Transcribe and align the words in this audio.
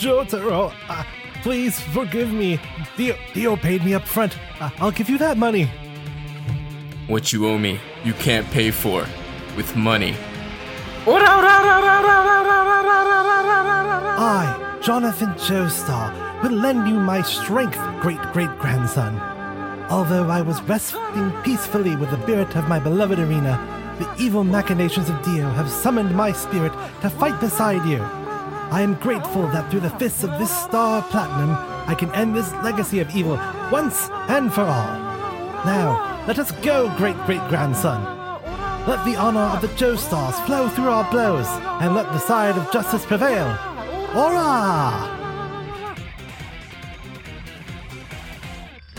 Jotaro, 0.00 0.72
uh, 0.88 1.04
please 1.42 1.78
forgive 1.78 2.32
me. 2.32 2.58
Dio, 2.96 3.14
Dio 3.34 3.54
paid 3.54 3.84
me 3.84 3.92
up 3.92 4.08
front. 4.08 4.34
Uh, 4.58 4.70
I'll 4.78 4.90
give 4.90 5.10
you 5.10 5.18
that 5.18 5.36
money. 5.36 5.70
What 7.06 7.34
you 7.34 7.46
owe 7.46 7.58
me, 7.58 7.78
you 8.02 8.14
can't 8.14 8.46
pay 8.50 8.70
for 8.70 9.06
with 9.58 9.76
money. 9.76 10.16
I, 14.22 14.78
Jonathan 14.82 15.34
Joestar, 15.34 16.42
will 16.42 16.52
lend 16.52 16.88
you 16.88 16.94
my 16.94 17.20
strength, 17.20 17.78
great 18.00 18.22
great 18.32 18.58
grandson. 18.58 19.20
Although 19.90 20.30
I 20.30 20.40
was 20.40 20.62
resting 20.62 21.30
peacefully 21.42 21.94
with 21.96 22.10
the 22.10 22.22
spirit 22.22 22.56
of 22.56 22.68
my 22.68 22.78
beloved 22.78 23.18
Erina, 23.18 23.58
the 23.98 24.08
evil 24.22 24.44
machinations 24.44 25.10
of 25.10 25.22
Dio 25.22 25.50
have 25.50 25.68
summoned 25.68 26.16
my 26.16 26.32
spirit 26.32 26.72
to 27.02 27.10
fight 27.10 27.38
beside 27.38 27.84
you. 27.86 28.02
I 28.70 28.82
am 28.82 28.94
grateful 28.94 29.42
that 29.48 29.68
through 29.68 29.80
the 29.80 29.90
fists 29.90 30.22
of 30.22 30.30
this 30.38 30.50
star 30.62 31.02
platinum, 31.02 31.56
I 31.88 31.96
can 31.98 32.12
end 32.12 32.36
this 32.36 32.52
legacy 32.62 33.00
of 33.00 33.10
evil 33.14 33.36
once 33.72 34.08
and 34.28 34.52
for 34.52 34.62
all. 34.62 34.98
Now, 35.66 36.24
let 36.28 36.38
us 36.38 36.52
go, 36.62 36.88
great 36.96 37.16
great 37.26 37.46
grandson. 37.48 38.00
Let 38.86 39.04
the 39.04 39.16
honor 39.16 39.40
of 39.40 39.60
the 39.60 39.68
Joestars 39.68 40.46
flow 40.46 40.68
through 40.68 40.88
our 40.88 41.10
blows, 41.10 41.48
and 41.82 41.96
let 41.96 42.06
the 42.12 42.18
side 42.20 42.56
of 42.56 42.72
justice 42.72 43.04
prevail. 43.04 43.58
Ora! 44.14 45.16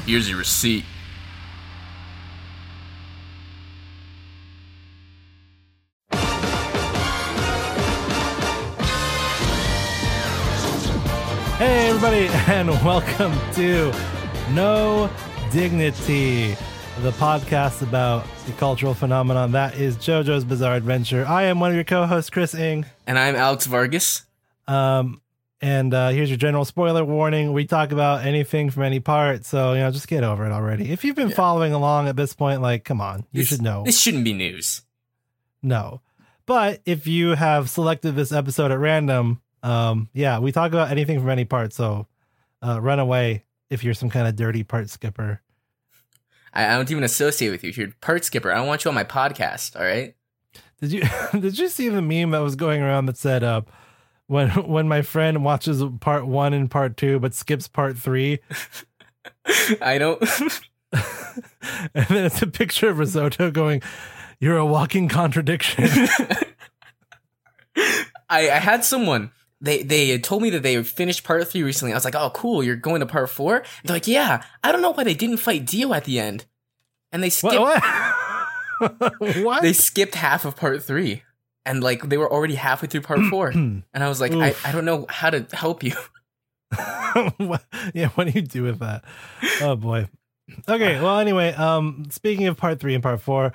Here's 0.05 0.29
your 0.29 0.39
receipt. 0.39 0.83
Everybody, 12.03 12.33
and 12.51 12.67
welcome 12.83 13.31
to 13.53 13.93
No 14.53 15.07
Dignity, 15.51 16.55
the 17.01 17.11
podcast 17.11 17.83
about 17.83 18.25
the 18.47 18.53
cultural 18.53 18.95
phenomenon 18.95 19.51
that 19.51 19.75
is 19.75 19.97
JoJo's 19.97 20.43
Bizarre 20.43 20.73
Adventure. 20.73 21.23
I 21.27 21.43
am 21.43 21.59
one 21.59 21.69
of 21.69 21.75
your 21.75 21.83
co-hosts, 21.83 22.31
Chris 22.31 22.55
Ing. 22.55 22.87
And 23.05 23.19
I'm 23.19 23.35
Alex 23.35 23.67
Vargas. 23.67 24.25
Um, 24.67 25.21
and 25.61 25.93
uh, 25.93 26.09
here's 26.09 26.31
your 26.31 26.37
general 26.39 26.65
spoiler 26.65 27.05
warning: 27.05 27.53
we 27.53 27.65
talk 27.65 27.91
about 27.91 28.25
anything 28.25 28.71
from 28.71 28.81
any 28.81 28.99
part, 28.99 29.45
so 29.45 29.73
you 29.73 29.81
know, 29.81 29.91
just 29.91 30.07
get 30.07 30.23
over 30.23 30.43
it 30.47 30.51
already. 30.51 30.91
If 30.91 31.03
you've 31.05 31.15
been 31.15 31.29
following 31.29 31.71
along 31.71 32.07
at 32.07 32.15
this 32.15 32.33
point, 32.33 32.63
like, 32.63 32.83
come 32.83 32.99
on, 32.99 33.27
you 33.31 33.41
This- 33.41 33.49
should 33.49 33.61
know. 33.61 33.83
This 33.85 34.01
shouldn't 34.01 34.23
be 34.23 34.33
news. 34.33 34.81
No. 35.61 36.01
But 36.47 36.81
if 36.83 37.05
you 37.05 37.35
have 37.35 37.69
selected 37.69 38.15
this 38.15 38.31
episode 38.31 38.71
at 38.71 38.79
random, 38.79 39.39
um, 39.63 40.09
yeah, 40.13 40.39
we 40.39 40.51
talk 40.51 40.71
about 40.71 40.91
anything 40.91 41.19
from 41.19 41.29
any 41.29 41.45
part. 41.45 41.73
So 41.73 42.07
uh, 42.61 42.81
run 42.81 42.99
away 42.99 43.45
if 43.69 43.83
you're 43.83 43.93
some 43.93 44.09
kind 44.09 44.27
of 44.27 44.35
dirty 44.35 44.63
part 44.63 44.89
skipper. 44.89 45.41
I, 46.53 46.65
I 46.65 46.75
don't 46.75 46.91
even 46.91 47.03
associate 47.03 47.49
with 47.51 47.63
you. 47.63 47.69
If 47.69 47.77
you're 47.77 47.91
part 48.01 48.25
skipper, 48.25 48.51
I 48.51 48.55
don't 48.55 48.67
want 48.67 48.83
you 48.83 48.89
on 48.89 48.95
my 48.95 49.03
podcast, 49.03 49.75
all 49.75 49.85
right? 49.85 50.15
Did 50.81 50.91
you 50.91 51.03
did 51.39 51.57
you 51.57 51.69
see 51.69 51.89
the 51.89 52.01
meme 52.01 52.31
that 52.31 52.39
was 52.39 52.55
going 52.55 52.81
around 52.81 53.05
that 53.05 53.17
said 53.17 53.43
uh 53.43 53.61
when 54.27 54.49
when 54.49 54.87
my 54.87 55.01
friend 55.01 55.43
watches 55.43 55.83
part 55.99 56.25
one 56.25 56.53
and 56.53 56.69
part 56.69 56.97
two 56.97 57.19
but 57.19 57.33
skips 57.33 57.67
part 57.67 57.97
three, 57.97 58.39
I 59.81 59.97
don't. 59.97 60.21
and 61.93 62.07
then 62.07 62.25
it's 62.25 62.41
a 62.41 62.47
picture 62.47 62.89
of 62.89 62.99
Risotto 62.99 63.51
going, 63.51 63.81
"You're 64.39 64.57
a 64.57 64.65
walking 64.65 65.07
contradiction." 65.07 65.85
I, 68.29 68.49
I 68.49 68.59
had 68.59 68.85
someone. 68.85 69.31
They 69.61 69.83
they 69.83 70.09
had 70.09 70.23
told 70.23 70.41
me 70.41 70.49
that 70.51 70.63
they 70.63 70.73
had 70.73 70.87
finished 70.87 71.23
part 71.23 71.47
three 71.47 71.63
recently. 71.63 71.93
I 71.93 71.95
was 71.95 72.05
like, 72.05 72.15
oh, 72.15 72.31
cool, 72.31 72.63
you're 72.63 72.75
going 72.75 72.99
to 73.01 73.05
part 73.05 73.29
four? 73.29 73.63
They're 73.83 73.95
like, 73.95 74.07
yeah. 74.07 74.43
I 74.63 74.71
don't 74.71 74.81
know 74.81 74.91
why 74.91 75.03
they 75.03 75.13
didn't 75.13 75.37
fight 75.37 75.65
Dio 75.65 75.93
at 75.93 76.05
the 76.05 76.19
end. 76.19 76.45
And 77.11 77.21
they 77.21 77.29
skipped 77.29 77.59
what? 77.59 77.83
What? 78.79 79.13
what? 79.43 79.61
they 79.61 79.73
skipped 79.73 80.15
half 80.15 80.45
of 80.45 80.55
part 80.55 80.83
three. 80.83 81.23
And 81.65 81.83
like 81.83 82.09
they 82.09 82.17
were 82.17 82.31
already 82.31 82.55
halfway 82.55 82.87
through 82.87 83.01
part 83.01 83.21
four. 83.25 83.49
And 83.93 84.03
I 84.03 84.09
was 84.09 84.19
like, 84.19 84.33
I, 84.33 84.55
I 84.65 84.71
don't 84.71 84.85
know 84.85 85.05
how 85.09 85.29
to 85.29 85.45
help 85.53 85.83
you. 85.83 85.93
Yeah, 87.93 88.07
what 88.15 88.27
do 88.27 88.31
you 88.31 88.41
do 88.41 88.63
with 88.63 88.79
that? 88.79 89.03
Oh 89.61 89.75
boy. 89.75 90.07
Okay, 90.67 91.01
well 91.01 91.19
anyway, 91.19 91.53
um 91.53 92.05
speaking 92.09 92.47
of 92.47 92.55
part 92.55 92.79
3 92.79 92.93
and 92.93 93.03
part 93.03 93.19
4, 93.19 93.51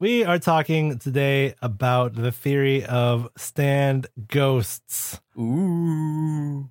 we 0.00 0.24
are 0.24 0.38
talking 0.38 0.98
today 0.98 1.54
about 1.60 2.14
the 2.14 2.32
theory 2.32 2.84
of 2.84 3.28
stand 3.36 4.06
ghosts. 4.26 5.20
Ooh. 5.38 6.70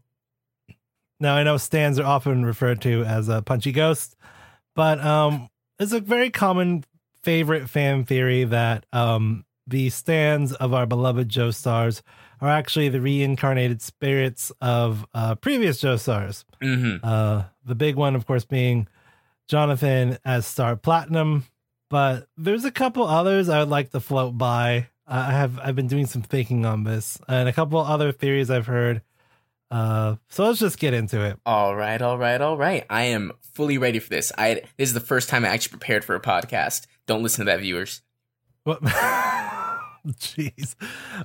Now 1.19 1.35
I 1.35 1.43
know 1.43 1.57
stands 1.57 1.99
are 1.99 2.05
often 2.05 2.43
referred 2.43 2.81
to 2.81 3.03
as 3.03 3.29
a 3.29 3.41
punchy 3.43 3.71
ghost, 3.71 4.15
but 4.75 4.99
um 4.99 5.49
it's 5.77 5.93
a 5.93 6.01
very 6.01 6.31
common 6.31 6.83
favorite 7.21 7.69
fan 7.69 8.03
theory 8.03 8.45
that 8.45 8.85
um 8.91 9.45
the 9.67 9.91
stands 9.91 10.53
of 10.53 10.73
our 10.73 10.87
beloved 10.87 11.29
Joestars 11.29 12.01
are 12.41 12.49
actually 12.49 12.89
the 12.89 13.01
reincarnated 13.01 13.81
spirits 13.81 14.51
of 14.59 15.05
uh 15.13 15.35
previous 15.35 15.79
Joestars. 15.79 16.45
Mm-hmm. 16.61 17.05
Uh, 17.05 17.43
the 17.63 17.75
big 17.75 17.95
one, 17.95 18.15
of 18.15 18.25
course, 18.25 18.45
being 18.45 18.87
Jonathan 19.47 20.17
as 20.25 20.47
Star 20.47 20.75
Platinum. 20.75 21.45
But 21.89 22.27
there's 22.37 22.65
a 22.65 22.71
couple 22.71 23.03
others 23.03 23.49
I 23.49 23.59
would 23.59 23.69
like 23.69 23.91
to 23.91 23.99
float 23.99 24.37
by. 24.37 24.87
I 25.07 25.31
have 25.31 25.59
I've 25.59 25.75
been 25.75 25.87
doing 25.87 26.05
some 26.05 26.21
thinking 26.21 26.65
on 26.65 26.83
this, 26.83 27.19
and 27.27 27.49
a 27.49 27.53
couple 27.53 27.79
other 27.79 28.11
theories 28.11 28.51
I've 28.51 28.67
heard. 28.67 29.01
Uh, 29.71 30.15
so 30.29 30.45
let's 30.45 30.59
just 30.59 30.79
get 30.79 30.93
into 30.93 31.23
it. 31.23 31.37
All 31.45 31.75
right, 31.75 32.01
all 32.01 32.17
right, 32.17 32.39
all 32.39 32.57
right. 32.57 32.85
I 32.89 33.03
am 33.03 33.33
fully 33.41 33.77
ready 33.77 33.99
for 33.99 34.09
this. 34.09 34.31
I 34.37 34.61
this 34.77 34.89
is 34.89 34.93
the 34.93 34.99
first 34.99 35.29
time 35.29 35.45
I 35.45 35.49
actually 35.49 35.71
prepared 35.71 36.05
for 36.05 36.15
a 36.15 36.19
podcast. 36.19 36.85
Don't 37.07 37.23
listen 37.23 37.45
to 37.45 37.51
that, 37.51 37.59
viewers. 37.61 38.01
What? 38.63 38.81
Jeez. 40.07 40.75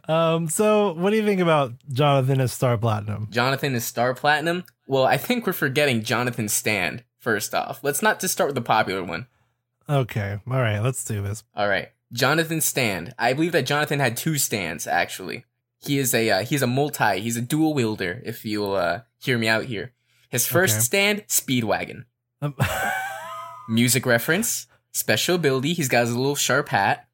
Um. 0.09 0.49
So, 0.49 0.95
what 0.95 1.11
do 1.11 1.17
you 1.17 1.25
think 1.25 1.41
about 1.41 1.73
Jonathan 1.93 2.41
as 2.41 2.53
Star 2.53 2.79
Platinum? 2.79 3.29
Jonathan 3.31 3.75
is 3.75 3.85
Star 3.85 4.15
Platinum. 4.15 4.65
Well, 4.87 5.05
I 5.05 5.17
think 5.17 5.47
we're 5.47 5.53
forgetting 5.53 6.03
Jonathan 6.03 6.49
Stand. 6.49 7.05
First 7.19 7.55
off, 7.55 7.83
let's 7.83 8.03
not 8.03 8.21
just 8.21 8.35
start 8.35 8.49
with 8.49 8.55
the 8.55 8.61
popular 8.63 9.03
one. 9.03 9.27
Okay. 9.89 10.39
All 10.51 10.61
right. 10.61 10.79
Let's 10.81 11.05
do 11.05 11.23
this. 11.23 11.45
All 11.55 11.69
right, 11.69 11.91
Jonathan 12.13 12.61
Stand. 12.61 13.15
I 13.19 13.33
believe 13.33 13.53
that 13.53 13.67
Jonathan 13.67 14.01
had 14.01 14.17
two 14.17 14.39
stands 14.39 14.87
actually. 14.87 15.45
He 15.79 15.99
is 15.99 16.15
a 16.15 16.31
uh, 16.31 16.45
he's 16.45 16.63
a 16.63 16.67
multi. 16.67 17.21
He's 17.21 17.37
a 17.37 17.43
dual 17.43 17.75
wielder. 17.75 18.23
If 18.25 18.45
you'll 18.45 18.75
uh, 18.75 19.01
hear 19.19 19.37
me 19.39 19.49
out 19.49 19.65
here, 19.67 19.93
his 20.31 20.47
first 20.47 20.75
Okay. 20.77 20.81
stand 20.83 21.25
Speedwagon. 21.29 22.05
Um, 22.41 22.55
Music 23.69 24.05
reference. 24.07 24.67
Special 24.93 25.35
ability. 25.35 25.73
He's 25.75 25.89
got 25.89 26.07
his 26.07 26.15
little 26.17 26.37
sharp 26.37 26.69
hat. 26.69 27.09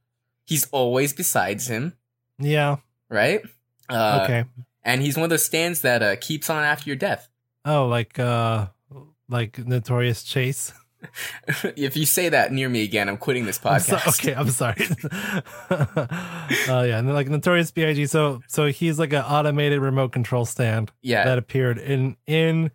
He's 0.44 0.66
always 0.70 1.12
besides 1.12 1.68
him. 1.68 1.94
yeah. 2.38 2.76
Right. 3.08 3.42
Uh, 3.88 4.20
Okay. 4.24 4.44
And 4.82 5.02
he's 5.02 5.16
one 5.16 5.24
of 5.24 5.30
those 5.30 5.44
stands 5.44 5.80
that 5.82 6.02
uh, 6.02 6.16
keeps 6.16 6.48
on 6.48 6.64
after 6.64 6.88
your 6.88 6.96
death. 6.96 7.28
Oh, 7.64 7.86
like 7.86 8.18
uh, 8.18 8.68
like 9.28 9.58
Notorious 9.58 10.22
Chase. 10.22 10.72
if 11.76 11.96
you 11.96 12.04
say 12.06 12.28
that 12.28 12.52
near 12.52 12.68
me 12.68 12.82
again, 12.84 13.08
I'm 13.08 13.16
quitting 13.16 13.46
this 13.46 13.60
I'm 13.64 13.80
so- 13.80 13.96
podcast. 13.96 14.20
okay, 14.20 14.34
I'm 14.34 14.50
sorry. 14.50 14.86
uh, 16.68 16.82
yeah, 16.86 16.98
and 16.98 17.08
then 17.08 17.14
like 17.14 17.28
Notorious 17.28 17.70
B.I.G. 17.70 18.06
So 18.06 18.40
so 18.48 18.66
he's 18.66 18.98
like 18.98 19.12
an 19.12 19.22
automated 19.22 19.80
remote 19.80 20.12
control 20.12 20.44
stand 20.44 20.92
Yeah. 21.02 21.24
that 21.24 21.38
appeared 21.38 21.78
in 21.78 22.16
in 22.26 22.70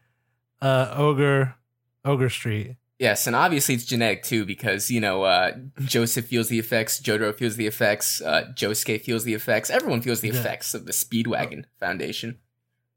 uh 0.61 0.93
Ogre 0.95 1.55
Ogre 2.03 2.29
Street. 2.29 2.75
Yes, 2.97 3.27
and 3.27 3.35
obviously 3.35 3.75
it's 3.75 3.83
genetic 3.83 4.23
too 4.23 4.45
because 4.45 4.89
you 4.89 5.01
know 5.01 5.23
uh, 5.23 5.51
Joseph 5.81 6.27
feels 6.27 6.47
the 6.47 6.59
effects, 6.59 7.01
Jotaro 7.01 7.35
feels 7.35 7.57
the 7.57 7.67
effects, 7.67 8.21
uh, 8.21 8.45
Josuke 8.55 9.01
feels 9.01 9.25
the 9.25 9.33
effects. 9.33 9.69
Everyone 9.69 10.01
feels 10.01 10.21
the 10.21 10.29
Yeah. 10.29 10.39
effects 10.39 10.73
of 10.73 10.85
the 10.85 10.93
Speedwagon 10.93 11.65
Foundation. 11.79 12.37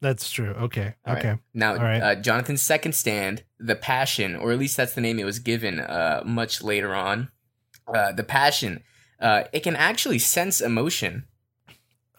That's 0.01 0.31
true. 0.31 0.51
Okay. 0.51 0.95
All 1.07 1.15
right. 1.15 1.25
okay. 1.25 1.41
Now, 1.55 1.75
right. 1.75 2.01
uh, 2.01 2.15
Jonathan's 2.17 2.63
second 2.63 2.93
stand, 2.93 3.43
the 3.59 3.75
Passion, 3.75 4.37
or 4.37 4.53
at 4.53 4.59
least 4.59 4.77
that's 4.77 4.95
the 4.95 5.01
name 5.01 5.19
it 5.19 5.25
was 5.25 5.41
given 5.41 5.81
uh, 5.81 6.23
much 6.25 6.63
later 6.63 6.95
on. 6.95 7.31
Uh, 7.93 8.13
the 8.13 8.23
Passion, 8.23 8.83
uh, 9.21 9.45
it 9.53 9.61
can 9.61 9.75
actually 9.75 10.19
sense 10.19 10.61
emotion. 10.61 11.25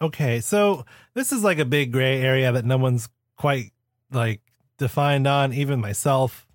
Okay. 0.02 0.40
So 0.40 0.84
this 1.14 1.32
is 1.32 1.42
like 1.42 1.58
a 1.58 1.64
big 1.64 1.92
gray 1.92 2.20
area 2.20 2.52
that 2.52 2.64
no 2.64 2.76
one's 2.76 3.08
quite 3.36 3.72
like 4.10 4.40
defined 4.76 5.26
on, 5.26 5.52
even 5.54 5.80
myself. 5.80 6.46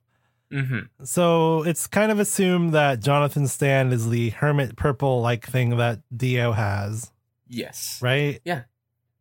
hmm 0.51 0.81
So 1.03 1.63
it's 1.63 1.87
kind 1.87 2.11
of 2.11 2.19
assumed 2.19 2.73
that 2.73 2.99
Jonathan's 2.99 3.51
stand 3.51 3.93
is 3.93 4.09
the 4.09 4.29
hermit 4.29 4.75
purple 4.75 5.21
like 5.21 5.45
thing 5.47 5.77
that 5.77 6.01
Dio 6.15 6.51
has, 6.51 7.11
Yes, 7.47 7.99
right? 8.01 8.41
Yeah. 8.43 8.63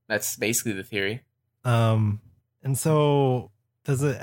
That's 0.09 0.37
basically 0.37 0.73
the 0.73 0.83
theory. 0.83 1.23
Um, 1.64 2.20
and 2.62 2.76
so 2.78 3.50
does 3.84 4.02
it 4.02 4.20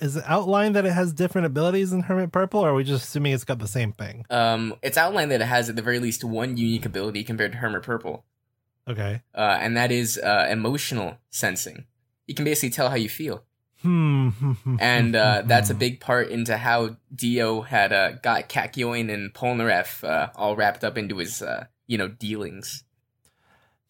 is 0.00 0.16
it 0.16 0.24
outlined 0.26 0.74
that 0.76 0.84
it 0.84 0.92
has 0.92 1.12
different 1.12 1.46
abilities 1.46 1.92
in 1.92 2.02
Hermit 2.02 2.32
Purple, 2.32 2.60
or 2.60 2.70
are 2.70 2.74
we 2.74 2.84
just 2.84 3.04
assuming 3.04 3.32
it's 3.32 3.44
got 3.44 3.58
the 3.58 3.68
same 3.68 3.92
thing? 3.92 4.24
Um, 4.30 4.74
it's 4.82 4.96
outlined 4.96 5.30
that 5.30 5.40
it 5.40 5.46
has 5.46 5.68
at 5.68 5.76
the 5.76 5.82
very 5.82 5.98
least 6.00 6.24
one 6.24 6.56
unique 6.56 6.84
ability 6.86 7.22
compared 7.24 7.52
to 7.52 7.58
Hermit 7.58 7.82
Purple, 7.82 8.24
Okay. 8.88 9.22
uh, 9.34 9.58
and 9.60 9.76
that 9.76 9.92
is 9.92 10.18
uh, 10.18 10.46
emotional 10.50 11.18
sensing. 11.30 11.84
He 12.26 12.34
can 12.34 12.44
basically 12.44 12.70
tell 12.70 12.88
how 12.90 12.96
you 12.96 13.08
feel. 13.08 13.44
Hmm. 13.82 14.30
and 14.80 15.14
uh, 15.14 15.42
that's 15.46 15.70
a 15.70 15.74
big 15.84 16.00
part 16.00 16.30
into 16.30 16.56
how 16.56 16.96
Dio 17.14 17.60
had 17.60 17.92
uh, 17.92 18.12
got 18.22 18.48
Kakyoin 18.48 19.12
and 19.12 19.32
Polnareff 19.32 20.02
uh, 20.02 20.30
all 20.34 20.56
wrapped 20.56 20.82
up 20.82 20.98
into 20.98 21.18
his, 21.18 21.42
uh, 21.42 21.66
you 21.86 21.96
know, 21.96 22.08
dealings. 22.08 22.82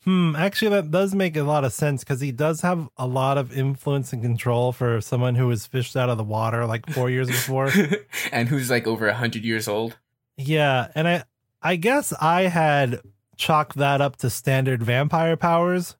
Hmm. 0.06 0.36
Actually, 0.36 0.70
that 0.70 0.92
does 0.92 1.16
make 1.16 1.36
a 1.36 1.42
lot 1.42 1.64
of 1.64 1.72
sense 1.72 2.04
because 2.04 2.20
he 2.20 2.30
does 2.30 2.60
have 2.60 2.88
a 2.96 3.08
lot 3.08 3.38
of 3.38 3.52
influence 3.52 4.12
and 4.12 4.22
control 4.22 4.70
for 4.70 5.00
someone 5.00 5.34
who 5.34 5.48
was 5.48 5.66
fished 5.66 5.96
out 5.96 6.08
of 6.08 6.16
the 6.16 6.22
water 6.22 6.64
like 6.64 6.88
four 6.90 7.10
years 7.10 7.26
before. 7.26 7.72
and 8.32 8.48
who's 8.48 8.70
like 8.70 8.86
over 8.86 9.08
a 9.08 9.14
hundred 9.14 9.44
years 9.44 9.66
old. 9.66 9.98
Yeah, 10.36 10.88
and 10.94 11.08
I, 11.08 11.24
I 11.60 11.74
guess 11.74 12.12
I 12.20 12.42
had 12.42 13.00
chalked 13.36 13.76
that 13.78 14.00
up 14.00 14.16
to 14.18 14.30
standard 14.30 14.80
vampire 14.80 15.36
powers, 15.36 15.96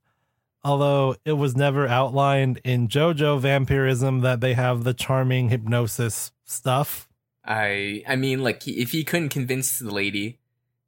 although 0.62 1.16
it 1.24 1.32
was 1.32 1.56
never 1.56 1.88
outlined 1.88 2.60
in 2.62 2.86
JoJo 2.86 3.40
vampirism 3.40 4.20
that 4.20 4.40
they 4.40 4.54
have 4.54 4.84
the 4.84 4.94
charming 4.94 5.48
hypnosis 5.48 6.30
stuff. 6.44 7.08
I, 7.44 8.04
I 8.06 8.14
mean, 8.14 8.44
like 8.44 8.68
if 8.68 8.92
he 8.92 9.02
couldn't 9.02 9.30
convince 9.30 9.80
the 9.80 9.92
lady 9.92 10.38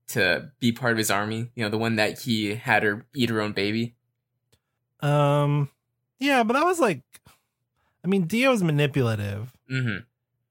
to 0.08 0.50
be 0.58 0.72
part 0.72 0.92
of 0.92 0.98
his 0.98 1.10
army, 1.10 1.50
you 1.54 1.62
know, 1.62 1.68
the 1.68 1.78
one 1.78 1.96
that 1.96 2.20
he 2.20 2.54
had 2.54 2.82
her 2.82 3.06
eat 3.14 3.30
her 3.30 3.40
own 3.40 3.52
baby. 3.52 3.94
Um, 5.00 5.70
yeah, 6.18 6.42
but 6.42 6.54
that 6.54 6.64
was 6.64 6.80
like, 6.80 7.02
I 8.04 8.08
mean, 8.08 8.22
Dio's 8.22 8.62
manipulative. 8.62 9.54
Mm-hmm. 9.70 9.98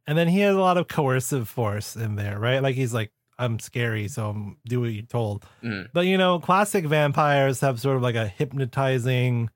And 0.06 0.18
then 0.18 0.28
he 0.28 0.40
has 0.40 0.56
a 0.56 0.60
lot 0.60 0.78
of 0.78 0.88
coercive 0.88 1.50
force 1.50 1.96
in 1.96 2.16
there, 2.16 2.40
right? 2.40 2.62
Like 2.64 2.76
he's 2.76 2.94
like, 2.94 3.12
I'm 3.40 3.60
scary, 3.60 4.08
so 4.08 4.30
I'm 4.30 4.58
do 4.66 4.82
what 4.82 4.92
you're 4.92 5.04
told. 5.04 5.46
Mm. 5.64 5.90
But 5.94 6.08
you 6.08 6.18
know, 6.18 6.40
classic 6.40 6.86
vampires 6.86 7.60
have 7.60 7.80
sort 7.80 7.98
of 7.98 8.02
like 8.02 8.16
a 8.16 8.28
hypnotizing 8.28 9.50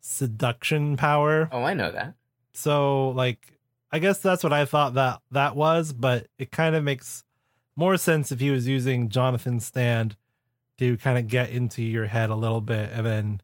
seduction 0.00 0.96
power. 0.96 1.48
Oh, 1.52 1.62
I 1.62 1.74
know 1.74 1.92
that. 1.92 2.14
So 2.52 3.10
like 3.10 3.58
I 3.92 3.98
guess 3.98 4.18
that's 4.18 4.42
what 4.42 4.52
I 4.52 4.64
thought 4.64 4.94
that 4.94 5.20
that 5.30 5.54
was, 5.54 5.92
but 5.92 6.26
it 6.38 6.50
kind 6.50 6.74
of 6.74 6.82
makes 6.82 7.22
more 7.76 7.96
sense 7.96 8.32
if 8.32 8.40
he 8.40 8.50
was 8.50 8.66
using 8.66 9.08
Jonathan's 9.08 9.64
stand 9.66 10.16
to 10.78 10.96
kind 10.96 11.18
of 11.18 11.28
get 11.28 11.50
into 11.50 11.82
your 11.82 12.06
head 12.06 12.30
a 12.30 12.34
little 12.34 12.60
bit 12.60 12.90
and 12.92 13.06
then 13.06 13.40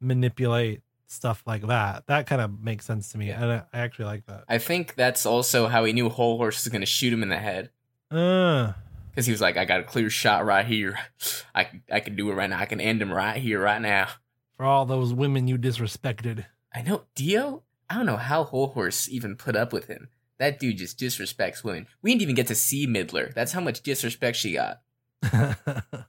manipulate 0.00 0.82
stuff 1.06 1.42
like 1.46 1.66
that. 1.66 2.06
That 2.06 2.26
kind 2.26 2.40
of 2.40 2.60
makes 2.60 2.84
sense 2.84 3.10
to 3.12 3.18
me, 3.18 3.30
and 3.30 3.44
I, 3.44 3.62
I 3.72 3.78
actually 3.80 4.06
like 4.06 4.26
that. 4.26 4.44
I 4.48 4.58
think 4.58 4.94
that's 4.94 5.26
also 5.26 5.66
how 5.68 5.84
he 5.84 5.92
knew 5.92 6.08
Hol 6.08 6.36
Horse 6.38 6.64
was 6.64 6.70
going 6.70 6.80
to 6.80 6.86
shoot 6.86 7.12
him 7.12 7.22
in 7.22 7.28
the 7.28 7.38
head. 7.38 7.70
Uh, 8.10 8.72
Because 9.10 9.26
he 9.26 9.32
was 9.32 9.40
like, 9.40 9.56
I 9.56 9.64
got 9.64 9.80
a 9.80 9.84
clear 9.84 10.10
shot 10.10 10.44
right 10.44 10.66
here. 10.66 10.98
I, 11.54 11.68
I 11.90 12.00
can 12.00 12.16
do 12.16 12.30
it 12.30 12.34
right 12.34 12.48
now. 12.50 12.58
I 12.58 12.66
can 12.66 12.80
end 12.80 13.02
him 13.02 13.12
right 13.12 13.36
here, 13.40 13.60
right 13.60 13.80
now. 13.80 14.08
for 14.56 14.64
all 14.64 14.86
those 14.86 15.12
women 15.12 15.48
you 15.48 15.58
disrespected. 15.58 16.46
I 16.74 16.82
know 16.82 17.02
Dio. 17.14 17.62
I 17.90 17.96
don't 17.96 18.06
know 18.06 18.16
how 18.16 18.44
Hol 18.44 18.68
Horse 18.68 19.08
even 19.10 19.36
put 19.36 19.54
up 19.56 19.72
with 19.72 19.86
him. 19.86 20.08
That 20.38 20.58
dude 20.58 20.78
just 20.78 20.98
disrespects 20.98 21.62
women. 21.62 21.86
We 22.02 22.10
didn't 22.10 22.22
even 22.22 22.34
get 22.34 22.48
to 22.48 22.54
see 22.54 22.86
Midler. 22.86 23.32
That's 23.32 23.52
how 23.52 23.60
much 23.60 23.82
disrespect 23.82 24.36
she 24.36 24.54
got. 24.54 24.80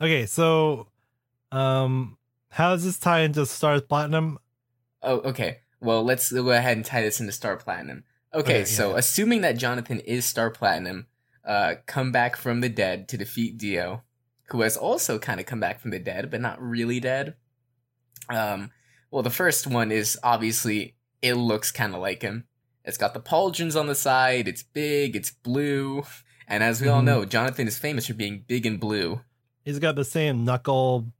okay, 0.00 0.26
so 0.26 0.88
um 1.50 2.16
how 2.50 2.70
does 2.72 2.84
this 2.84 2.98
tie 2.98 3.20
into 3.20 3.46
Star 3.46 3.80
Platinum? 3.80 4.38
Oh, 5.02 5.18
okay. 5.20 5.60
Well, 5.80 6.04
let's 6.04 6.30
go 6.30 6.50
ahead 6.50 6.76
and 6.76 6.84
tie 6.86 7.02
this 7.02 7.18
into 7.20 7.32
Star 7.32 7.56
Platinum. 7.56 8.04
Okay, 8.34 8.60
Okay, 8.60 8.64
so 8.64 8.90
yeah. 8.90 8.98
assuming 8.98 9.40
that 9.40 9.58
Jonathan 9.58 10.00
is 10.00 10.24
Star 10.24 10.50
Platinum, 10.50 11.06
uh, 11.44 11.74
come 11.86 12.12
back 12.12 12.36
from 12.36 12.60
the 12.60 12.68
dead 12.68 13.08
to 13.08 13.18
defeat 13.18 13.58
Dio, 13.58 14.02
who 14.50 14.60
has 14.60 14.76
also 14.76 15.18
kind 15.18 15.40
of 15.40 15.46
come 15.46 15.60
back 15.60 15.80
from 15.80 15.90
the 15.90 15.98
dead, 15.98 16.30
but 16.30 16.40
not 16.40 16.62
really 16.62 17.00
dead. 17.00 17.34
Um, 18.28 18.70
well, 19.10 19.22
the 19.22 19.30
first 19.30 19.66
one 19.66 19.90
is 19.90 20.18
obviously 20.22 20.96
it 21.20 21.34
looks 21.34 21.72
kind 21.72 21.94
of 21.94 22.00
like 22.00 22.22
him. 22.22 22.44
It's 22.84 22.98
got 22.98 23.14
the 23.14 23.20
pauldrons 23.20 23.78
on 23.78 23.86
the 23.86 23.94
side. 23.94 24.48
It's 24.48 24.62
big. 24.62 25.14
It's 25.16 25.30
blue. 25.30 26.04
And 26.48 26.62
as 26.62 26.80
we 26.80 26.88
all 26.88 27.00
Mhm. 27.00 27.04
know, 27.04 27.24
Jonathan 27.24 27.68
is 27.68 27.78
famous 27.78 28.06
for 28.06 28.14
being 28.14 28.44
big 28.46 28.66
and 28.66 28.78
blue. 28.80 29.20
He's 29.64 29.78
got 29.78 29.94
the 29.94 30.04
same 30.04 30.44
knuckle 30.44 31.12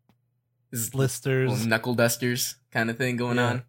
blisters. 0.93 1.67
knuckle 1.67 1.95
dusters 1.95 2.57
kind 2.71 2.91
of 2.91 2.97
thing 2.99 3.17
going 3.17 3.37
Yeah. 3.37 3.47
on. 3.47 3.63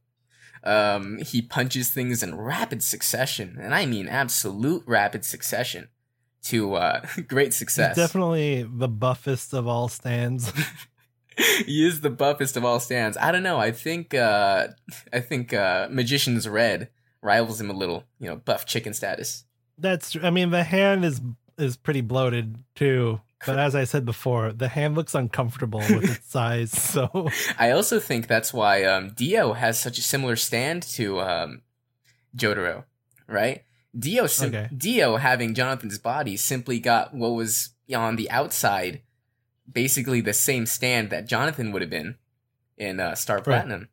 Um, 0.66 1.18
he 1.20 1.42
punches 1.42 1.90
things 1.90 2.24
in 2.24 2.36
rapid 2.36 2.82
succession, 2.82 3.58
and 3.60 3.76
I 3.76 3.86
mean 3.86 4.08
absolute 4.08 4.84
rapid 4.86 5.26
succession 5.26 5.90
to 6.44 6.76
uh, 6.76 7.06
great 7.28 7.48
He's 7.48 7.58
success. 7.58 7.96
definitely 7.98 8.64
the 8.64 8.88
buffest 8.88 9.54
of 9.54 9.68
all 9.68 9.90
stands. 9.90 10.52
he 11.66 11.86
is 11.86 12.00
the 12.02 12.10
buffest 12.10 12.56
of 12.56 12.64
all 12.64 12.80
stands. 12.80 13.18
I 13.18 13.32
don't 13.34 13.44
know. 13.44 13.58
I 13.60 13.72
think 13.72 14.14
uh, 14.14 14.68
I 15.12 15.20
think 15.20 15.54
uh, 15.54 15.90
Magician's 15.92 16.48
Red 16.48 16.90
rivals 17.24 17.60
him 17.60 17.70
a 17.70 17.74
little. 17.74 18.04
You 18.20 18.28
know, 18.30 18.36
buff 18.36 18.66
chicken 18.68 18.94
status. 18.94 19.46
That's 19.78 20.12
tr- 20.12 20.24
I 20.26 20.30
mean 20.30 20.52
the 20.52 20.64
hand 20.64 21.04
is 21.06 21.22
is 21.58 21.78
pretty 21.78 22.02
bloated 22.02 22.58
too. 22.76 23.22
But 23.46 23.60
as 23.60 23.76
I 23.76 23.84
said 23.84 24.06
before, 24.06 24.54
the 24.54 24.70
hand 24.70 24.96
looks 24.96 25.14
uncomfortable 25.14 25.80
with 25.80 26.04
its 26.18 26.26
size. 26.32 26.72
So 26.72 27.30
I 27.60 27.72
also 27.72 28.00
think 28.00 28.28
that's 28.28 28.54
why 28.54 28.86
um, 28.86 29.10
Dio 29.10 29.52
has 29.52 29.78
such 29.78 29.98
a 29.98 30.02
similar 30.02 30.38
stand 30.38 30.82
to 30.84 31.20
um, 31.20 31.62
Jotaro, 32.38 32.86
right? 33.28 33.64
Dio, 34.00 34.28
sim- 34.28 34.50
Okay. 34.56 34.70
Dio 34.76 35.18
having 35.18 35.54
Jonathan's 35.56 36.00
body 36.00 36.38
simply 36.38 36.80
got 36.80 37.14
what 37.14 37.32
was 37.32 37.72
on 37.94 38.16
the 38.16 38.32
outside, 38.32 39.02
basically 39.70 40.22
the 40.22 40.34
same 40.34 40.66
stand 40.66 41.10
that 41.10 41.28
Jonathan 41.28 41.74
would 41.74 41.82
have 41.82 41.92
been 41.92 42.16
in 42.78 43.02
uh, 43.02 43.14
Star 43.14 43.42
Platinum. 43.42 43.90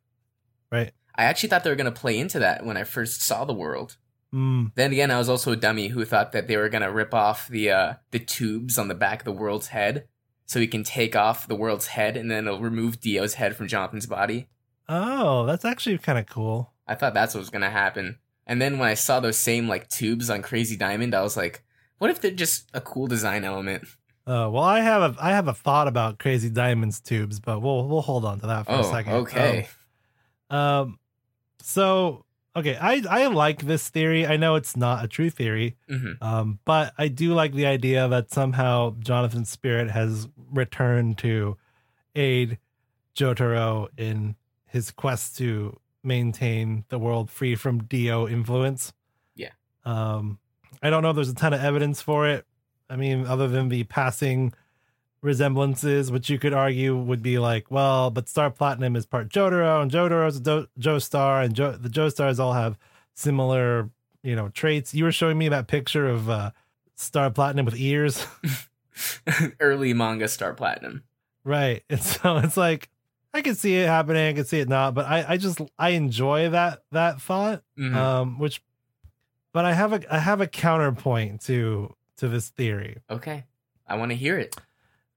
right. 0.71 0.91
I 1.15 1.25
actually 1.25 1.49
thought 1.49 1.63
they 1.63 1.69
were 1.69 1.75
going 1.75 1.91
to 1.93 1.99
play 1.99 2.17
into 2.17 2.39
that 2.39 2.65
when 2.65 2.77
I 2.77 2.83
first 2.83 3.21
saw 3.21 3.45
the 3.45 3.53
world. 3.53 3.97
Mm, 4.33 4.71
Then 4.75 4.91
again, 4.93 5.11
I 5.11 5.17
was 5.17 5.27
also 5.29 5.51
a 5.51 5.55
dummy 5.57 5.89
who 5.89 6.05
thought 6.05 6.31
that 6.31 6.47
they 6.47 6.55
were 6.57 6.69
going 6.69 6.83
to 6.83 6.91
rip 6.91 7.13
off 7.13 7.47
the 7.49 7.69
uh, 7.71 7.93
the 8.11 8.19
tubes 8.19 8.77
on 8.77 8.87
the 8.87 8.95
back 8.95 9.19
of 9.19 9.25
the 9.25 9.31
world's 9.33 9.67
head, 9.67 10.07
so 10.45 10.59
he 10.59 10.67
can 10.67 10.83
take 10.85 11.15
off 11.15 11.47
the 11.47 11.55
world's 11.55 11.87
head 11.87 12.15
and 12.15 12.31
then 12.31 12.47
it'll 12.47 12.59
remove 12.61 13.01
Dio's 13.01 13.33
head 13.35 13.55
from 13.55 13.67
Jonathan's 13.67 14.05
body. 14.07 14.47
oh, 14.87 15.45
that's 15.45 15.65
actually 15.65 15.97
kind 15.97 16.17
of 16.19 16.25
cool. 16.27 16.71
I 16.87 16.95
thought 16.95 17.13
that's 17.13 17.33
what 17.33 17.39
was 17.41 17.49
gonna 17.49 17.69
happen. 17.69 18.19
And 18.47 18.61
then 18.61 18.79
when 18.79 18.89
I 18.89 18.93
saw 18.95 19.19
those 19.19 19.37
same 19.37 19.67
like 19.67 19.87
tubes 19.89 20.29
on 20.29 20.41
Crazy 20.41 20.75
Diamond, 20.77 21.13
I 21.13 21.21
was 21.21 21.35
like, 21.37 21.63
what 21.99 22.09
if 22.09 22.19
they're 22.21 22.31
just 22.31 22.69
a 22.73 22.81
cool 22.81 23.07
design 23.07 23.43
element? 23.43 23.83
Uh, 24.25 24.47
well, 24.51 24.63
I 24.63 24.79
have 24.81 25.01
a 25.17 25.21
I 25.21 25.31
have 25.31 25.47
a 25.49 25.53
thought 25.53 25.87
about 25.87 26.19
Crazy 26.19 26.49
Diamonds 26.49 26.99
tubes, 27.01 27.39
but 27.41 27.59
we'll 27.61 27.87
we'll 27.87 28.01
hold 28.01 28.23
on 28.23 28.39
to 28.39 28.47
that 28.47 28.65
for 28.65 28.71
a 28.73 28.79
Oh, 28.79 28.91
second. 28.91 29.13
okay. 29.13 29.67
Um, 30.49 30.57
um, 30.59 30.99
so 31.63 32.25
okay, 32.55 32.77
I 32.77 33.03
I 33.09 33.27
like 33.27 33.63
this 33.63 33.89
theory. 33.89 34.25
I 34.27 34.37
know 34.37 34.55
it's 34.55 34.75
not 34.75 35.03
a 35.03 35.07
true 35.07 35.29
theory, 35.29 35.77
hmm 35.87 36.13
um, 36.21 36.59
but 36.65 36.93
I 36.97 37.07
do 37.07 37.33
like 37.33 37.53
the 37.53 37.65
idea 37.65 38.07
that 38.07 38.31
somehow 38.31 38.95
Jonathan's 38.99 39.49
spirit 39.49 39.89
has 39.91 40.27
returned 40.51 41.17
to 41.19 41.57
aid 42.15 42.57
Jotaro 43.15 43.87
in 43.97 44.35
his 44.65 44.91
quest 44.91 45.37
to 45.37 45.79
maintain 46.03 46.85
the 46.89 46.97
world 46.99 47.29
free 47.29 47.55
from 47.55 47.83
Dio 47.83 48.27
influence. 48.27 48.93
Yeah. 49.35 49.51
Um, 49.85 50.39
I 50.81 50.89
don't 50.89 51.03
know 51.03 51.09
if 51.09 51.15
there's 51.15 51.29
a 51.29 51.35
ton 51.35 51.53
of 51.53 51.61
evidence 51.61 52.01
for 52.01 52.27
it. 52.27 52.45
I 52.89 52.95
mean, 52.95 53.25
other 53.25 53.47
than 53.47 53.69
the 53.69 53.83
passing 53.85 54.53
resemblances, 55.21 56.11
which 56.11 56.29
you 56.29 56.39
could 56.39 56.53
argue 56.53 56.95
would 56.97 57.21
be 57.21 57.37
like, 57.39 57.69
well, 57.69 58.09
but 58.09 58.27
Star 58.29 58.49
Platinum 58.49 58.95
is 58.95 59.05
part 59.05 59.29
Jotaro, 59.29 59.81
and 59.81 59.91
Jotaro's 59.91 60.37
a 60.37 60.39
Do- 60.39 60.67
Joestar, 60.79 61.45
and 61.45 61.53
jo- 61.53 61.77
the 61.77 61.89
Joestars 61.89 62.39
all 62.39 62.53
have 62.53 62.77
similar, 63.13 63.89
you 64.23 64.35
know, 64.35 64.49
traits. 64.49 64.93
You 64.93 65.03
were 65.03 65.11
showing 65.11 65.37
me 65.37 65.49
that 65.49 65.67
picture 65.67 66.07
of 66.07 66.29
uh, 66.29 66.51
Star 66.95 67.29
Platinum 67.29 67.65
with 67.65 67.75
ears, 67.79 68.25
Early 69.59 69.93
manga 69.93 70.27
Star 70.27 70.53
Platinum. 70.53 71.03
right? 71.43 71.83
And 71.89 72.01
so 72.01 72.37
it's 72.37 72.57
like 72.57 72.89
I 73.33 73.41
can 73.41 73.55
see 73.55 73.75
it 73.77 73.87
happening, 73.87 74.27
I 74.27 74.33
can 74.33 74.45
see 74.45 74.59
it 74.59 74.67
not, 74.69 74.93
but 74.93 75.05
I, 75.05 75.25
I 75.29 75.37
just 75.37 75.59
I 75.79 75.89
enjoy 75.91 76.49
that 76.49 76.83
that 76.91 77.21
thought. 77.21 77.63
Mhm. 77.79 77.95
Um, 77.95 78.39
which, 78.39 78.61
but 79.53 79.65
I 79.65 79.73
have 79.73 79.93
a 79.93 80.01
I 80.13 80.19
have 80.19 80.41
a 80.41 80.47
counterpoint 80.47 81.41
to 81.41 81.95
to 82.17 82.27
this 82.27 82.49
theory. 82.49 82.97
okay, 83.09 83.45
I 83.87 83.95
want 83.95 84.11
to 84.11 84.15
hear 84.15 84.37
it. 84.37 84.55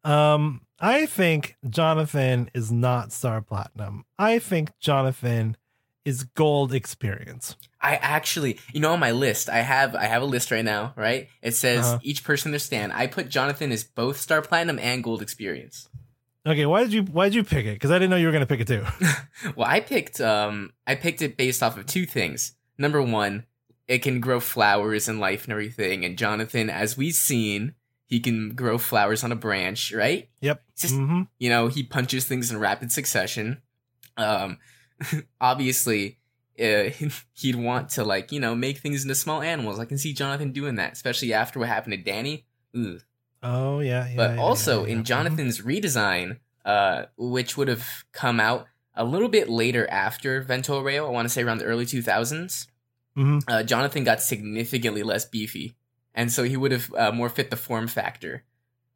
Um, 0.04 0.61
I 0.80 1.06
think 1.06 1.56
Jonathan 1.68 2.50
is 2.54 2.70
not 2.70 3.12
Star 3.12 3.40
Platinum. 3.40 4.04
I 4.18 4.38
think 4.38 4.70
Jonathan 4.80 5.56
is 6.04 6.25
Gold 6.25 6.75
Experience. 6.75 7.56
I 7.80 7.96
actually, 7.96 8.58
you 8.73 8.80
know, 8.80 8.92
on 8.92 9.00
my 9.00 9.11
list, 9.12 9.49
I 9.49 9.58
have 9.58 9.94
I 9.94 10.04
have 10.04 10.23
a 10.23 10.26
list 10.26 10.50
right 10.50 10.64
now. 10.64 10.92
Right, 10.96 11.28
it 11.42 11.52
says 11.52 11.84
Uh-huh. 11.87 11.99
each 12.02 12.25
person 12.25 12.50
their 12.52 12.58
stand. 12.58 12.92
I 12.92 13.06
put 13.06 13.28
Jonathan 13.28 13.73
as 13.73 13.84
both 13.84 14.18
Star 14.18 14.42
Platinum 14.42 14.78
and 14.78 15.02
Gold 15.02 15.23
Experience. 15.23 15.88
Okay, 16.46 16.66
why 16.66 16.82
did 16.82 16.92
you 16.92 17.02
why 17.04 17.26
did 17.26 17.34
you 17.37 17.44
pick 17.44 17.64
it? 17.64 17.75
Because 17.75 17.90
I 17.90 17.94
didn't 17.94 18.11
know 18.11 18.16
you 18.16 18.26
were 18.26 18.32
gonna 18.32 18.44
pick 18.46 18.61
it 18.61 18.68
too. 18.68 18.84
well, 19.56 19.66
I 19.68 19.80
picked 19.80 20.20
um 20.20 20.73
I 20.87 20.94
picked 20.94 21.23
it 21.23 21.37
based 21.38 21.62
off 21.62 21.78
of 21.78 21.87
two 21.87 22.04
things. 22.04 22.52
Number 22.76 23.00
one, 23.00 23.44
it 23.88 24.00
can 24.00 24.20
grow 24.20 24.40
flowers 24.40 25.08
and 25.08 25.20
life 25.20 25.44
and 25.44 25.52
everything, 25.52 26.04
and 26.04 26.18
Jonathan, 26.18 26.68
as 26.68 26.96
we've 26.99 27.14
seen, 27.14 27.75
he 28.06 28.20
can 28.20 28.54
grow 28.54 28.78
flowers 28.78 29.25
on 29.25 29.32
a 29.32 29.37
branch, 29.37 29.92
right? 29.92 30.28
Yep. 30.40 30.62
Just 30.76 30.94
hmm 30.94 31.23
you 31.38 31.49
know, 31.50 31.68
he 31.68 31.82
punches 31.82 32.26
things 32.26 32.50
in 32.50 32.58
rapid 32.58 32.92
succession. 32.92 33.62
Um 34.16 34.58
obviously 35.40 36.18
uh, 36.61 36.84
he'd 37.32 37.56
want 37.56 37.88
to 37.90 38.04
like 38.04 38.30
you 38.32 38.40
know 38.40 38.54
make 38.54 38.78
things 38.78 39.02
into 39.02 39.14
small 39.14 39.42
animals. 39.42 39.78
I 39.78 39.84
can 39.84 39.99
see 39.99 40.12
Jonathan 40.12 40.52
doing 40.52 40.76
that, 40.76 40.92
especially 40.92 41.32
after 41.32 41.58
what 41.58 41.68
happened 41.68 41.92
to 41.92 41.99
Danny. 41.99 42.46
Ugh. 42.76 43.00
Oh 43.42 43.80
yeah, 43.80 44.08
yeah 44.08 44.16
but 44.16 44.34
yeah, 44.37 44.40
also 44.40 44.84
yeah, 44.84 44.92
in 44.92 45.04
Jonathan's 45.04 45.61
redesign, 45.61 46.38
uh, 46.64 47.04
which 47.16 47.56
would 47.56 47.68
have 47.68 47.87
come 48.12 48.40
out 48.40 48.66
a 48.94 49.04
little 49.04 49.28
bit 49.28 49.50
later 49.50 49.88
after 49.90 50.40
Vento 50.40 50.80
Aureo, 50.80 51.06
I 51.06 51.11
want 51.11 51.26
to 51.26 51.28
say 51.28 51.42
around 51.42 51.58
the 51.58 51.64
early 51.64 51.84
2000s, 51.84 52.68
Mhm. 53.16 53.42
uh, 53.49 53.62
Jonathan 53.64 54.02
got 54.04 54.23
significantly 54.23 55.02
less 55.02 55.25
beefy. 55.26 55.76
And 56.14 56.30
so 56.30 56.44
he 56.44 56.56
would 56.56 56.73
have 56.73 56.94
uh, 56.94 57.12
more 57.12 57.28
fit 57.28 57.50
the 57.50 57.56
form 57.56 57.88
factor 57.88 58.44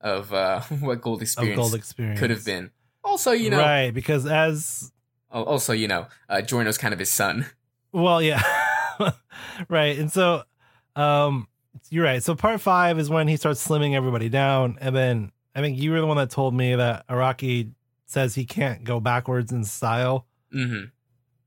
of 0.01 0.33
uh, 0.33 0.61
what 0.81 1.01
Gold 1.01 1.23
Experience 1.23 1.57
gold 1.57 1.75
experience 1.75 2.21
could 2.21 2.31
have 2.31 2.45
been. 2.45 2.71
Also, 3.05 3.33
you 3.33 3.51
know, 3.51 3.59
right 3.59 3.91
because 3.91 4.27
as 4.27 4.93
also, 5.31 5.73
you 5.73 5.89
know, 5.89 6.07
uh, 6.29 6.41
Giorno's 6.41 6.79
kind 6.79 6.93
of 6.93 7.01
his 7.01 7.11
son. 7.11 7.47
Well, 7.93 8.21
yeah. 8.23 8.43
right. 9.69 9.99
And 9.99 10.13
so 10.13 10.43
um 10.97 11.49
you're 11.91 12.05
right. 12.05 12.23
So 12.23 12.35
part 12.35 12.61
5 12.61 12.99
is 12.99 13.09
when 13.09 13.29
he 13.29 13.37
starts 13.37 13.67
slimming 13.67 13.95
everybody 13.95 14.29
down 14.29 14.79
and 14.81 14.95
then 14.95 15.33
I 15.55 15.61
think 15.61 15.79
you 15.79 15.91
were 15.91 16.01
the 16.01 16.07
one 16.07 16.17
that 16.19 16.31
told 16.31 16.55
me 16.55 16.75
that 16.75 17.07
Araki 17.09 17.73
says 18.07 18.35
he 18.35 18.45
can't 18.45 18.85
go 18.85 19.01
backwards 19.01 19.53
in 19.53 19.65
style. 19.65 20.27
hmm 20.53 20.85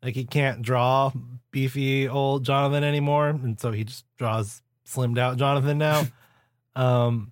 Like 0.04 0.16
he 0.16 0.26
can't 0.26 0.62
draw 0.62 1.12
beefy 1.52 2.08
old 2.08 2.44
Jonathan 2.46 2.84
anymore 2.84 3.30
and 3.30 3.60
so 3.60 3.72
he 3.72 3.84
just 3.84 4.06
draws 4.18 4.62
slimmed 4.92 5.18
out 5.18 5.38
Jonathan 5.38 5.78
now. 5.78 6.06
um 6.76 7.32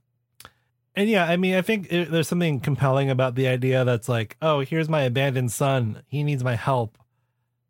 and 0.96 1.08
yeah, 1.10 1.26
I 1.26 1.38
mean, 1.38 1.56
I 1.56 1.62
think 1.62 1.92
it, 1.92 2.12
there's 2.12 2.28
something 2.28 2.60
compelling 2.60 3.10
about 3.10 3.36
the 3.36 3.48
idea 3.48 3.86
that's 3.86 4.10
like, 4.10 4.36
oh, 4.42 4.60
here's 4.62 4.90
my 4.90 5.04
abandoned 5.04 5.52
son. 5.52 6.02
He 6.08 6.24
needs 6.24 6.44
my 6.44 6.56
help. 6.56 6.98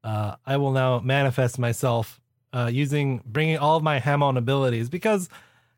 Uh, 0.04 0.36
I 0.48 0.58
will 0.58 0.72
now 0.72 1.00
manifest 1.00 1.60
myself 1.60 2.20
uh, 2.54 2.72
using 2.74 3.22
bringing 3.26 3.58
all 3.58 3.78
of 3.78 3.84
my 3.84 4.00
Hamon 4.00 4.38
abilities 4.38 4.90
because 4.90 5.30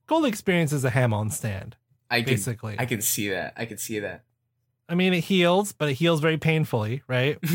Gold 0.07 0.25
Experience 0.25 0.71
is 0.71 0.85
a 0.85 0.91
Hamon 0.91 1.29
stand, 1.29 1.75
I 2.09 2.21
can, 2.21 2.33
basically. 2.33 2.75
I 2.79 2.85
can 2.85 3.01
see 3.01 3.29
that. 3.29 3.53
I 3.57 3.65
can 3.65 3.77
see 3.77 3.99
that. 3.99 4.23
I 4.87 4.95
mean, 4.95 5.13
it 5.13 5.21
heals, 5.21 5.73
but 5.73 5.89
it 5.89 5.95
heals 5.95 6.21
very 6.21 6.37
painfully, 6.37 7.01
right? 7.07 7.37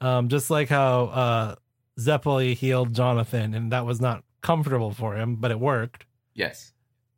Um, 0.00 0.28
just 0.28 0.50
like 0.50 0.68
how 0.70 1.04
uh, 1.04 1.54
Zeppeli 1.98 2.54
healed 2.54 2.94
Jonathan, 2.94 3.52
and 3.52 3.72
that 3.72 3.84
was 3.84 4.00
not 4.00 4.24
comfortable 4.42 4.92
for 4.92 5.16
him, 5.16 5.36
but 5.36 5.50
it 5.50 5.60
worked. 5.60 6.04
yes. 6.34 6.72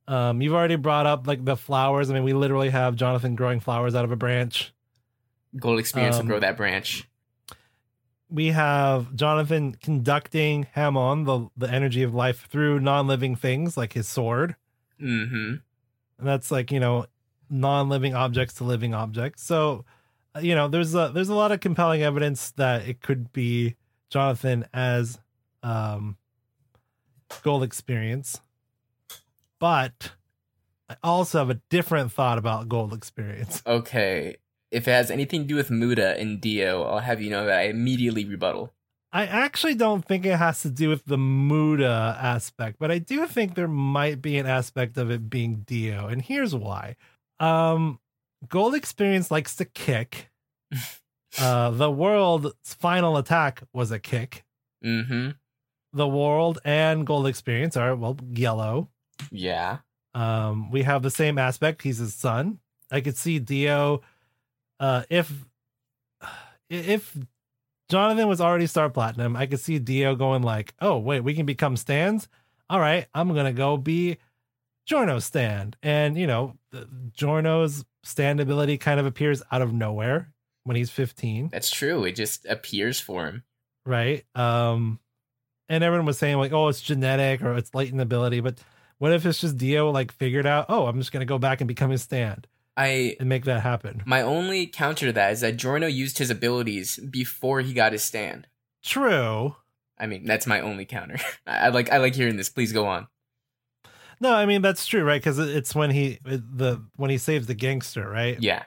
Um, 0.09 0.43
you've 0.43 0.53
already 0.53 0.75
brought 0.77 1.07
up 1.07 1.29
like 1.29 1.45
the 1.45 1.57
flowers. 1.57 2.11
I 2.11 2.15
mean, 2.15 2.25
we 2.25 2.33
literally 2.33 2.71
have 2.71 2.97
Jonathan 2.97 3.37
growing 3.37 3.61
flowers 3.61 3.95
out 3.95 4.05
of 4.05 4.11
a 4.11 4.17
branch. 4.17 4.73
Gold 5.57 5.79
Experience 5.79 6.17
Um, 6.17 6.23
will 6.27 6.33
grow 6.33 6.41
that 6.41 6.57
branch. 6.57 7.09
We 8.29 8.49
have 8.49 9.15
Jonathan 9.15 9.75
conducting 9.77 10.67
Hamon, 10.75 11.25
the 11.25 11.49
the 11.57 11.71
energy 11.71 12.03
of 12.03 12.15
life, 12.15 12.47
through 12.51 12.81
non-living 12.81 13.37
things 13.37 13.77
like 13.77 13.93
his 13.93 14.09
sword, 14.09 14.57
hmm 14.99 15.55
and 16.19 16.29
that's 16.29 16.51
like 16.51 16.73
you 16.73 16.81
know 16.81 17.07
non-living 17.49 18.15
objects 18.15 18.55
to 18.55 18.65
living 18.65 18.95
objects. 18.95 19.45
So, 19.45 19.85
uh, 20.35 20.41
you 20.41 20.55
know, 20.55 20.67
there's 20.67 20.95
a 20.95 21.11
there's 21.15 21.29
a 21.29 21.35
lot 21.35 21.53
of 21.53 21.61
compelling 21.61 22.03
evidence 22.03 22.51
that 22.53 22.89
it 22.89 23.03
could 23.03 23.33
be 23.33 23.77
Jonathan 24.11 24.67
as 24.73 25.21
um, 25.63 26.17
Gold 27.43 27.63
Experience, 27.63 28.41
but 29.59 30.13
I 30.89 30.97
also 31.03 31.39
have 31.39 31.51
a 31.51 31.61
different 31.71 32.13
thought 32.13 32.39
about 32.39 32.69
Gold 32.69 32.93
Experience. 32.93 33.63
Okay. 33.67 34.37
If 34.71 34.89
it 34.89 34.93
has 34.93 35.11
anything 35.11 35.43
to 35.43 35.47
do 35.49 35.55
with 35.57 35.71
Muda 35.71 36.19
and 36.19 36.41
Dio, 36.41 36.83
I'll 36.85 37.01
have 37.01 37.21
you 37.21 37.29
know 37.29 37.45
that 37.45 37.59
I 37.59 37.63
immediately 37.65 38.25
rebuttal. 38.25 38.73
I 39.13 39.27
actually 39.27 39.75
don't 39.75 40.03
think 40.03 40.25
it 40.25 40.39
has 40.39 40.63
to 40.63 40.71
do 40.71 40.89
with 40.89 41.05
the 41.05 41.19
Muda 41.19 42.17
aspect, 42.19 42.79
but 42.79 42.91
I 42.91 42.99
do 42.99 43.27
think 43.27 43.55
there 43.55 43.69
might 43.69 44.23
be 44.23 44.39
an 44.39 44.47
aspect 44.47 44.97
of 44.97 45.11
it 45.11 45.29
being 45.29 45.65
Dio, 45.67 46.07
and 46.09 46.23
here's 46.23 46.55
why. 46.55 46.97
Um, 47.39 48.01
Gold 48.49 48.75
Experience 48.75 49.31
likes 49.31 49.55
to 49.57 49.67
kick. 49.67 50.31
uh, 51.39 51.71
the 51.71 51.91
world's 51.91 52.55
final 52.65 53.19
attack 53.19 53.63
was 53.75 53.91
a 53.91 53.99
kick. 53.99 54.45
hmm 54.83 55.31
The 55.93 56.09
world 56.09 56.59
and 56.65 57.07
Gold 57.07 57.27
Experience 57.27 57.77
are 57.77 57.95
well 57.95 58.17
yellow. 58.31 58.89
Yeah. 59.31 59.79
Um, 60.15 60.71
we 60.71 60.83
have 60.83 61.03
the 61.03 61.11
same 61.11 61.39
aspect. 61.39 61.83
He's 61.83 61.99
his 61.99 62.15
son. 62.15 62.59
I 62.91 63.01
could 63.01 63.17
see 63.17 63.39
Dio. 63.39 64.03
Uh, 64.81 65.03
if 65.11 65.31
if 66.71 67.17
Jonathan 67.91 68.29
was 68.29 68.41
already 68.41 68.67
Star 68.67 68.89
Platinum, 68.91 69.37
I 69.37 69.47
could 69.47 69.61
see 69.61 69.79
Dio 69.79 70.15
going 70.15 70.43
like, 70.43 70.75
"Oh 70.81 70.99
wait, 70.99 71.21
we 71.21 71.35
can 71.35 71.47
become 71.47 71.77
stands. 71.77 72.29
All 72.71 72.81
right, 72.81 73.07
I'm 73.15 73.35
gonna 73.35 73.53
go 73.53 73.77
be 73.77 74.19
Giorno 74.87 75.19
stand." 75.19 75.77
And 75.83 76.17
you 76.17 76.27
know, 76.27 76.57
the- 76.71 76.89
Giorno's 77.13 77.85
stand 78.03 78.41
ability 78.41 78.79
kind 78.79 78.99
of 78.99 79.07
appears 79.07 79.43
out 79.53 79.63
of 79.63 79.73
nowhere 79.73 80.33
when 80.65 80.77
he's 80.77 80.91
15, 80.91 81.49
That's 81.53 81.71
true. 81.71 82.05
It 82.05 82.13
just 82.17 82.47
appears 82.47 82.99
for 83.01 83.27
him. 83.27 83.43
right? 83.85 84.25
Um, 84.35 85.01
and 85.73 85.83
everyone 85.83 86.05
was 86.05 86.19
saying 86.19 86.37
like, 86.37 86.53
"Oh, 86.53 86.69
it's 86.69 86.83
genetic 86.83 87.41
or 87.43 87.57
it's 87.57 87.75
latent 87.75 88.01
ability," 88.01 88.41
but 88.41 88.59
what 88.99 89.13
if 89.13 89.25
it's 89.25 89.41
just 89.41 89.57
Dio 89.57 89.91
like 89.91 90.13
figured 90.13 90.47
out, 90.47 90.67
"Oh, 90.69 90.87
I'm 90.87 90.99
just 90.99 91.13
gonna 91.13 91.25
go 91.25 91.39
back 91.39 91.63
and 91.63 91.69
become 91.69 91.91
his 91.91 92.03
stand." 92.03 92.47
I 92.77 93.17
and 93.19 93.29
make 93.29 93.45
that 93.47 93.63
happen. 93.63 94.03
my 94.07 94.23
only 94.23 94.67
counter 94.67 95.07
to 95.07 95.13
that 95.13 95.33
is 95.33 95.41
that 95.41 95.57
Giorno 95.57 95.87
used 95.87 96.19
his 96.19 96.31
abilities 96.31 96.99
before 96.99 97.63
he 97.63 97.73
got 97.73 97.93
his 97.93 98.03
stand. 98.03 98.47
True. 98.83 99.57
I 99.99 100.07
mean, 100.07 100.25
that's 100.25 100.47
my 100.47 100.61
only 100.61 100.85
counter. 100.85 101.17
I, 101.47 101.57
I 101.57 101.69
like 101.69 101.91
I 101.91 101.97
like 101.97 102.15
hearing 102.15 102.37
this. 102.37 102.51
Please 102.51 102.73
go 102.73 102.87
on. 102.87 103.09
No, 104.21 104.35
I 104.35 104.45
mean 104.45 104.61
that's 104.61 104.87
true, 104.87 105.05
right? 105.05 105.21
Because 105.21 105.39
it's 105.39 105.75
when 105.75 105.91
he 105.91 106.19
uh, 106.27 106.37
the 106.53 106.83
when 106.97 107.11
he 107.11 107.17
saves 107.17 107.47
the 107.47 107.55
gangster, 107.55 108.07
right? 108.09 108.39
Yeah. 108.41 108.65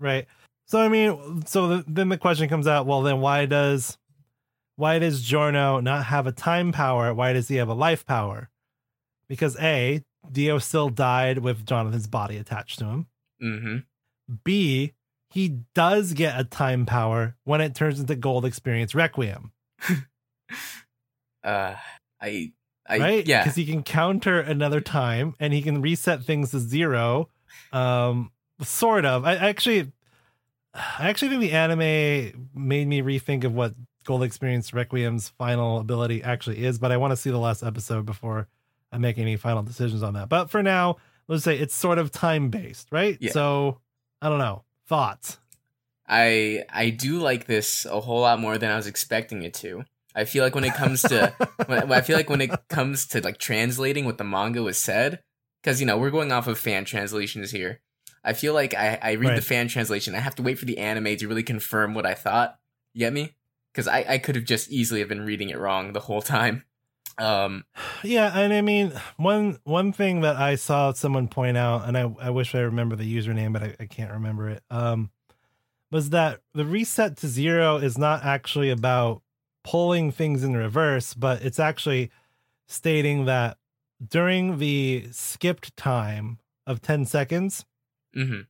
Right. 0.00 0.26
So 0.66 0.80
I 0.80 0.88
mean, 0.88 1.44
so 1.46 1.68
the, 1.68 1.84
then 1.86 2.08
the 2.08 2.16
question 2.16 2.48
comes 2.48 2.66
out. 2.66 2.86
Well, 2.86 3.02
then 3.02 3.20
why 3.20 3.44
does 3.44 3.98
why 4.76 4.98
does 4.98 5.22
Giorno 5.22 5.80
not 5.80 6.06
have 6.06 6.26
a 6.26 6.32
time 6.32 6.72
power? 6.72 7.12
Why 7.14 7.32
does 7.32 7.48
he 7.48 7.56
have 7.56 7.68
a 7.68 7.74
life 7.74 8.04
power? 8.06 8.50
Because 9.28 9.56
a 9.60 10.02
Dio 10.30 10.58
still 10.58 10.88
died 10.88 11.38
with 11.38 11.66
Jonathan's 11.66 12.06
body 12.06 12.36
attached 12.36 12.78
to 12.80 12.84
him. 12.86 13.06
hmm 13.40 13.76
B 14.44 14.92
he 15.30 15.60
does 15.74 16.12
get 16.12 16.38
a 16.38 16.44
time 16.44 16.86
power 16.86 17.36
when 17.44 17.60
it 17.60 17.74
turns 17.74 17.98
into 17.98 18.14
Gold 18.14 18.44
Experience 18.44 18.94
Requiem, 18.94 19.50
Uh, 21.42 21.74
I 22.20 22.52
I 22.86 22.98
right? 22.98 23.26
yeah. 23.26 23.42
because 23.42 23.56
he 23.56 23.66
can 23.66 23.82
counter 23.82 24.40
another 24.40 24.80
time 24.80 25.34
and 25.38 25.52
he 25.52 25.60
can 25.62 25.82
reset 25.82 26.22
things 26.22 26.52
to 26.52 26.58
zero. 26.60 27.28
Um, 27.72 28.30
sort 28.62 29.04
of. 29.04 29.24
I 29.24 29.34
actually, 29.34 29.92
I 30.74 31.08
actually 31.08 31.28
think 31.30 31.40
the 31.42 31.52
anime 31.52 32.48
made 32.54 32.86
me 32.88 33.02
rethink 33.02 33.44
of 33.44 33.54
what 33.54 33.74
Gold 34.04 34.22
Experience 34.22 34.72
Requiem's 34.72 35.28
final 35.30 35.78
ability 35.78 36.22
actually 36.22 36.64
is, 36.64 36.78
but 36.78 36.92
I 36.92 36.96
want 36.96 37.12
to 37.12 37.16
see 37.16 37.30
the 37.30 37.38
last 37.38 37.62
episode 37.62 38.06
before 38.06 38.48
I 38.92 38.98
make 38.98 39.18
any 39.18 39.36
final 39.36 39.62
decisions 39.62 40.02
on 40.02 40.14
that. 40.14 40.28
But 40.28 40.50
for 40.50 40.62
now, 40.62 40.96
let's 41.28 41.44
say 41.44 41.58
it's 41.58 41.74
sort 41.74 41.98
of 41.98 42.10
time 42.10 42.50
based, 42.50 42.88
right? 42.92 43.16
Yeah. 43.20 43.32
So 43.32 43.80
I 44.22 44.28
don't 44.28 44.38
know. 44.38 44.64
Thoughts? 44.86 45.38
I 46.06 46.64
I 46.70 46.90
do 46.90 47.18
like 47.18 47.46
this 47.46 47.86
a 47.86 48.00
whole 48.00 48.20
lot 48.20 48.38
more 48.38 48.58
than 48.58 48.70
I 48.70 48.76
was 48.76 48.86
expecting 48.86 49.42
it 49.42 49.54
to. 49.54 49.84
I 50.14 50.24
feel 50.24 50.44
like 50.44 50.54
when 50.54 50.64
it 50.64 50.74
comes 50.74 51.02
to 51.02 51.34
when, 51.66 51.90
I 51.92 52.00
feel 52.02 52.16
like 52.16 52.28
when 52.30 52.40
it 52.40 52.50
comes 52.68 53.06
to 53.08 53.20
like 53.20 53.38
translating 53.38 54.04
what 54.04 54.18
the 54.18 54.24
manga 54.24 54.62
was 54.62 54.78
said, 54.78 55.20
because 55.62 55.80
you 55.80 55.86
know 55.86 55.96
we're 55.98 56.10
going 56.10 56.30
off 56.32 56.46
of 56.46 56.58
fan 56.58 56.84
translations 56.84 57.50
here. 57.50 57.80
I 58.22 58.32
feel 58.32 58.54
like 58.54 58.74
I, 58.74 58.98
I 59.02 59.12
read 59.12 59.28
Right. 59.30 59.36
the 59.36 59.42
fan 59.42 59.68
translation. 59.68 60.14
I 60.14 60.20
have 60.20 60.34
to 60.36 60.42
wait 60.42 60.58
for 60.58 60.64
the 60.64 60.78
anime 60.78 61.16
to 61.16 61.28
really 61.28 61.42
confirm 61.42 61.94
what 61.94 62.06
I 62.06 62.14
thought. 62.14 62.58
You 62.94 63.00
get 63.00 63.12
me? 63.12 63.32
Because 63.74 63.88
I, 63.88 64.04
I 64.08 64.18
could 64.18 64.36
have 64.36 64.44
just 64.44 64.70
easily 64.70 65.00
have 65.00 65.08
been 65.08 65.26
reading 65.26 65.48
it 65.50 65.58
wrong 65.58 65.92
the 65.92 66.00
whole 66.00 66.22
time. 66.22 66.64
Um, 67.18 67.64
Yeah, 68.04 68.30
and 68.38 68.52
I 68.52 68.60
mean 68.60 68.92
one 69.16 69.58
one 69.64 69.92
thing 69.92 70.20
that 70.20 70.36
I 70.36 70.54
saw 70.54 70.92
someone 70.92 71.28
point 71.28 71.56
out, 71.56 71.88
and 71.88 71.98
I, 71.98 72.14
I 72.20 72.30
wish 72.30 72.54
I 72.54 72.60
remember 72.60 72.96
the 72.96 73.16
username, 73.16 73.52
but 73.52 73.62
I, 73.62 73.76
I 73.80 73.86
can't 73.86 74.12
remember 74.12 74.48
it. 74.48 74.62
Um, 74.70 75.10
was 75.90 76.10
that 76.10 76.40
the 76.54 76.64
reset 76.64 77.16
to 77.18 77.28
zero 77.28 77.76
is 77.76 77.96
not 77.98 78.24
actually 78.24 78.70
about 78.70 79.22
pulling 79.62 80.12
things 80.12 80.44
in 80.44 80.56
reverse, 80.56 81.14
but 81.14 81.42
it's 81.42 81.58
actually 81.58 82.10
stating 82.66 83.24
that 83.24 83.58
during 84.06 84.58
the 84.58 85.06
skipped 85.12 85.76
time 85.76 86.38
of 86.66 86.82
ten 86.82 87.06
seconds, 87.06 87.64
mhm. 88.16 88.46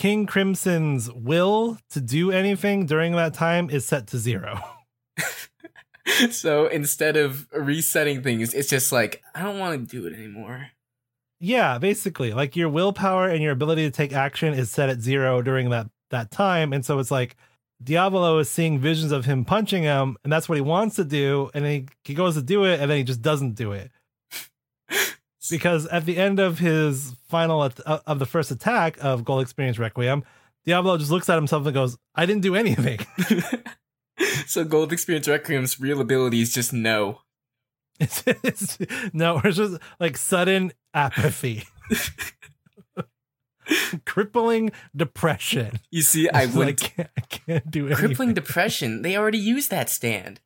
King 0.00 0.24
Crimson's 0.24 1.12
will 1.12 1.76
to 1.90 2.00
do 2.00 2.30
anything 2.30 2.86
during 2.86 3.12
that 3.16 3.34
time 3.34 3.68
is 3.68 3.84
set 3.84 4.06
to 4.06 4.16
zero. 4.16 4.58
so 6.30 6.68
instead 6.68 7.18
of 7.18 7.46
resetting 7.52 8.22
things, 8.22 8.54
it's 8.54 8.70
just 8.70 8.92
like 8.92 9.22
I 9.34 9.42
don't 9.42 9.58
want 9.58 9.78
to 9.78 10.00
do 10.00 10.06
it 10.06 10.14
anymore. 10.14 10.68
Yeah, 11.38 11.76
basically, 11.76 12.32
like 12.32 12.56
your 12.56 12.70
willpower 12.70 13.28
and 13.28 13.42
your 13.42 13.52
ability 13.52 13.82
to 13.82 13.90
take 13.90 14.14
action 14.14 14.54
is 14.54 14.70
set 14.70 14.88
at 14.88 15.02
zero 15.02 15.42
during 15.42 15.68
that 15.68 15.90
that 16.08 16.30
time, 16.30 16.72
and 16.72 16.82
so 16.82 16.98
it's 16.98 17.10
like 17.10 17.36
Diavolo 17.84 18.38
is 18.38 18.50
seeing 18.50 18.78
visions 18.78 19.12
of 19.12 19.26
him 19.26 19.44
punching 19.44 19.82
him, 19.82 20.16
and 20.24 20.32
that's 20.32 20.48
what 20.48 20.56
he 20.56 20.62
wants 20.62 20.96
to 20.96 21.04
do. 21.04 21.50
And 21.52 21.62
then 21.62 21.72
he, 21.72 21.88
he 22.04 22.14
goes 22.14 22.36
to 22.36 22.42
do 22.42 22.64
it, 22.64 22.80
and 22.80 22.90
then 22.90 22.96
he 22.96 23.04
just 23.04 23.20
doesn't 23.20 23.52
do 23.54 23.72
it. 23.72 23.90
Because 25.48 25.86
at 25.86 26.04
the 26.04 26.18
end 26.18 26.38
of 26.38 26.58
his 26.58 27.14
final 27.28 27.64
at- 27.64 27.80
uh, 27.86 28.00
of 28.06 28.18
the 28.18 28.26
first 28.26 28.50
attack 28.50 28.98
of 29.00 29.24
Gold 29.24 29.42
Experience 29.42 29.78
Requiem, 29.78 30.22
Diavolo 30.66 30.98
just 30.98 31.10
looks 31.10 31.30
at 31.30 31.36
himself 31.36 31.64
and 31.64 31.72
goes, 31.74 31.96
"I 32.14 32.26
didn't 32.26 32.42
do 32.42 32.54
anything." 32.54 32.98
so 34.46 34.64
Gold 34.64 34.92
Experience 34.92 35.28
Requiem's 35.28 35.80
real 35.80 36.00
ability 36.00 36.40
is 36.40 36.52
just 36.52 36.72
no. 36.72 37.20
It's, 37.98 38.22
it's 38.26 38.78
no, 39.12 39.40
it's 39.44 39.56
just 39.58 39.78
like 39.98 40.16
sudden 40.16 40.72
apathy, 40.94 41.64
crippling 44.06 44.72
depression. 44.96 45.80
You 45.90 46.02
see, 46.02 46.28
I 46.30 46.46
would 46.46 46.80
can't, 46.80 47.10
I 47.16 47.20
can't 47.22 47.70
do 47.70 47.86
anything. 47.86 48.06
crippling 48.06 48.34
depression. 48.34 49.02
They 49.02 49.16
already 49.16 49.38
used 49.38 49.70
that 49.70 49.90
stand. 49.90 50.40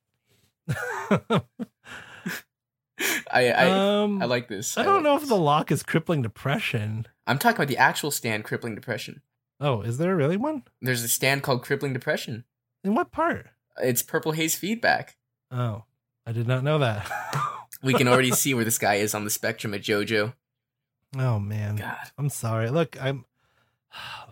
I 3.33 3.51
I, 3.51 3.71
um, 4.03 4.23
I 4.23 4.27
like 4.27 4.49
this. 4.49 4.77
I 4.79 4.83
don't 4.85 4.95
like 4.97 5.03
know 5.05 5.17
if 5.17 5.27
the 5.29 5.35
lock 5.37 5.73
is 5.73 5.83
crippling 5.83 6.23
depression. 6.23 7.07
I'm 7.27 7.39
talking 7.39 7.57
about 7.57 7.69
the 7.69 7.77
actual 7.79 8.11
stand 8.11 8.45
crippling 8.45 8.75
depression. 8.75 9.23
Oh, 9.61 9.81
is 9.83 9.99
there 9.99 10.15
really 10.17 10.37
one? 10.37 10.63
There's 10.83 11.03
a 11.03 11.09
stand 11.09 11.43
called 11.43 11.63
crippling 11.63 11.93
depression. 11.93 12.45
In 12.83 12.95
what 12.95 13.11
part? 13.13 13.47
It's 13.83 14.03
purple 14.03 14.33
haze 14.33 14.55
feedback. 14.55 15.17
Oh, 15.51 15.85
I 16.27 16.33
did 16.33 16.47
not 16.47 16.63
know 16.63 16.79
that. 16.79 17.11
We 17.83 17.95
can 17.95 18.09
already 18.09 18.31
see 18.43 18.55
where 18.55 18.65
this 18.65 18.79
guy 18.79 18.95
is 18.97 19.15
on 19.15 19.25
the 19.25 19.31
spectrum 19.31 19.75
at 19.75 19.83
JoJo. 19.83 20.35
oh 21.19 21.39
man, 21.39 21.77
God, 21.77 21.97
I'm 22.19 22.29
sorry. 22.29 22.71
Look, 22.71 22.97
I'm 23.03 23.25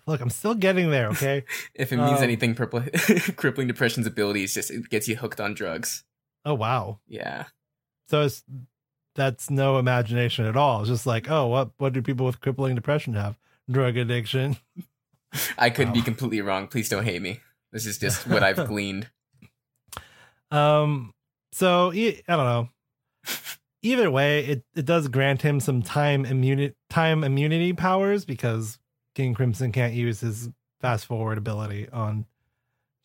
look, 0.06 0.20
I'm 0.20 0.30
still 0.30 0.54
getting 0.54 0.90
there. 0.90 1.08
Okay. 1.12 1.44
if 1.74 1.92
it 1.92 1.96
means 1.96 2.18
Um, 2.18 2.24
anything, 2.24 2.54
purple 2.54 2.82
crippling 3.36 3.68
depression's 3.68 4.06
ability 4.06 4.44
is 4.44 4.54
just 4.54 4.70
it 4.70 4.88
gets 4.90 5.08
you 5.08 5.16
hooked 5.16 5.40
on 5.40 5.54
drugs. 5.54 6.04
oh 6.44 6.54
wow. 6.54 6.98
Yeah, 7.08 7.46
So 8.12 8.20
it's 8.20 8.44
that's 9.14 9.48
no 9.48 9.78
imagination 9.78 10.44
at 10.44 10.54
all. 10.54 10.80
It's 10.80 10.90
just 10.90 11.06
like, 11.06 11.30
oh, 11.30 11.46
what 11.46 11.70
what 11.78 11.94
do 11.94 12.02
people 12.02 12.26
with 12.26 12.42
crippling 12.42 12.74
depression 12.74 13.14
have? 13.14 13.38
Drug 13.70 13.96
addiction. 13.96 14.58
I 15.58 15.70
could 15.70 15.94
be 15.94 16.02
completely 16.02 16.42
wrong. 16.42 16.66
Please 16.66 16.90
don't 16.90 17.04
hate 17.04 17.22
me. 17.22 17.40
This 17.72 17.86
is 17.86 17.96
just 17.96 18.26
what 18.26 18.42
I've 18.42 18.66
gleaned. 18.68 19.08
Um. 20.50 21.14
So 21.52 21.90
I 21.92 22.22
don't 22.26 22.44
know. 22.44 22.68
Either 23.80 24.10
way, 24.10 24.44
it, 24.44 24.64
it 24.76 24.84
does 24.84 25.08
grant 25.08 25.40
him 25.40 25.58
some 25.58 25.80
time 25.80 26.26
immunity 26.26 26.74
time 26.90 27.24
immunity 27.24 27.72
powers 27.72 28.26
because 28.26 28.78
King 29.14 29.32
Crimson 29.32 29.72
can't 29.72 29.94
use 29.94 30.20
his 30.20 30.50
fast 30.82 31.06
forward 31.06 31.38
ability 31.38 31.88
on 31.88 32.26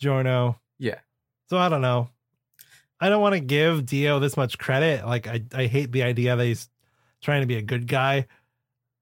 Giorno. 0.01 0.59
Yeah. 0.79 0.99
So 1.49 1.57
I 1.57 1.69
don't 1.69 1.81
know. 1.81 2.09
I 2.99 3.09
don't 3.09 3.21
want 3.21 3.33
to 3.33 3.39
give 3.39 3.85
Dio 3.85 4.19
this 4.19 4.35
much 4.37 4.57
credit. 4.57 5.05
Like 5.05 5.27
I, 5.27 5.43
I 5.53 5.65
hate 5.67 5.91
the 5.91 6.03
idea 6.03 6.35
that 6.35 6.43
he's 6.45 6.67
trying 7.21 7.41
to 7.41 7.47
be 7.47 7.55
a 7.57 7.61
good 7.61 7.87
guy. 7.87 8.25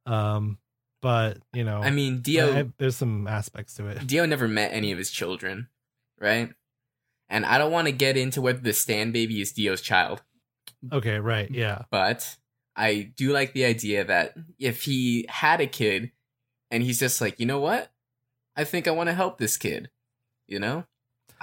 Um, 0.06 0.58
but 1.02 1.38
you 1.54 1.64
know, 1.64 1.82
I 1.82 1.92
mean, 1.92 2.22
Dio 2.22 2.52
I- 2.54 2.60
I- 2.62 2.72
there's 2.78 2.96
some 2.98 3.28
aspects 3.28 3.76
to 3.76 3.88
it. 3.88 4.06
Dio 4.08 4.26
never 4.26 4.48
met 4.48 4.72
any 4.74 4.92
of 4.92 4.98
his 4.98 5.12
children, 5.12 5.70
right? 6.20 6.50
And 7.30 7.46
I 7.46 7.58
don't 7.58 7.72
want 7.72 7.88
to 7.88 7.92
get 7.92 8.18
into 8.18 8.42
whether 8.42 8.60
the 8.60 8.74
stand 8.74 9.14
baby 9.14 9.42
is 9.42 9.52
Dio's 9.52 9.82
child, 9.82 10.22
Okay, 10.94 11.20
right, 11.20 11.50
yeah, 11.50 11.84
but 11.90 12.38
I 12.76 13.12
do 13.16 13.32
like 13.32 13.54
the 13.54 13.66
idea 13.66 14.04
that 14.04 14.36
if 14.60 14.84
he 14.84 15.26
had 15.28 15.60
a 15.60 15.66
kid 15.68 16.12
and 16.70 16.84
he's 16.84 17.00
just 17.00 17.22
like, 17.22 17.40
you 17.40 17.46
know 17.48 17.60
what? 17.60 17.92
I 18.56 18.64
think 18.64 18.88
I 18.88 18.92
want 18.92 19.10
to 19.10 19.14
help 19.16 19.38
this 19.40 19.58
kid, 19.58 19.90
you 20.48 20.60
know? 20.60 20.86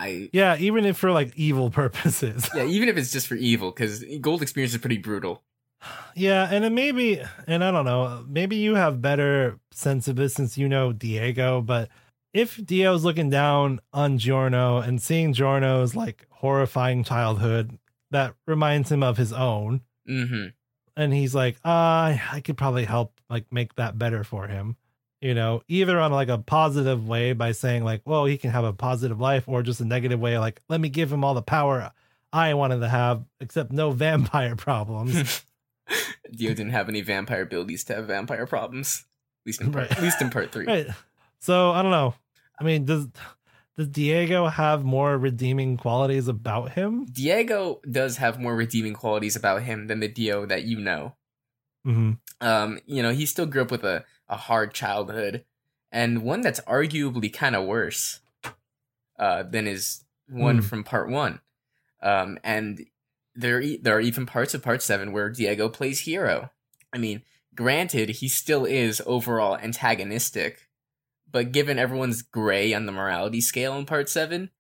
I, 0.03 0.29
yeah. 0.33 0.57
Even 0.59 0.85
if 0.85 0.97
for 0.97 1.11
like 1.13 1.33
evil 1.37 1.71
purposes. 1.71 2.49
yeah, 2.55 2.65
even 2.65 2.89
if 2.89 2.97
it's 2.97 3.13
just 3.13 3.27
for 3.29 3.35
evil, 3.37 3.71
because 3.71 4.05
Gold 4.21 4.43
Experience 4.43 4.73
is 4.75 4.81
pretty 4.81 4.99
brutal. 4.99 5.43
Yeah, 6.15 6.47
and 6.51 6.63
then 6.63 6.75
maybe, 6.75 7.21
and 7.47 7.65
I 7.65 7.71
don't 7.71 7.85
know, 7.87 8.25
maybe 8.29 8.57
you 8.57 8.75
have 8.75 9.01
better 9.01 9.59
sense 9.73 10.07
of 10.09 10.17
this 10.17 10.35
since 10.35 10.57
you 10.59 10.69
know 10.69 10.93
Diego, 10.93 11.61
but 11.63 11.89
if 12.35 12.65
Dio's 12.65 13.03
looking 13.05 13.31
down 13.31 13.81
on 13.93 14.19
Giorno 14.19 14.79
and 14.79 15.01
seeing 15.03 15.33
Giorno's 15.33 15.97
like 15.97 16.27
horrifying 16.31 17.03
childhood 17.03 17.79
that 18.11 18.35
reminds 18.47 18.93
him 18.93 19.03
of 19.03 19.17
his 19.17 19.33
own, 19.33 19.81
Mm-hmm. 20.09 20.49
and 20.97 21.13
he's 21.15 21.35
like, 21.35 21.57
uh, 21.65 22.15
I 22.33 22.43
could 22.45 22.57
probably 22.59 22.85
help 22.85 23.19
like 23.31 23.47
make 23.53 23.75
that 23.77 23.99
better 23.99 24.23
for 24.23 24.47
him. 24.49 24.77
You 25.23 25.35
know, 25.35 25.63
either 25.69 25.99
on 26.01 26.11
like 26.11 26.29
a 26.29 26.39
positive 26.39 27.07
way 27.07 27.33
by 27.33 27.53
saying 27.53 27.85
like, 27.85 28.03
well, 28.05 28.25
he 28.25 28.37
can 28.37 28.51
have 28.51 28.65
a 28.65 28.73
positive 28.73 29.21
life, 29.21 29.45
or 29.47 29.63
just 29.63 29.81
a 29.81 29.85
negative 29.85 30.19
way, 30.19 30.37
like, 30.39 30.61
let 30.69 30.81
me 30.81 30.89
give 30.89 31.13
him 31.13 31.23
all 31.25 31.33
the 31.35 31.43
power 31.43 31.93
I 32.33 32.55
wanted 32.55 32.81
to 32.81 32.89
have, 32.89 33.25
except 33.41 33.71
no 33.71 33.91
vampire 33.93 34.57
problems. 34.57 35.45
Dio 36.33 36.51
didn't 36.55 36.73
have 36.73 36.89
any 36.89 37.03
vampire 37.03 37.43
abilities 37.43 37.85
to 37.85 37.95
have 37.95 38.07
vampire 38.07 38.47
problems. 38.47 39.05
At 39.43 39.47
least 39.47 39.61
in 39.61 39.73
part, 39.73 39.91
Right. 39.91 39.97
at 39.99 40.03
least 40.03 40.21
in 40.21 40.31
part 40.31 40.51
three. 40.51 40.67
Right. 40.67 40.87
So 41.39 41.71
I 41.71 41.83
don't 41.83 41.91
know. 41.91 42.15
I 42.59 42.65
mean, 42.65 42.85
does 42.85 43.07
does 43.77 43.89
Diego 43.89 44.49
have 44.49 44.85
more 44.85 45.17
redeeming 45.17 45.77
qualities 45.77 46.29
about 46.29 46.73
him? 46.73 47.07
Diego 47.07 47.81
does 47.91 48.17
have 48.19 48.39
more 48.41 48.55
redeeming 48.55 48.95
qualities 48.95 49.37
about 49.37 49.63
him 49.63 49.87
than 49.87 50.01
the 50.01 50.09
Dio 50.09 50.47
that 50.47 50.65
you 50.65 50.79
know. 50.81 51.15
Mm-hmm. 51.87 52.13
Um, 52.41 52.81
you 52.87 53.03
know, 53.03 53.11
he 53.13 53.25
still 53.27 53.47
grew 53.47 53.63
up 53.63 53.71
with 53.71 53.85
a, 53.85 54.05
a 54.33 54.37
hard 54.37 54.73
childhood, 54.75 55.45
and 55.91 56.23
one 56.23 56.41
that's 56.41 56.61
arguably 56.61 57.33
kind 57.33 57.55
of 57.55 57.67
worse 57.67 58.21
uh, 59.19 59.43
than 59.43 59.67
his 59.67 60.05
one 60.29 60.57
Hmm. 60.59 60.63
from 60.63 60.85
part 60.85 61.09
one. 61.11 61.41
Um, 62.03 62.39
and 62.43 62.87
there 63.35 63.61
e- 63.61 63.77
there 63.81 63.97
are 63.97 64.01
even 64.01 64.27
parts 64.27 64.55
of 64.55 64.63
part 64.63 64.83
seven 64.83 65.13
where 65.13 65.29
Diego 65.31 65.69
plays 65.69 66.01
hero. 66.01 66.51
I 66.93 66.99
mean, 66.99 67.23
granted, 67.55 68.09
he 68.11 68.29
still 68.29 68.65
is 68.65 69.01
overall 69.07 69.57
antagonistic, 69.57 70.69
but 71.31 71.53
given 71.53 71.79
everyone's 71.79 72.23
gray 72.23 72.73
on 72.75 72.87
the 72.87 72.93
morality 72.93 73.41
scale 73.41 73.77
in 73.77 73.87
part 73.87 74.09
seven, 74.09 74.51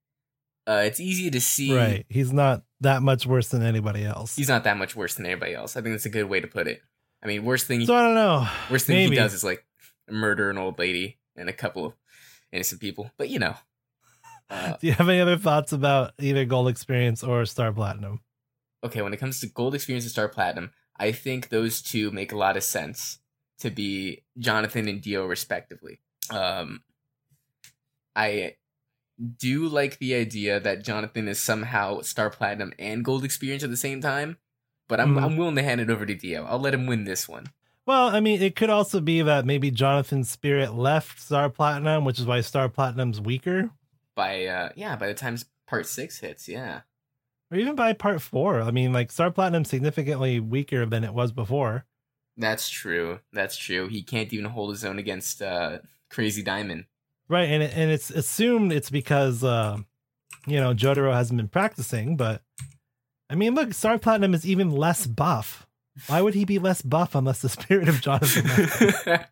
uh, 0.66 0.82
it's 0.86 1.00
easy 1.00 1.30
to 1.30 1.40
see 1.40 1.74
Right. 1.76 2.06
He's 2.08 2.32
not 2.32 2.62
that 2.80 3.02
much 3.02 3.26
worse 3.26 3.48
than 3.48 3.62
anybody 3.62 4.04
else. 4.04 4.36
he's 4.36 4.48
not 4.48 4.64
that 4.64 4.76
much 4.76 4.94
worse 4.94 5.14
than 5.14 5.26
anybody 5.26 5.54
else. 5.54 5.76
I 5.76 5.80
think 5.82 5.94
that's 5.94 6.06
a 6.06 6.10
good 6.10 6.28
way 6.28 6.40
to 6.40 6.46
put 6.46 6.66
it. 6.68 6.82
I 7.22 7.26
mean, 7.28 7.44
worst 7.44 7.66
thing 7.66 7.84
so 7.86 7.94
I 7.94 8.02
don't 8.02 8.14
know. 8.14 8.48
worst 8.70 8.86
thing 8.86 8.96
Maybe. 8.96 9.10
he 9.16 9.16
does 9.22 9.34
is 9.34 9.44
like 9.44 9.64
murder 10.10 10.50
an 10.50 10.58
old 10.58 10.78
lady 10.78 11.18
and 11.36 11.48
a 11.48 11.52
couple 11.52 11.86
of 11.86 11.92
innocent 12.52 12.80
people. 12.80 13.10
But 13.16 13.28
you 13.30 13.38
know, 13.38 13.54
uh, 14.50 14.76
Do 14.80 14.86
you 14.86 14.92
have 14.94 15.08
any 15.08 15.20
other 15.20 15.36
thoughts 15.38 15.72
about 15.72 16.12
either 16.18 16.44
Gold 16.44 16.68
Experience 16.68 17.22
or 17.22 17.44
Star 17.46 17.72
Platinum? 17.72 18.20
okay, 18.84 19.00
when 19.00 19.14
it 19.14 19.18
comes 19.20 19.38
to 19.40 19.46
Gold 19.46 19.74
Experience 19.76 20.04
and 20.04 20.10
Star 20.10 20.28
Platinum, 20.28 20.72
I 20.98 21.12
think 21.12 21.48
those 21.50 21.80
two 21.80 22.10
make 22.10 22.32
a 22.32 22.36
lot 22.36 22.56
of 22.56 22.64
sense 22.64 23.20
to 23.60 23.70
be 23.70 24.24
Jonathan 24.38 24.88
and 24.88 25.00
Dio 25.00 25.24
respectively. 25.24 26.00
Um, 26.30 26.82
I 28.16 28.56
do 29.38 29.68
like 29.68 29.98
the 29.98 30.14
idea 30.16 30.58
that 30.58 30.82
Jonathan 30.82 31.28
is 31.28 31.38
somehow 31.38 32.00
Star 32.00 32.28
Platinum 32.28 32.72
and 32.78 33.04
Gold 33.04 33.24
Experience 33.24 33.62
at 33.62 33.70
the 33.70 33.76
same 33.76 34.00
time, 34.00 34.36
but 34.92 35.00
I'm 35.00 35.14
Mhm. 35.14 35.22
I'm 35.22 35.36
willing 35.38 35.56
to 35.56 35.62
hand 35.62 35.80
it 35.80 35.88
over 35.88 36.04
to 36.04 36.14
Dio. 36.14 36.44
I'll 36.44 36.58
let 36.60 36.74
him 36.74 36.86
win 36.86 37.04
this 37.04 37.26
one. 37.26 37.46
Well, 37.86 38.08
I 38.14 38.20
mean, 38.20 38.42
it 38.42 38.54
could 38.54 38.68
also 38.68 39.00
be 39.00 39.22
that 39.22 39.46
maybe 39.46 39.70
Jonathan's 39.70 40.28
spirit 40.30 40.74
left 40.74 41.18
Star 41.18 41.48
Platinum, 41.48 42.04
which 42.04 42.18
is 42.18 42.26
why 42.26 42.42
Star 42.42 42.68
Platinum's 42.68 43.18
weaker, 43.18 43.70
By 44.14 44.44
uh, 44.44 44.68
yeah, 44.76 44.96
by 44.96 45.06
the 45.06 45.14
time 45.14 45.38
Part 45.66 45.86
Six 45.86 46.18
hits, 46.20 46.46
yeah. 46.46 46.82
or 47.50 47.56
even 47.56 47.74
by 47.74 47.94
part 47.94 48.20
four. 48.20 48.60
I 48.60 48.70
mean, 48.70 48.92
like 48.92 49.10
Star 49.10 49.30
Platinum's 49.30 49.70
significantly 49.70 50.40
weaker 50.40 50.84
than 50.84 51.04
it 51.04 51.14
was 51.14 51.32
before. 51.32 51.86
That's 52.36 52.68
true. 52.68 53.20
That's 53.32 53.56
true. 53.56 53.88
He 53.88 54.02
can't 54.02 54.30
even 54.34 54.44
hold 54.50 54.72
his 54.72 54.84
own 54.84 54.98
against 54.98 55.40
uh, 55.40 55.78
Crazy 56.10 56.42
Diamond. 56.42 56.84
Right, 57.28 57.48
and 57.48 57.62
it, 57.62 57.72
and 57.74 57.90
it's 57.90 58.10
assumed 58.10 58.72
it's 58.74 58.90
because 58.90 59.42
uh, 59.42 59.78
you 60.46 60.60
know 60.60 60.74
Jotaro 60.74 61.14
hasn't 61.14 61.38
been 61.38 61.48
practicing, 61.48 62.16
but 62.18 62.42
I 63.32 63.34
mean, 63.34 63.54
look, 63.54 63.72
Star 63.72 63.98
Platinum 63.98 64.34
is 64.34 64.46
even 64.46 64.70
less 64.70 65.06
buff. 65.06 65.66
Why 66.06 66.20
would 66.20 66.34
he 66.34 66.44
be 66.44 66.58
less 66.58 66.82
buff 66.82 67.14
unless 67.14 67.40
the 67.40 67.48
spirit 67.48 67.88
of 67.88 68.00
Jonathan? 68.02 68.44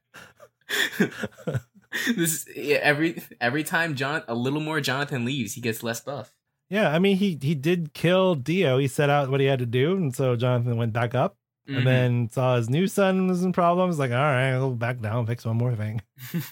this 2.16 2.32
is 2.32 2.48
yeah, 2.56 2.78
every 2.82 3.22
every 3.40 3.64
time 3.64 3.94
John 3.94 4.22
a 4.28 4.34
little 4.34 4.60
more 4.60 4.80
Jonathan 4.80 5.24
leaves, 5.24 5.54
he 5.54 5.60
gets 5.60 5.82
less 5.82 6.00
buff. 6.00 6.32
yeah, 6.68 6.90
I 6.90 6.98
mean, 6.98 7.16
he 7.16 7.38
he 7.40 7.54
did 7.54 7.92
kill 7.94 8.34
Dio. 8.34 8.78
He 8.78 8.88
set 8.88 9.10
out 9.10 9.30
what 9.30 9.40
he 9.40 9.46
had 9.46 9.58
to 9.58 9.66
do, 9.66 9.96
and 9.96 10.14
so 10.14 10.36
Jonathan 10.36 10.76
went 10.76 10.92
back 10.92 11.14
up, 11.14 11.36
Mhm. 11.68 11.78
and 11.78 11.86
then 11.86 12.30
saw 12.30 12.56
his 12.56 12.70
new 12.70 12.86
son 12.86 13.26
was 13.28 13.42
in 13.42 13.52
problems. 13.52 13.98
Like, 13.98 14.10
all 14.12 14.16
right, 14.16 14.50
I'll 14.52 14.70
go 14.70 14.74
back 14.76 15.00
down, 15.00 15.26
fix 15.26 15.44
one 15.44 15.56
more 15.58 15.74
thing. 15.74 16.00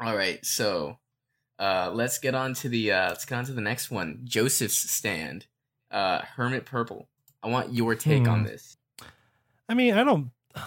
All 0.00 0.16
right, 0.16 0.44
so 0.44 0.98
uh, 1.60 1.88
let's 1.94 2.18
get 2.18 2.34
on 2.34 2.52
to 2.54 2.68
the 2.68 2.90
uh, 2.90 3.08
let's 3.10 3.24
get 3.24 3.36
on 3.38 3.44
to 3.44 3.52
the 3.52 3.60
next 3.60 3.90
one. 3.92 4.20
Joseph's 4.24 4.90
stand, 4.90 5.46
uh, 5.94 6.20
Hermit 6.36 6.66
Purple. 6.66 7.08
I 7.42 7.48
want 7.48 7.72
your 7.72 7.94
take 7.94 8.28
on 8.28 8.40
Hmm. 8.40 8.46
this. 8.46 8.76
I 9.68 9.74
mean, 9.74 9.94
I 9.94 10.04
don't. 10.04 10.30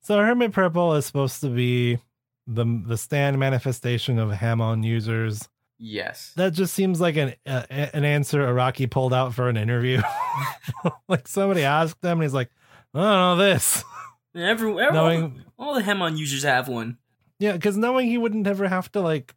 So 0.00 0.16
Hermit 0.18 0.52
Purple 0.52 0.94
is 0.94 1.04
supposed 1.04 1.42
to 1.42 1.50
be 1.50 1.98
the 2.46 2.64
the 2.86 2.96
stand 2.96 3.38
manifestation 3.38 4.18
of 4.18 4.30
Hamon 4.32 4.82
users 4.82 5.46
Yes. 5.80 6.32
That 6.36 6.54
just 6.54 6.72
seems 6.74 6.98
like 7.00 7.16
an 7.16 7.34
uh, 7.46 7.64
an 7.70 8.04
answer 8.06 8.40
Araki 8.40 8.90
pulled 8.90 9.12
out 9.12 9.34
for 9.34 9.48
an 9.50 9.56
interview. 9.58 10.00
like 11.08 11.28
somebody 11.28 11.62
asked 11.62 12.02
him, 12.02 12.12
and 12.12 12.22
he's 12.22 12.32
like, 12.34 12.50
"I 12.94 12.98
don't 13.00 13.12
know 13.12 13.36
this." 13.36 13.84
Every, 14.34 14.70
every 14.80 14.92
Knowing- 14.92 15.44
all, 15.58 15.68
all 15.68 15.74
the 15.74 15.82
Hamon 15.82 16.16
users 16.16 16.42
have 16.42 16.68
one. 16.68 16.96
Yeah, 17.38 17.52
because 17.52 17.76
knowing 17.76 18.08
he 18.08 18.16
wouldn't 18.18 18.46
ever 18.46 18.66
have 18.66 18.90
to 18.92 19.00
like 19.00 19.34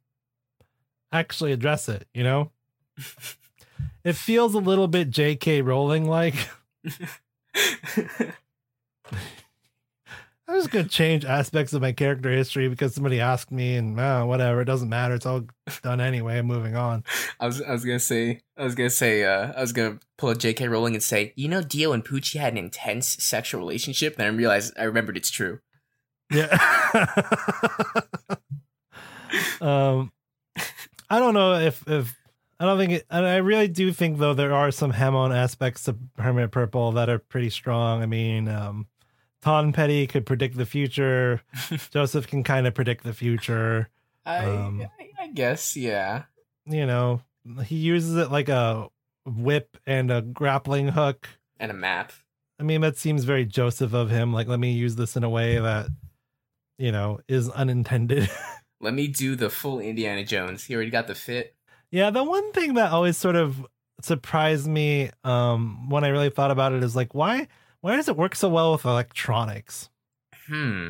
actually 1.11 1.51
address 1.51 1.89
it, 1.89 2.07
you 2.13 2.23
know, 2.23 2.51
it 4.03 4.13
feels 4.13 4.53
a 4.53 4.59
little 4.59 4.87
bit 4.87 5.09
J.K. 5.09 5.61
Rowling 5.61 6.07
like. 6.07 6.35
I'm 10.51 10.57
just 10.57 10.71
gonna 10.71 10.83
change 10.83 11.23
aspects 11.23 11.71
of 11.71 11.81
my 11.81 11.93
character 11.93 12.29
history 12.29 12.67
because 12.67 12.93
somebody 12.93 13.21
asked 13.21 13.53
me, 13.53 13.77
and 13.77 13.97
uh, 13.97 14.25
whatever, 14.25 14.59
it 14.59 14.65
doesn't 14.65 14.89
matter. 14.89 15.13
It's 15.13 15.25
all 15.25 15.45
done 15.81 16.01
anyway. 16.01 16.39
I'm 16.39 16.45
moving 16.45 16.75
on. 16.75 17.05
I 17.39 17.45
was 17.45 17.61
I 17.61 17.71
was 17.71 17.85
gonna 17.85 17.99
say 17.99 18.41
I 18.57 18.65
was 18.65 18.75
gonna 18.75 18.89
say 18.89 19.23
uh, 19.23 19.53
I 19.55 19.61
was 19.61 19.71
gonna 19.71 19.99
pull 20.17 20.29
a 20.29 20.35
J.K. 20.35 20.67
Rowling 20.67 20.93
and 20.93 21.01
say 21.01 21.31
you 21.37 21.47
know 21.47 21.61
Dio 21.61 21.93
and 21.93 22.03
Pucci 22.03 22.37
had 22.37 22.51
an 22.51 22.57
intense 22.57 23.23
sexual 23.23 23.61
relationship. 23.61 24.17
Then 24.17 24.27
I 24.27 24.29
realized 24.35 24.73
I 24.77 24.83
remembered 24.83 25.15
it's 25.15 25.31
true. 25.31 25.59
Yeah. 26.29 26.47
um, 29.61 30.11
I 31.09 31.19
don't 31.19 31.33
know 31.33 31.53
if 31.53 31.87
if 31.87 32.13
I 32.61 32.65
don't 32.65 32.77
think 32.77 32.91
it, 32.91 33.07
and 33.09 33.25
I 33.25 33.37
really 33.37 33.67
do 33.67 33.91
think 33.91 34.19
though 34.19 34.35
there 34.35 34.53
are 34.53 34.69
some 34.69 34.91
Hamon 34.91 35.31
aspects 35.31 35.87
of 35.87 35.97
Hermit 36.19 36.51
Purple 36.51 36.91
that 36.91 37.09
are 37.09 37.17
pretty 37.17 37.49
strong. 37.49 38.03
I 38.03 38.05
mean, 38.05 38.47
um, 38.47 38.85
Tonpetty 39.43 40.07
could 40.07 40.27
predict 40.27 40.57
the 40.57 40.67
future. 40.67 41.41
Joseph 41.91 42.27
can 42.27 42.43
kind 42.43 42.67
of 42.67 42.75
predict 42.75 43.03
the 43.03 43.13
future. 43.13 43.89
I, 44.27 44.45
Um, 44.45 44.85
I 44.99 45.23
I 45.23 45.27
guess 45.29 45.75
yeah. 45.75 46.25
You 46.67 46.85
know, 46.85 47.23
he 47.65 47.77
uses 47.77 48.15
it 48.15 48.29
like 48.31 48.47
a 48.47 48.89
whip 49.25 49.75
and 49.87 50.11
a 50.11 50.21
grappling 50.21 50.89
hook. 50.89 51.27
And 51.59 51.71
a 51.71 51.73
map. 51.73 52.11
I 52.59 52.63
mean, 52.63 52.81
that 52.81 52.95
seems 52.95 53.23
very 53.23 53.43
Joseph 53.43 53.95
of 53.95 54.11
him. 54.11 54.33
Like, 54.33 54.47
let 54.47 54.59
me 54.59 54.71
use 54.71 54.97
this 54.97 55.17
in 55.17 55.23
a 55.23 55.29
way 55.29 55.57
that, 55.57 55.87
you 56.77 56.91
know, 56.91 57.21
is 57.27 57.49
unintended. 57.49 58.29
Let 58.79 58.93
me 58.93 59.07
do 59.07 59.35
the 59.35 59.49
full 59.49 59.79
Indiana 59.79 60.23
Jones. 60.23 60.63
He 60.63 60.75
already 60.75 60.89
got 60.91 61.07
the 61.07 61.15
fit. 61.15 61.55
Yeah, 61.91 62.09
the 62.09 62.23
one 62.23 62.51
thing 62.53 62.73
that 62.75 62.91
always 62.91 63.17
sort 63.17 63.35
of 63.35 63.65
surprised 64.01 64.67
me 64.67 65.11
um, 65.23 65.89
when 65.89 66.03
I 66.03 66.07
really 66.09 66.29
thought 66.29 66.51
about 66.51 66.73
it 66.73 66.83
is 66.83 66.95
like, 66.95 67.13
why 67.13 67.47
why 67.81 67.95
does 67.95 68.07
it 68.09 68.17
work 68.17 68.35
so 68.35 68.49
well 68.49 68.71
with 68.71 68.85
electronics? 68.85 69.89
Hmm. 70.47 70.89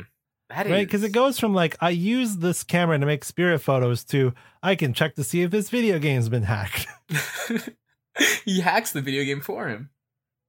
That 0.50 0.66
Right? 0.68 0.86
Because 0.86 1.02
is- 1.02 1.08
it 1.08 1.12
goes 1.12 1.38
from 1.38 1.54
like, 1.54 1.76
I 1.80 1.90
use 1.90 2.36
this 2.38 2.62
camera 2.62 2.98
to 2.98 3.06
make 3.06 3.24
spirit 3.24 3.60
photos 3.60 4.04
to 4.06 4.34
I 4.62 4.74
can 4.74 4.92
check 4.92 5.14
to 5.16 5.24
see 5.24 5.42
if 5.42 5.50
this 5.50 5.70
video 5.70 5.98
game's 5.98 6.28
been 6.28 6.42
hacked. 6.42 6.86
he 8.44 8.60
hacks 8.60 8.92
the 8.92 9.00
video 9.00 9.24
game 9.24 9.40
for 9.40 9.68
him. 9.68 9.90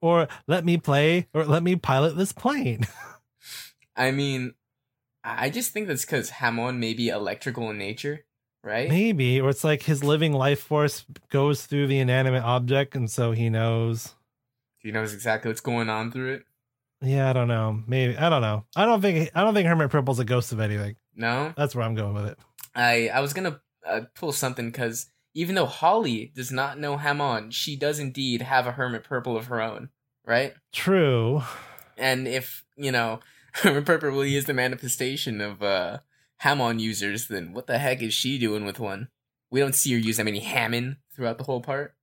or 0.02 0.28
let 0.48 0.66
me 0.66 0.78
play 0.78 1.28
or 1.34 1.46
let 1.46 1.64
me 1.64 1.76
pilot 1.76 2.18
this 2.18 2.34
plane. 2.34 2.86
I 3.96 4.12
mean, 4.12 4.54
I 5.24 5.46
I 5.46 5.50
just 5.50 5.72
think 5.72 5.88
that's 5.88 6.04
because 6.06 6.30
Hamon 6.32 6.80
may 6.80 6.94
be 6.94 7.08
electrical 7.10 7.70
in 7.70 7.78
nature, 7.78 8.26
right? 8.64 8.90
Maybe, 8.90 9.40
or 9.42 9.50
it's 9.50 9.64
like 9.64 9.84
his 9.84 10.04
living 10.04 10.34
life 10.34 10.62
force 10.62 11.06
goes 11.30 11.66
through 11.66 11.88
the 11.88 12.00
inanimate 12.00 12.44
object, 12.44 12.96
and 12.96 13.10
so 13.10 13.32
he 13.32 13.50
knows. 13.50 14.16
He 14.80 14.92
knows 14.92 15.14
exactly 15.14 15.50
what's 15.50 15.62
going 15.62 15.90
on 15.90 16.12
through 16.12 16.34
it. 16.34 16.46
Yeah, 17.02 17.30
I 17.30 17.34
don't 17.34 17.48
know. 17.50 17.82
Maybe 17.86 18.18
I 18.18 18.30
don't 18.30 18.42
know. 18.42 18.66
I 18.76 18.86
don't 18.86 19.02
think 19.02 19.30
I 19.36 19.44
don't 19.44 19.54
think 19.54 19.68
Hermit 19.68 19.90
Purple's 19.92 20.20
a 20.20 20.26
ghost 20.26 20.52
of 20.54 20.60
anything. 20.60 20.96
No, 21.16 21.54
That's 21.56 21.76
where 21.76 21.86
I'm 21.86 21.96
going 21.96 22.14
with 22.14 22.26
it. 22.26 22.40
I 22.74 23.10
I 23.10 23.20
was 23.20 23.34
gonna 23.34 23.60
uh, 23.86 24.02
pull 24.16 24.32
something 24.32 24.68
because 24.68 25.08
even 25.34 25.56
though 25.56 25.66
Holly 25.66 26.32
does 26.36 26.52
not 26.52 26.80
know 26.80 26.98
Hamon, 26.98 27.52
she 27.52 27.76
does 27.76 28.00
indeed 28.00 28.42
have 28.42 28.68
a 28.68 28.72
Hermit 28.72 29.04
Purple 29.04 29.36
of 29.36 29.48
her 29.48 29.62
own, 29.62 29.90
right? 30.26 30.54
True. 30.72 31.44
And 31.98 32.28
if 32.28 32.64
you 32.78 32.92
know 32.92 33.20
Hermit 33.56 33.86
Purple 33.86 34.10
really 34.10 34.36
is 34.36 34.46
the 34.46 34.54
manifestation 34.54 35.42
of 35.42 35.62
uh 35.62 36.00
Hamon 36.44 36.80
users, 36.80 37.28
then 37.28 37.54
what 37.54 37.68
the 37.68 37.78
heck 37.78 38.02
is 38.02 38.14
she 38.14 38.38
doing 38.38 38.66
with 38.66 38.80
one? 38.80 39.08
We 39.50 39.60
don't 39.60 39.76
see 39.76 39.94
her 39.94 40.00
use 40.00 40.18
that 40.18 40.26
many 40.26 40.40
Hamon 40.40 40.98
throughout 41.16 41.38
the 41.38 41.44
whole 41.46 41.62
part. 41.62 41.96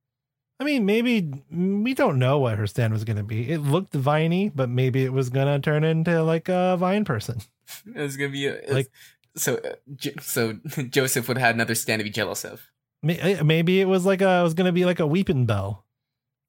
I 0.59 0.63
mean, 0.63 0.85
maybe 0.85 1.43
we 1.51 1.93
don't 1.93 2.19
know 2.19 2.37
what 2.39 2.57
her 2.57 2.67
stand 2.67 2.93
was 2.93 3.03
going 3.03 3.17
to 3.17 3.23
be. 3.23 3.51
It 3.51 3.59
looked 3.59 3.93
viney, 3.93 4.49
but 4.49 4.69
maybe 4.69 5.03
it 5.03 5.11
was 5.13 5.29
going 5.29 5.47
to 5.47 5.59
turn 5.59 5.83
into 5.83 6.21
like 6.23 6.49
a 6.49 6.77
vine 6.77 7.03
person. 7.05 7.41
it 7.95 7.99
was 8.01 8.15
gonna 8.17 8.29
be 8.31 8.47
a, 8.47 8.61
Like- 8.69 8.91
so. 9.35 9.55
Uh, 9.57 9.75
so 10.21 10.53
Joseph 10.89 11.27
would 11.27 11.37
have 11.37 11.45
had 11.47 11.55
another 11.55 11.75
stand 11.75 11.99
to 11.99 12.03
be 12.03 12.09
jealous 12.09 12.43
of. 12.43 12.69
Eh, 13.07 13.41
Maybe 13.43 13.81
it 13.81 13.85
was 13.85 14.05
like 14.05 14.21
a 14.21 14.39
it 14.39 14.43
was 14.43 14.53
going 14.53 14.65
to 14.67 14.71
be 14.71 14.85
like 14.85 14.99
a 14.99 15.07
weeping 15.07 15.45
bell. 15.45 15.85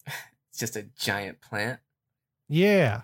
It's 0.07 0.59
just 0.59 0.77
a 0.77 0.83
giant 0.99 1.41
plant. 1.41 1.81
Yeah, 2.49 3.03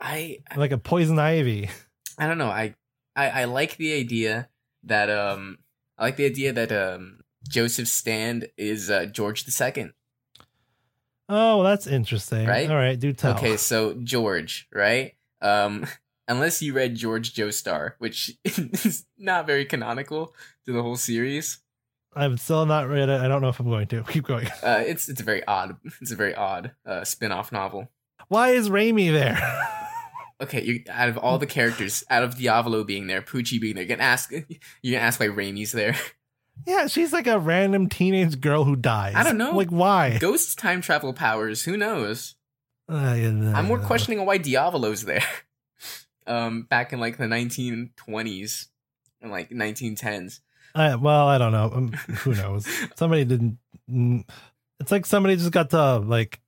I 0.00 0.38
like 0.56 0.72
a 0.72 0.78
poison 0.78 1.18
ivy. 1.18 1.70
I 2.18 2.26
don't 2.26 2.38
know. 2.38 2.50
I, 2.50 2.74
I 3.16 3.42
I 3.42 3.44
like 3.44 3.76
the 3.76 3.94
idea 3.94 4.48
that 4.82 5.10
um 5.10 5.58
I 5.98 6.04
like 6.04 6.16
the 6.16 6.26
idea 6.26 6.52
that 6.52 6.72
um 6.72 7.20
Joseph's 7.48 7.92
stand 7.92 8.48
is 8.56 8.90
uh, 8.90 9.06
George 9.06 9.44
the 9.44 9.50
Second. 9.50 9.92
Oh, 11.28 11.58
well, 11.58 11.62
that's 11.64 11.86
interesting. 11.86 12.46
Right? 12.46 12.68
All 12.68 12.76
right, 12.76 12.98
do 12.98 13.12
tell. 13.12 13.34
Okay, 13.36 13.56
so 13.56 13.94
George, 13.94 14.68
right? 14.72 15.14
Um, 15.40 15.86
unless 16.28 16.60
you 16.62 16.72
read 16.72 16.94
George 16.94 17.34
Joestar, 17.34 17.92
which 17.98 18.36
is 18.44 19.06
not 19.18 19.46
very 19.46 19.64
canonical 19.64 20.34
to 20.66 20.72
the 20.72 20.82
whole 20.82 20.96
series. 20.96 21.58
I've 22.16 22.38
still 22.40 22.64
not 22.66 22.88
read 22.88 23.08
it. 23.08 23.20
I 23.20 23.26
don't 23.26 23.42
know 23.42 23.48
if 23.48 23.58
I'm 23.58 23.68
going 23.68 23.88
to. 23.88 24.02
Keep 24.08 24.24
going. 24.24 24.48
Uh, 24.62 24.82
it's 24.86 25.08
it's 25.08 25.20
a 25.20 25.24
very 25.24 25.44
odd 25.46 25.76
it's 26.00 26.12
a 26.12 26.16
very 26.16 26.34
odd 26.34 26.72
uh, 26.86 27.04
spin-off 27.04 27.52
novel. 27.52 27.90
Why 28.28 28.50
is 28.50 28.68
Reimi 28.68 29.12
there? 29.12 29.80
Okay, 30.44 30.62
you 30.62 30.84
out 30.88 31.08
of 31.08 31.18
all 31.18 31.38
the 31.38 31.46
characters, 31.46 32.04
out 32.08 32.22
of 32.22 32.38
Diavolo 32.38 32.84
being 32.84 33.06
there, 33.06 33.20
Pucci 33.22 33.60
being 33.60 33.74
there, 33.74 33.84
you're 33.84 33.96
gonna 33.96 34.08
ask 34.08 34.30
you 34.32 34.92
can 34.92 34.94
ask 35.02 35.20
why 35.20 35.26
Reimi's 35.26 35.72
there. 35.72 35.96
yeah, 36.66 36.86
she's 36.86 37.12
like 37.12 37.26
a 37.26 37.38
random 37.38 37.88
teenage 37.88 38.40
girl 38.40 38.64
who 38.64 38.76
dies. 38.76 39.14
I 39.16 39.22
don't 39.22 39.36
know. 39.38 39.52
Like 39.56 39.70
why? 39.70 40.18
Ghost 40.18 40.58
time 40.58 40.80
travel 40.80 41.12
powers, 41.12 41.64
who 41.64 41.76
knows? 41.76 42.34
Uh, 42.88 43.14
yeah, 43.18 43.52
I'm 43.56 43.66
more 43.66 43.80
uh, 43.80 43.86
questioning 43.86 44.24
why 44.24 44.38
Diavolo's 44.38 45.04
there. 45.04 45.24
Um, 46.26 46.62
back 46.62 46.94
in 46.94 47.00
like 47.00 47.18
the 47.18 47.26
1920s 47.26 48.68
and 49.20 49.30
like 49.30 49.50
1910s. 49.50 50.40
I, 50.74 50.94
well, 50.96 51.28
I 51.28 51.36
don't 51.36 51.52
know. 51.52 51.70
Um, 51.72 51.88
who 51.92 52.34
knows? 52.34 52.66
Somebody 52.96 53.24
didn't. 53.26 53.58
mm, 53.90 54.24
It's 54.80 54.90
like 54.90 55.06
somebody 55.06 55.36
just 55.36 55.52
got 55.52 55.68
to 55.70 55.96
like 55.98 56.40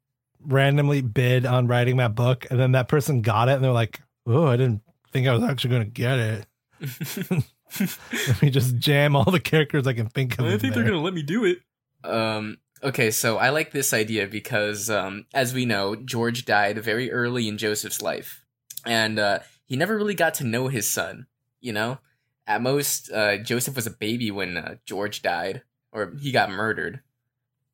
randomly 0.46 1.00
bid 1.00 1.44
on 1.46 1.66
writing 1.66 1.96
that 1.98 2.14
book, 2.14 2.46
and 2.50 2.59
then 2.59 2.72
that 2.72 2.88
person 2.88 3.22
got 3.22 3.48
it, 3.48 3.52
and 3.52 3.64
they're 3.64 3.72
like, 3.72 4.00
"Oh, 4.26 4.46
I 4.46 4.56
didn't 4.56 4.82
think 5.12 5.26
I 5.26 5.32
was 5.32 5.42
actually 5.42 5.70
going 5.70 5.85
to 5.85 5.90
get 5.90 6.18
it." 6.18 6.46
Let 8.28 8.42
me 8.42 8.50
just 8.50 8.76
jam 8.76 9.16
all 9.16 9.30
the 9.30 9.40
characters 9.40 9.87
I 9.87 9.92
can 9.92 10.09
think 10.09 10.38
of. 10.38 10.46
in 10.46 10.59
there. 10.59 10.70
They're 10.70 10.85
gonna 10.85 11.00
let 11.00 11.14
me 11.14 11.22
do 11.22 11.44
it. 11.44 11.59
Um. 12.04 12.59
Okay, 12.82 13.11
so 13.11 13.38
I 13.38 13.48
like 13.50 13.72
this 13.72 13.94
idea 13.94 14.26
because, 14.26 14.90
um, 14.90 15.24
as 15.32 15.54
we 15.54 15.64
know, 15.64 15.96
George 15.96 16.44
died 16.44 16.78
very 16.78 17.11
early 17.11 17.48
in 17.48 17.56
Joseph's 17.59 18.02
life, 18.02 18.44
and 18.85 19.18
uh, 19.18 19.38
he 19.64 19.76
never 19.76 19.96
really 19.96 20.14
got 20.14 20.35
to 20.35 20.44
know 20.44 20.68
his 20.68 20.88
son. 20.88 21.26
You 21.61 21.72
know, 21.72 21.98
at 22.46 22.62
most, 22.62 23.11
uh, 23.11 23.38
Joseph 23.38 23.74
was 23.74 23.87
a 23.87 23.90
baby 23.90 24.30
when 24.30 24.56
uh, 24.56 24.74
George 24.85 25.22
died, 25.22 25.62
or 25.90 26.12
he 26.20 26.30
got 26.30 26.50
murdered. 26.50 27.00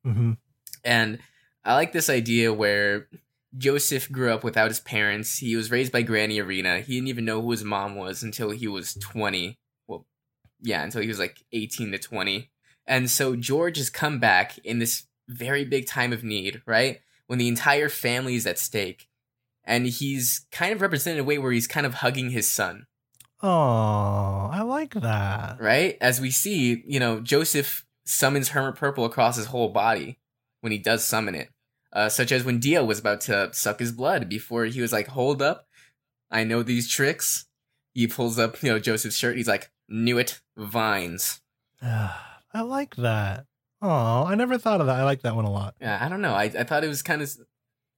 Mhm. 0.05 0.37
And 0.83 1.19
I 1.65 1.75
like 1.75 1.91
this 1.93 2.09
idea 2.09 2.53
where 2.53 3.07
Joseph 3.57 4.11
grew 4.11 4.33
up 4.33 4.43
without 4.43 4.69
his 4.69 4.79
parents. 4.81 5.37
He 5.37 5.55
was 5.55 5.71
raised 5.71 5.91
by 5.91 6.01
Granny 6.01 6.39
Erina. 6.39 6.81
He 6.81 6.95
didn't 6.95 7.07
even 7.09 7.25
know 7.25 7.41
who 7.41 7.51
his 7.51 7.63
mom 7.63 7.95
was 7.95 8.23
until 8.23 8.49
he 8.51 8.67
was 8.67 8.95
20. 8.95 9.57
Well, 9.87 10.05
yeah, 10.61 10.83
until 10.83 11.01
he 11.01 11.07
was 11.07 11.19
like 11.19 11.43
18 11.51 11.91
to 11.91 11.99
20. 11.99 12.49
And 12.85 13.09
so 13.09 13.35
George 13.35 13.77
has 13.77 13.89
come 13.89 14.19
back 14.19 14.57
in 14.59 14.79
this 14.79 15.03
very 15.29 15.63
big 15.63 15.87
time 15.87 16.11
of 16.11 16.23
need, 16.23 16.61
right? 16.65 16.99
When 17.27 17.39
the 17.39 17.47
entire 17.47 17.87
family 17.89 18.35
is 18.35 18.45
at 18.45 18.59
stake. 18.59 19.07
And 19.63 19.87
he's 19.87 20.45
kind 20.51 20.73
of 20.73 20.81
represented 20.81 21.19
in 21.19 21.23
a 21.23 21.27
way 21.27 21.37
where 21.37 21.53
he's 21.53 21.67
kind 21.67 21.85
of 21.85 21.95
hugging 21.95 22.31
his 22.31 22.49
son, 22.49 22.87
Oh, 23.41 24.49
I 24.51 24.61
like 24.61 24.93
that. 24.95 25.57
right? 25.61 25.97
As 26.01 26.19
we 26.19 26.31
see, 26.31 26.83
you 26.87 26.99
know, 26.99 27.19
Joseph 27.19 27.85
summons 28.05 28.49
Hermit 28.49 28.75
Purple 28.75 29.05
across 29.05 29.35
his 29.37 29.47
whole 29.47 29.69
body 29.69 30.17
when 30.63 30.71
he 30.71 30.77
does 30.77 31.03
summon 31.03 31.35
it. 31.35 31.49
Uh, 31.91 32.09
such 32.09 32.31
as 32.31 32.43
when 32.43 32.59
Dio 32.59 32.83
was 32.83 32.99
about 32.99 33.21
to 33.21 33.49
suck 33.53 33.79
his 33.79 33.91
blood 33.91 34.27
before 34.29 34.65
he 34.65 34.81
was 34.81 34.91
like, 34.91 35.09
hold 35.09 35.41
up, 35.41 35.67
I 36.31 36.43
know 36.43 36.63
these 36.63 36.89
tricks. 36.89 37.45
He 37.93 38.07
pulls 38.07 38.39
up, 38.39 38.63
you 38.63 38.71
know, 38.71 38.79
Joseph's 38.79 39.17
shirt. 39.17 39.37
He's 39.37 39.47
like, 39.47 39.69
knew 39.87 40.17
it, 40.17 40.41
vines. 40.57 41.41
I 41.83 42.61
like 42.61 42.95
that. 42.95 43.45
Oh, 43.81 44.23
I 44.25 44.35
never 44.35 44.57
thought 44.57 44.79
of 44.79 44.87
that. 44.87 44.95
I 44.95 45.03
like 45.03 45.21
that 45.21 45.35
one 45.35 45.45
a 45.45 45.51
lot. 45.51 45.75
Yeah, 45.81 45.99
I 46.01 46.07
don't 46.07 46.21
know. 46.21 46.33
I, 46.33 46.45
I 46.45 46.63
thought 46.63 46.85
it 46.85 46.87
was 46.87 47.03
kind 47.03 47.21
of, 47.21 47.29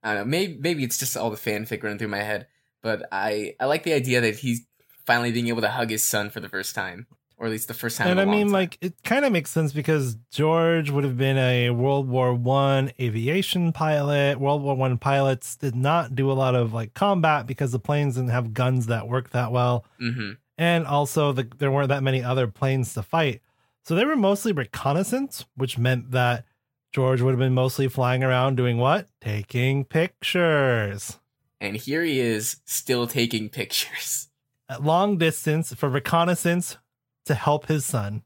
I 0.01 0.15
don't 0.15 0.23
know. 0.23 0.29
Maybe 0.29 0.57
maybe 0.59 0.83
it's 0.83 0.97
just 0.97 1.15
all 1.15 1.29
the 1.29 1.37
fanfic 1.37 1.83
running 1.83 1.99
through 1.99 2.07
my 2.07 2.23
head, 2.23 2.47
but 2.81 3.07
I 3.11 3.55
I 3.59 3.65
like 3.65 3.83
the 3.83 3.93
idea 3.93 4.19
that 4.21 4.37
he's 4.37 4.65
finally 5.05 5.31
being 5.31 5.47
able 5.47 5.61
to 5.61 5.69
hug 5.69 5.91
his 5.91 6.03
son 6.03 6.31
for 6.31 6.39
the 6.39 6.49
first 6.49 6.73
time. 6.73 7.05
Or 7.37 7.45
at 7.47 7.51
least 7.51 7.67
the 7.67 7.73
first 7.73 7.97
time. 7.97 8.07
and 8.07 8.19
I 8.19 8.23
in 8.23 8.29
a 8.29 8.31
long 8.31 8.39
mean, 8.39 8.47
time. 8.47 8.53
like, 8.53 8.77
it 8.81 8.93
kind 9.03 9.25
of 9.25 9.31
makes 9.31 9.49
sense 9.51 9.73
because 9.73 10.15
George 10.31 10.89
would 10.89 11.03
have 11.03 11.17
been 11.17 11.37
a 11.37 11.69
World 11.71 12.07
War 12.07 12.33
One 12.33 12.91
aviation 12.99 13.71
pilot. 13.73 14.39
World 14.39 14.61
War 14.61 14.75
One 14.75 14.97
pilots 14.97 15.55
did 15.55 15.75
not 15.75 16.15
do 16.15 16.31
a 16.31 16.33
lot 16.33 16.55
of 16.55 16.73
like 16.73 16.93
combat 16.93 17.45
because 17.47 17.71
the 17.71 17.79
planes 17.79 18.15
didn't 18.15 18.29
have 18.29 18.53
guns 18.53 18.87
that 18.87 19.07
worked 19.07 19.33
that 19.33 19.51
well, 19.51 19.85
hmm 19.99 20.31
and 20.57 20.85
also 20.87 21.33
the, 21.33 21.45
there 21.57 21.69
weren't 21.69 21.89
that 21.89 22.01
many 22.01 22.23
other 22.23 22.47
planes 22.47 22.93
to 22.93 23.03
fight. 23.03 23.41
So 23.83 23.93
they 23.93 24.05
were 24.05 24.15
mostly 24.15 24.53
reconnaissance, 24.53 25.45
which 25.55 25.77
meant 25.77 26.11
that 26.11 26.45
George 26.93 27.19
would 27.21 27.31
have 27.31 27.39
been 27.39 27.53
mostly 27.53 27.89
flying 27.89 28.23
around 28.23 28.55
doing 28.55 28.77
what? 28.77 29.09
Taking 29.19 29.83
pictures 29.83 31.19
and 31.61 31.75
here 31.75 32.03
he 32.03 32.19
is, 32.19 32.57
still 32.65 33.07
taking 33.07 33.49
pictures. 33.49 34.29
at 34.69 34.83
long 34.83 35.17
distance 35.17 35.73
for 35.73 35.89
reconnaissance 35.89 36.77
to 37.25 37.35
help 37.35 37.67
his 37.67 37.85
son. 37.85 38.23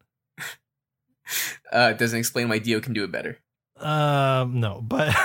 Uh, 1.72 1.94
doesn't 1.94 2.18
explain 2.18 2.50
why 2.50 2.60
Dio 2.60 2.80
can 2.80 2.94
do 2.94 3.04
it 3.04 3.12
better. 3.12 3.38
Um, 3.78 4.60
no, 4.60 4.82
but 4.82 5.10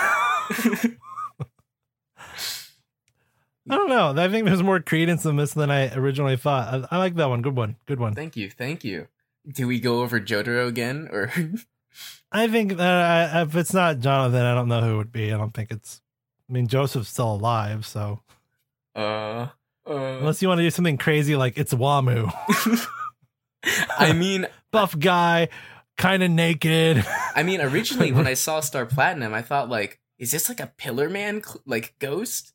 I 3.70 3.76
don't 3.76 3.88
know. 3.88 4.14
I 4.16 4.28
think 4.28 4.44
there's 4.44 4.62
more 4.62 4.80
credence 4.80 5.24
in 5.24 5.36
this 5.36 5.54
than 5.54 5.70
I 5.70 5.94
originally 5.94 6.36
thought. 6.36 6.86
I, 6.92 6.96
I 6.96 6.98
like 6.98 7.14
that 7.16 7.30
one. 7.30 7.40
Good 7.40 7.56
one. 7.56 7.76
Good 7.86 7.98
one. 7.98 8.14
Thank 8.14 8.36
you, 8.36 8.50
thank 8.50 8.84
you. 8.84 9.08
Do 9.50 9.66
we 9.66 9.80
go 9.80 10.02
over 10.02 10.20
Jotaro 10.20 10.68
again, 10.68 11.08
or 11.10 11.32
I 12.32 12.48
think 12.48 12.76
that 12.76 13.34
uh, 13.34 13.42
if 13.42 13.56
it's 13.56 13.72
not 13.74 14.00
Jonathan, 14.00 14.42
I 14.42 14.54
don't 14.54 14.68
know 14.68 14.80
who 14.80 14.94
it 14.94 14.96
would 14.98 15.12
be. 15.12 15.32
I 15.32 15.38
don't 15.38 15.54
think 15.54 15.70
it's. 15.70 16.02
I 16.48 16.52
mean, 16.52 16.66
Joseph's 16.66 17.08
still 17.08 17.34
alive, 17.34 17.86
so 17.86 18.20
uh, 18.94 19.48
uh 19.86 19.94
unless 19.94 20.42
you 20.42 20.48
want 20.48 20.58
to 20.58 20.62
do 20.62 20.70
something 20.70 20.98
crazy 20.98 21.36
like 21.36 21.56
it's 21.56 21.72
Wamuu, 21.72 22.30
I 23.98 24.12
mean, 24.12 24.46
buff 24.70 24.98
guy, 24.98 25.48
kind 25.96 26.22
of 26.22 26.30
naked. 26.30 27.04
I 27.34 27.42
mean, 27.42 27.60
originally 27.60 28.12
when 28.12 28.26
I 28.26 28.34
saw 28.34 28.60
Star 28.60 28.86
Platinum, 28.86 29.34
I 29.34 29.42
thought 29.42 29.68
like, 29.68 30.00
is 30.18 30.30
this 30.30 30.48
like 30.48 30.60
a 30.60 30.72
Pillar 30.76 31.08
Man 31.08 31.42
cl- 31.42 31.62
like 31.66 31.94
ghost, 31.98 32.52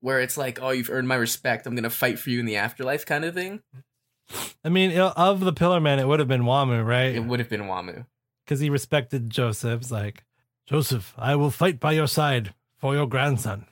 where 0.00 0.20
it's 0.20 0.36
like, 0.36 0.60
oh, 0.60 0.70
you've 0.70 0.90
earned 0.90 1.08
my 1.08 1.14
respect, 1.16 1.66
I'm 1.66 1.74
gonna 1.74 1.90
fight 1.90 2.18
for 2.18 2.30
you 2.30 2.40
in 2.40 2.46
the 2.46 2.56
afterlife 2.56 3.06
kind 3.06 3.24
of 3.24 3.34
thing. 3.34 3.62
I 4.64 4.68
mean, 4.68 4.96
of 4.98 5.40
the 5.40 5.52
Pillar 5.52 5.80
Man, 5.80 5.98
it 5.98 6.08
would 6.08 6.18
have 6.18 6.28
been 6.28 6.42
Wamuu, 6.42 6.84
right? 6.84 7.14
It 7.14 7.24
would 7.24 7.38
have 7.38 7.48
been 7.48 7.62
Wamuu. 7.62 8.06
Because 8.44 8.60
he 8.60 8.70
respected 8.70 9.30
Joseph's 9.30 9.90
like, 9.90 10.24
Joseph, 10.66 11.14
I 11.16 11.36
will 11.36 11.50
fight 11.50 11.78
by 11.78 11.92
your 11.92 12.08
side 12.08 12.54
for 12.76 12.94
your 12.94 13.06
grandson, 13.06 13.66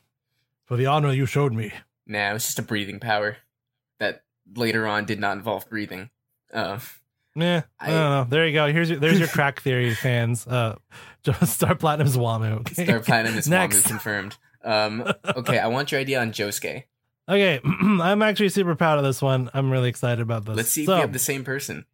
for 0.64 0.76
the 0.76 0.86
honor 0.86 1.12
you 1.12 1.26
showed 1.26 1.52
me. 1.52 1.72
Nah, 2.06 2.30
it 2.30 2.34
was 2.34 2.44
just 2.44 2.58
a 2.58 2.62
breathing 2.62 3.00
power 3.00 3.38
that 3.98 4.22
later 4.54 4.86
on 4.86 5.04
did 5.04 5.18
not 5.18 5.36
involve 5.36 5.68
breathing. 5.68 6.10
Uh, 6.54 6.78
Yeah, 7.36 7.62
I, 7.80 7.86
I- 7.86 7.90
don't 7.90 8.10
know. 8.10 8.26
There 8.30 8.46
you 8.46 8.52
go. 8.54 8.72
Here's 8.72 8.88
your 8.88 8.98
there's 9.00 9.18
your 9.18 9.28
crack 9.36 9.60
theory 9.60 9.92
fans. 9.94 10.46
Uh, 10.46 10.76
Star 11.44 11.74
Platinum's 11.74 12.16
Wamuu. 12.16 12.60
Okay? 12.60 12.84
Star 12.84 13.00
Platinum 13.00 13.36
is 13.36 13.48
Next. 13.48 13.78
Wamu 13.82 13.88
confirmed. 13.88 14.36
Um, 14.62 15.12
okay, 15.36 15.58
I 15.58 15.66
want 15.66 15.90
your 15.92 16.00
idea 16.00 16.20
on 16.20 16.32
Josuke. 16.32 16.84
Okay, 17.28 17.60
I'm 17.64 18.22
actually 18.22 18.48
super 18.50 18.74
proud 18.74 18.98
of 18.98 19.04
this 19.04 19.20
one. 19.20 19.50
I'm 19.52 19.70
really 19.70 19.88
excited 19.88 20.20
about 20.20 20.44
this. 20.46 20.56
Let's 20.56 20.68
see 20.70 20.82
if 20.82 20.86
So, 20.86 20.94
we 20.94 21.00
have 21.00 21.12
the 21.12 21.18
same 21.18 21.44
person. 21.44 21.84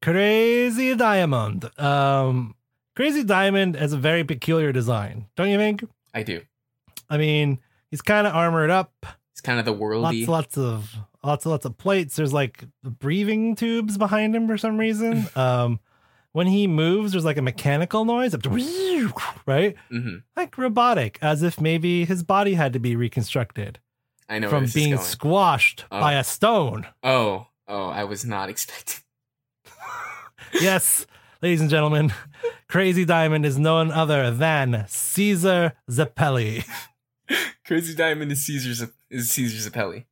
Crazy 0.00 0.94
Diamond. 0.94 1.68
Um, 1.78 2.54
Crazy 2.96 3.24
Diamond 3.24 3.76
has 3.76 3.92
a 3.92 3.96
very 3.96 4.24
peculiar 4.24 4.72
design, 4.72 5.26
don't 5.36 5.48
you 5.48 5.56
think? 5.58 5.84
I 6.12 6.22
do. 6.22 6.42
I 7.08 7.16
mean, 7.18 7.58
he's 7.90 8.02
kind 8.02 8.26
of 8.26 8.34
armored 8.34 8.70
up. 8.70 8.92
It's 9.32 9.40
kind 9.40 9.58
of 9.58 9.64
the 9.64 9.72
Lots, 9.72 10.14
worldy. 10.16 10.26
lots 10.28 10.58
of 10.58 10.94
lots, 11.24 11.44
and 11.44 11.50
lots 11.50 11.64
of 11.66 11.76
plates. 11.78 12.16
There's 12.16 12.32
like 12.32 12.64
breathing 12.82 13.54
tubes 13.56 13.96
behind 13.98 14.34
him 14.34 14.46
for 14.46 14.56
some 14.58 14.78
reason. 14.78 15.26
um, 15.36 15.80
when 16.32 16.46
he 16.46 16.66
moves, 16.66 17.12
there's 17.12 17.24
like 17.24 17.36
a 17.36 17.42
mechanical 17.42 18.04
noise, 18.04 18.34
right? 19.46 19.76
hmm 19.90 20.16
Like 20.36 20.56
robotic, 20.56 21.18
as 21.20 21.42
if 21.42 21.60
maybe 21.60 22.04
his 22.04 22.22
body 22.22 22.54
had 22.54 22.72
to 22.72 22.78
be 22.78 22.96
reconstructed 22.96 23.78
I 24.28 24.38
know 24.38 24.48
from 24.48 24.66
being 24.72 24.96
squashed 24.98 25.84
Oh. 25.90 26.00
by 26.00 26.14
a 26.14 26.24
stone. 26.24 26.86
oh, 27.02 27.48
oh, 27.68 27.88
I 27.88 28.04
was 28.04 28.24
not 28.24 28.48
expecting. 28.48 29.02
yes, 30.60 31.06
ladies 31.42 31.60
and 31.60 31.68
gentlemen, 31.70 32.12
Crazy 32.68 33.04
Diamond 33.04 33.44
is 33.44 33.58
none 33.58 33.90
other 33.90 34.30
than 34.30 34.86
Caesar 34.88 35.74
Zeppeli. 35.90 36.66
Crazy 37.66 37.94
Diamond 37.94 38.32
is 38.32 38.44
Caesar 38.46 38.90
is 39.10 39.30
Caesar 39.32 39.70
Zeppeli. 39.70 40.04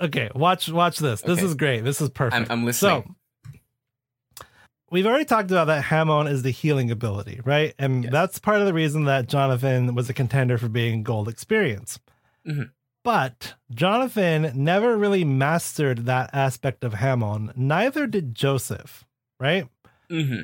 Okay, 0.00 0.30
watch 0.34 0.68
watch 0.70 0.98
this. 0.98 1.20
This 1.22 1.42
is 1.42 1.54
great. 1.54 1.84
This 1.84 2.00
is 2.00 2.08
perfect. 2.08 2.50
I'm, 2.50 2.60
I'm 2.60 2.64
listening. 2.64 3.14
So 3.52 3.60
we've 4.90 5.06
already 5.06 5.24
talked 5.24 5.50
about 5.50 5.66
that 5.66 5.84
Hamon 5.84 6.26
is 6.26 6.42
the 6.42 6.50
healing 6.50 6.90
ability, 6.90 7.40
right? 7.44 7.74
And 7.78 8.04
Yes. 8.04 8.12
that's 8.12 8.38
part 8.38 8.60
of 8.60 8.66
the 8.66 8.72
reason 8.74 9.04
that 9.04 9.28
Jonathan 9.28 9.94
was 9.94 10.08
a 10.10 10.14
contender 10.14 10.58
for 10.58 10.68
being 10.68 11.02
gold 11.02 11.28
experience. 11.28 12.00
Mhm. 12.46 12.70
But 13.04 13.54
Jonathan 13.70 14.52
never 14.54 14.96
really 14.96 15.24
mastered 15.24 16.04
that 16.06 16.30
aspect 16.32 16.84
of 16.84 16.94
Hamon. 16.94 17.52
Neither 17.56 18.06
did 18.06 18.34
Joseph, 18.34 19.04
right? 19.38 19.68
hmm 20.10 20.42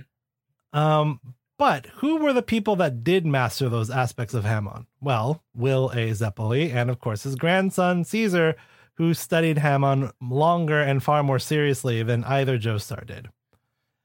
Um, 0.72 1.20
but 1.58 1.86
who 1.96 2.16
were 2.18 2.32
the 2.32 2.42
people 2.42 2.76
that 2.76 3.02
did 3.02 3.26
master 3.26 3.68
those 3.68 3.90
aspects 3.90 4.32
of 4.34 4.44
Hamon? 4.44 4.86
Well, 5.00 5.42
Will 5.54 5.90
A. 5.92 6.10
Zeppeli, 6.10 6.72
and 6.72 6.88
of 6.90 6.98
course 7.00 7.22
his 7.24 7.34
grandson 7.34 8.04
Caesar, 8.04 8.56
who 8.96 9.14
studied 9.14 9.58
Hamon 9.58 10.10
longer 10.20 10.80
and 10.80 11.02
far 11.02 11.22
more 11.22 11.38
seriously 11.38 12.02
than 12.02 12.24
either 12.24 12.58
Joestar 12.58 13.06
did. 13.06 13.28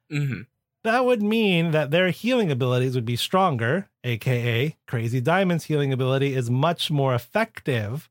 hmm 0.09 0.41
That 0.83 1.05
would 1.05 1.21
mean 1.21 1.71
that 1.71 1.91
their 1.91 2.09
healing 2.09 2.51
abilities 2.51 2.95
would 2.95 3.05
be 3.05 3.15
stronger, 3.15 3.89
aka 4.03 4.75
Crazy 4.87 5.21
Diamond's 5.21 5.65
healing 5.65 5.93
ability 5.93 6.33
is 6.35 6.49
much 6.49 6.91
more 6.91 7.13
effective 7.15 8.09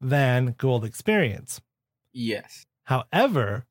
than 0.00 0.54
Gold 0.58 0.84
Experience. 0.84 1.60
Yes. 2.12 2.66
However, 2.84 3.66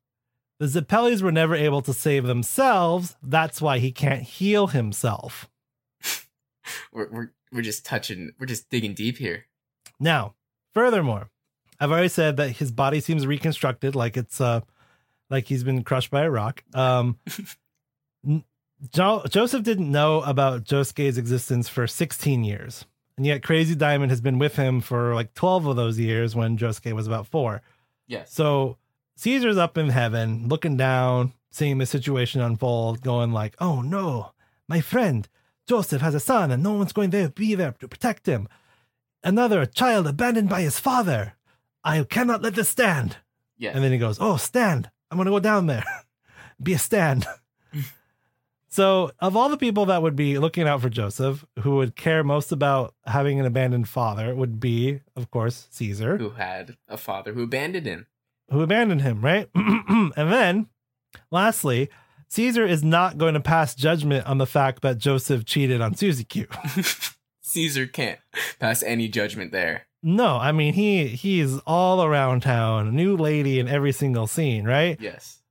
the 0.58 0.66
Zeppelis 0.66 1.22
were 1.22 1.32
never 1.32 1.54
able 1.54 1.82
to 1.82 1.92
save 1.92 2.24
themselves. 2.24 3.16
That's 3.22 3.60
why 3.60 3.78
he 3.78 3.92
can't 3.92 4.22
heal 4.22 4.68
himself. 4.68 5.48
We're 6.92 7.08
we're 7.10 7.30
we're 7.52 7.62
just 7.62 7.84
touching. 7.84 8.32
We're 8.40 8.46
just 8.46 8.68
digging 8.70 8.94
deep 8.94 9.18
here. 9.18 9.46
Now, 10.00 10.34
furthermore, 10.74 11.30
I've 11.78 11.90
already 11.90 12.08
said 12.08 12.36
that 12.38 12.50
his 12.50 12.72
body 12.72 13.00
seems 13.00 13.26
reconstructed 13.26 13.94
like 13.94 14.16
it's 14.16 14.40
uh 14.40 14.60
like 15.30 15.46
he's 15.46 15.64
been 15.64 15.82
crushed 15.84 16.10
by 16.10 16.22
a 16.22 16.30
rock. 16.30 16.62
Um 16.74 17.18
jo- 18.92 19.24
Joseph 19.28 19.62
didn't 19.62 19.90
know 19.90 20.20
about 20.22 20.64
Josuke's 20.64 21.18
existence 21.18 21.68
for 21.68 21.86
16 21.86 22.44
years. 22.44 22.84
And 23.16 23.24
yet 23.24 23.42
Crazy 23.42 23.74
Diamond 23.74 24.10
has 24.10 24.20
been 24.20 24.38
with 24.38 24.56
him 24.56 24.80
for 24.80 25.14
like 25.14 25.32
12 25.34 25.66
of 25.66 25.76
those 25.76 25.98
years 25.98 26.36
when 26.36 26.58
Josuke 26.58 26.92
was 26.92 27.06
about 27.06 27.26
4. 27.26 27.62
Yes. 28.06 28.32
So 28.32 28.76
Caesar's 29.16 29.56
up 29.56 29.78
in 29.78 29.88
heaven, 29.88 30.48
looking 30.48 30.76
down, 30.76 31.32
seeing 31.50 31.78
the 31.78 31.86
situation 31.86 32.42
unfold, 32.42 33.00
going 33.00 33.32
like, 33.32 33.56
"Oh 33.58 33.80
no, 33.80 34.32
my 34.68 34.82
friend 34.82 35.26
Joseph 35.66 36.02
has 36.02 36.14
a 36.14 36.20
son, 36.20 36.50
and 36.50 36.62
no 36.62 36.74
one's 36.74 36.92
going 36.92 37.10
to 37.10 37.30
be 37.30 37.54
there 37.54 37.72
to 37.80 37.88
protect 37.88 38.26
him. 38.26 38.48
Another 39.24 39.66
child 39.66 40.06
abandoned 40.06 40.48
by 40.48 40.60
his 40.60 40.78
father. 40.78 41.34
I 41.86 42.02
cannot 42.04 42.42
let 42.42 42.54
this 42.54 42.68
stand." 42.68 43.16
yes. 43.56 43.74
And 43.74 43.82
then 43.82 43.92
he 43.92 43.98
goes, 43.98 44.18
"Oh, 44.20 44.36
stand! 44.36 44.90
I'm 45.10 45.16
gonna 45.16 45.30
go 45.30 45.38
down 45.40 45.66
there, 45.66 45.84
be 46.62 46.74
a 46.74 46.78
stand." 46.78 47.26
so, 48.68 49.10
of 49.20 49.36
all 49.36 49.48
the 49.48 49.56
people 49.56 49.86
that 49.86 50.02
would 50.02 50.16
be 50.16 50.38
looking 50.38 50.66
out 50.68 50.82
for 50.82 50.88
Joseph, 50.90 51.44
who 51.60 51.76
would 51.76 51.96
care 51.96 52.22
most 52.24 52.52
about 52.52 52.94
having 53.06 53.40
an 53.40 53.46
abandoned 53.46 53.88
father, 53.88 54.34
would 54.34 54.60
be, 54.60 55.00
of 55.14 55.30
course, 55.30 55.68
Caesar 55.70 56.18
who 56.18 56.30
had 56.30 56.76
a 56.88 56.96
father 56.96 57.32
who 57.32 57.44
abandoned 57.44 57.86
him. 57.86 58.06
who 58.50 58.60
abandoned 58.62 59.02
him, 59.02 59.20
right? 59.22 59.48
and 59.54 60.12
then, 60.16 60.66
lastly, 61.30 61.88
Caesar 62.28 62.66
is 62.66 62.82
not 62.82 63.18
going 63.18 63.34
to 63.34 63.40
pass 63.40 63.74
judgment 63.74 64.26
on 64.26 64.38
the 64.38 64.46
fact 64.46 64.82
that 64.82 64.98
Joseph 64.98 65.44
cheated 65.44 65.80
on 65.80 65.94
Suzi 65.94 66.28
Q. 66.28 66.46
Caesar 67.46 67.86
can't 67.86 68.18
pass 68.58 68.82
any 68.82 69.08
judgment 69.08 69.52
there. 69.52 69.86
no, 70.02 70.36
I 70.36 70.52
mean 70.52 70.74
he 70.74 71.06
he's 71.08 71.58
all 71.66 72.02
around 72.04 72.42
town, 72.42 72.94
new 72.94 73.16
lady 73.16 73.58
in 73.60 73.68
every 73.68 73.92
single 73.92 74.26
scene, 74.26 74.64
right? 74.64 74.98
Yes. 75.00 75.42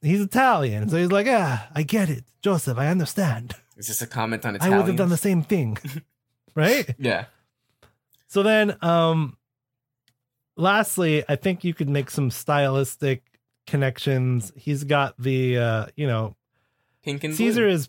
He's 0.00 0.20
Italian, 0.20 0.88
so 0.88 0.96
he's 0.96 1.12
like, 1.12 1.26
ah, 1.28 1.68
I 1.74 1.82
get 1.82 2.08
it, 2.08 2.24
Joseph, 2.42 2.78
I 2.78 2.88
understand. 2.88 3.54
Is 3.76 3.88
this 3.88 4.00
a 4.02 4.06
comment 4.06 4.44
on 4.46 4.56
Italian? 4.56 4.74
I 4.74 4.76
would 4.78 4.86
have 4.88 4.96
done 4.96 5.10
the 5.10 5.16
same 5.16 5.42
thing, 5.42 5.76
right? 6.54 6.94
Yeah. 6.98 7.26
So 8.28 8.42
then, 8.42 8.76
um, 8.82 9.36
lastly, 10.56 11.24
I 11.28 11.36
think 11.36 11.64
you 11.64 11.74
could 11.74 11.88
make 11.88 12.10
some 12.10 12.30
stylistic 12.30 13.22
connections. 13.66 14.52
He's 14.56 14.84
got 14.84 15.14
the, 15.20 15.58
uh, 15.58 15.86
you 15.96 16.06
know, 16.06 16.34
Pink 17.04 17.24
and 17.24 17.34
Caesar 17.34 17.68
is 17.68 17.88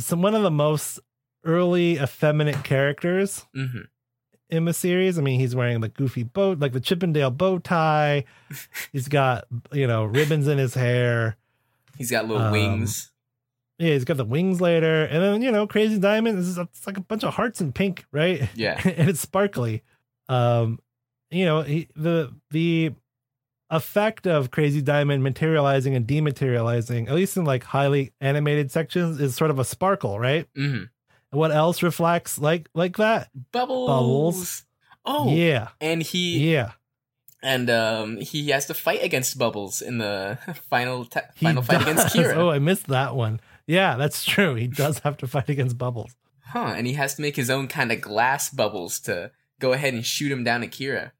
some 0.00 0.22
one 0.22 0.34
of 0.34 0.42
the 0.42 0.50
most 0.50 1.00
early 1.44 1.94
effeminate 1.98 2.64
characters 2.64 3.46
hmm 3.54 3.80
in 4.48 4.66
the 4.66 4.74
series. 4.74 5.18
I 5.18 5.22
mean, 5.22 5.40
he's 5.40 5.56
wearing 5.56 5.80
the 5.80 5.88
goofy 5.88 6.24
boat, 6.24 6.58
like 6.58 6.74
the 6.74 6.80
Chippendale 6.80 7.30
bow 7.30 7.58
tie. 7.58 8.24
He's 8.92 9.08
got 9.08 9.46
you 9.72 9.86
know 9.86 10.04
ribbons 10.04 10.46
in 10.46 10.58
his 10.58 10.74
hair. 10.74 11.38
He's 11.96 12.10
got 12.10 12.26
little 12.28 12.42
Um, 12.46 12.52
wings. 12.52 13.10
Yeah, 13.78 13.94
he's 13.94 14.04
got 14.04 14.18
the 14.18 14.26
wings 14.26 14.60
later, 14.60 15.04
and 15.06 15.22
then 15.22 15.40
you 15.42 15.50
know, 15.50 15.66
Crazy 15.66 15.98
Diamond 15.98 16.38
is 16.38 16.58
it's 16.58 16.86
like 16.86 16.98
a 16.98 17.00
bunch 17.00 17.24
of 17.24 17.32
hearts 17.34 17.62
in 17.62 17.72
pink, 17.72 18.04
right? 18.12 18.48
Yeah. 18.54 18.78
and 18.84 19.08
it's 19.08 19.20
sparkly. 19.20 19.82
Um, 20.28 20.78
you 21.30 21.46
know, 21.46 21.62
he, 21.62 21.88
the 21.96 22.34
the 22.50 22.92
effect 23.70 24.26
of 24.26 24.50
Crazy 24.50 24.82
Diamond 24.82 25.22
materializing 25.22 25.94
and 25.96 26.06
dematerializing, 26.06 27.08
at 27.08 27.14
least 27.14 27.38
in 27.38 27.44
like 27.46 27.64
highly 27.64 28.12
animated 28.20 28.70
sections, 28.70 29.18
is 29.18 29.34
sort 29.34 29.50
of 29.50 29.58
a 29.58 29.64
sparkle, 29.64 30.20
right? 30.20 30.46
hmm 30.54 30.82
What 31.32 31.50
else 31.50 31.82
reflects 31.82 32.38
like 32.38 32.68
like 32.74 32.96
that? 32.98 33.28
Bubbles. 33.52 33.88
Bubbles. 33.88 34.62
Oh. 35.04 35.34
Yeah, 35.34 35.68
And 35.80 36.00
he 36.02 36.52
yeah. 36.52 36.72
and 37.42 37.68
um 37.68 38.18
he 38.18 38.50
has 38.50 38.66
to 38.66 38.74
fight 38.74 39.02
against 39.02 39.36
Bubbles 39.38 39.82
in 39.82 39.98
the 39.98 40.38
final 40.70 41.04
ta- 41.06 41.22
He 41.34 41.46
final 41.46 41.62
fight 41.62 41.82
against 41.82 42.14
does. 42.14 42.26
Kira. 42.26 42.36
Oh, 42.36 42.50
I 42.50 42.58
missed 42.60 42.86
that 42.88 43.16
one. 43.16 43.40
Yeah, 43.66 43.96
that's 43.96 44.24
true. 44.24 44.54
He 44.54 44.66
does 44.68 45.00
have 45.00 45.16
to 45.18 45.26
fight 45.26 45.48
against 45.48 45.76
Bubbles. 45.78 46.12
Huh, 46.46 46.74
and 46.76 46.86
he 46.86 46.92
has 46.94 47.14
to 47.14 47.22
make 47.22 47.34
his 47.36 47.48
own 47.50 47.66
kind 47.66 47.90
of 47.90 48.00
glass 48.00 48.50
bubbles 48.50 49.00
to 49.00 49.30
go 49.58 49.72
ahead 49.72 49.94
and 49.94 50.04
shoot 50.04 50.30
him 50.30 50.44
down 50.44 50.62
at 50.62 50.70
Kira. 50.70 51.12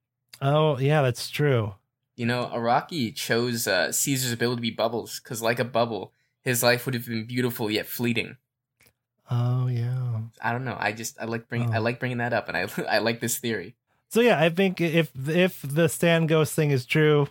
Oh, 0.42 0.79
yeah, 0.79 1.01
that's 1.03 1.31
true. 1.31 1.75
You 2.16 2.27
know, 2.27 2.51
Araki 2.53 3.14
chose 3.14 3.66
uh, 3.66 3.90
Caesar's 3.92 4.33
ability 4.33 4.57
to 4.57 4.61
be 4.62 4.70
bubbles 4.70 5.20
because, 5.20 5.40
like 5.40 5.59
a 5.59 5.64
bubble, 5.64 6.12
his 6.42 6.62
life 6.62 6.85
would 6.85 6.94
have 6.94 7.07
been 7.07 7.25
beautiful 7.25 7.70
yet 7.70 7.87
fleeting. 7.87 8.37
Oh, 9.33 9.66
yeah. 9.68 10.21
I 10.42 10.53
don't 10.53 10.64
know. 10.64 10.77
I 10.79 10.92
just 10.92 11.16
I 11.21 11.25
like 11.25 11.49
bringing 11.49 11.73
I 11.73 11.79
Oh. 11.79 11.81
like 11.81 11.99
bringing 12.01 12.18
that 12.18 12.33
up, 12.33 12.49
and 12.49 12.57
I 12.57 12.68
I 12.88 12.99
like 12.99 13.21
this 13.21 13.38
theory. 13.38 13.77
So 14.11 14.21
yeah, 14.21 14.38
I 14.38 14.51
think 14.51 14.81
if 14.81 15.11
if 15.29 15.62
the 15.62 15.88
Stand 15.88 16.29
Ghost 16.29 16.53
thing 16.55 16.71
is 16.71 16.85
true, 16.85 17.29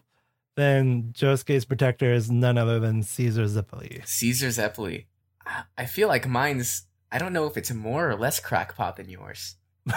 then 0.55 1.13
Josuke's 1.13 1.65
protector 1.65 2.11
is 2.13 2.31
none 2.31 2.57
other 2.57 2.79
than 2.79 3.03
Caesar 3.03 3.45
Zipoli. 3.45 4.01
Caesar 4.07 4.47
Zeppeli. 4.49 5.05
I- 5.45 5.63
I 5.77 5.85
feel 5.85 6.07
like 6.07 6.27
mine's. 6.27 6.87
I 7.11 7.17
don't 7.19 7.33
know 7.33 7.45
if 7.45 7.57
it's 7.57 7.71
more 7.71 8.09
or 8.09 8.15
less 8.15 8.39
crackpot 8.39 8.95
than 8.97 9.09
yours. 9.09 9.55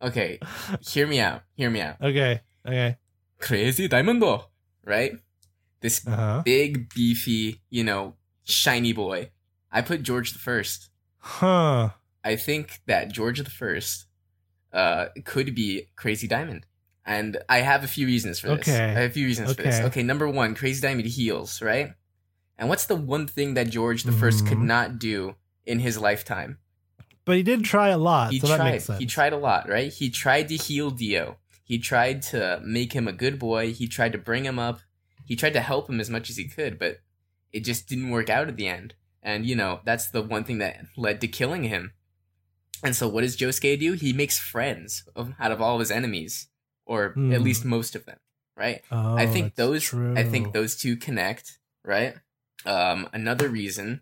Okay, 0.00 0.38
hear 0.80 1.08
me 1.08 1.18
out. 1.18 1.42
Hear 1.56 1.70
me 1.70 1.80
out. 1.80 1.96
okay. 2.00 2.42
Okay. 2.64 2.96
Crazy 3.40 3.88
Diamondo, 3.88 4.44
right? 4.84 5.12
This 5.80 6.06
Uh 6.06 6.14
huh. 6.14 6.42
big, 6.44 6.88
beefy, 6.94 7.62
you 7.68 7.82
know, 7.82 8.14
shiny 8.44 8.92
boy. 8.92 9.30
I 9.70 9.80
put 9.82 10.02
George 10.02 10.32
the 10.32 10.38
First. 10.38 10.88
Huh. 11.18 11.90
I 12.24 12.36
think 12.36 12.80
that 12.86 13.12
George 13.12 13.38
the 13.42 13.50
First 13.50 14.06
uh, 14.72 15.06
could 15.24 15.54
be 15.54 15.88
Crazy 15.96 16.26
Diamond. 16.26 16.66
And 17.04 17.38
I 17.48 17.58
have 17.58 17.84
a 17.84 17.88
few 17.88 18.06
reasons 18.06 18.38
for 18.38 18.48
this. 18.48 18.68
Okay. 18.68 18.84
I 18.84 18.88
have 19.00 19.10
a 19.10 19.14
few 19.14 19.26
reasons 19.26 19.54
for 19.54 19.62
this. 19.62 19.76
Okay. 19.76 19.86
Okay, 19.86 20.02
number 20.02 20.28
one, 20.28 20.54
Crazy 20.54 20.80
Diamond 20.80 21.06
heals, 21.08 21.62
right? 21.62 21.94
And 22.58 22.68
what's 22.68 22.86
the 22.86 22.96
one 22.96 23.26
thing 23.26 23.54
that 23.54 23.70
George 23.70 24.02
the 24.02 24.12
1st 24.12 24.46
could 24.46 24.58
Mhm. 24.58 24.66
not 24.66 24.98
do 24.98 25.36
in 25.64 25.78
his 25.78 25.96
lifetime? 25.96 26.58
But 27.24 27.36
he 27.36 27.42
did 27.42 27.64
try 27.64 27.88
a 27.88 27.98
lot, 27.98 28.32
He 28.32 28.40
so 28.40 28.48
that 28.48 28.56
tried. 28.56 28.70
makes 28.72 28.84
sense. 28.84 28.98
He 28.98 29.06
tried 29.06 29.32
a 29.32 29.36
lot, 29.38 29.68
right? 29.68 29.92
He 29.92 30.10
tried 30.10 30.48
to 30.48 30.56
heal 30.56 30.90
Dio. 30.90 31.38
He 31.64 31.78
tried 31.78 32.22
to 32.22 32.60
make 32.64 32.94
him 32.94 33.06
a 33.06 33.12
good 33.12 33.38
boy. 33.38 33.72
He 33.72 33.86
tried 33.86 34.12
to 34.12 34.18
bring 34.18 34.44
him 34.44 34.58
up. 34.58 34.80
He 35.24 35.36
tried 35.36 35.52
to 35.52 35.60
help 35.60 35.88
him 35.88 36.00
as 36.00 36.08
much 36.10 36.30
as 36.30 36.36
he 36.36 36.48
could, 36.48 36.78
but 36.78 37.00
it 37.52 37.60
just 37.60 37.86
didn't 37.88 38.10
work 38.10 38.28
out 38.30 38.48
at 38.48 38.56
the 38.56 38.66
end. 38.68 38.94
And 39.28 39.44
you 39.44 39.54
know, 39.54 39.80
that's 39.84 40.10
the 40.10 40.22
one 40.22 40.44
thing 40.44 40.56
that 40.58 40.80
led 40.96 41.20
to 41.20 41.28
killing 41.28 41.64
him. 41.64 41.92
And 42.82 42.96
so 42.96 43.06
what 43.08 43.20
does 43.20 43.36
Josuke 43.36 43.78
do? 43.78 43.92
He 43.92 44.12
makes 44.14 44.38
friends 44.38 45.04
of, 45.14 45.34
out 45.38 45.52
of 45.52 45.60
all 45.60 45.74
of 45.74 45.80
his 45.80 45.90
enemies, 45.90 46.48
or 46.86 47.10
Hmm. 47.10 47.32
at 47.32 47.42
least 47.42 47.64
most 47.64 47.94
of 47.94 48.06
them, 48.06 48.18
right? 48.56 48.80
Oh, 48.90 49.16
I 49.16 49.26
think 49.26 49.56
those 49.56 49.84
True. 49.84 50.14
I 50.16 50.24
think 50.24 50.52
those 50.54 50.76
two 50.76 50.96
connect, 50.96 51.58
right? 51.84 52.14
Um, 52.64 53.08
another 53.12 53.48
reason, 53.50 54.00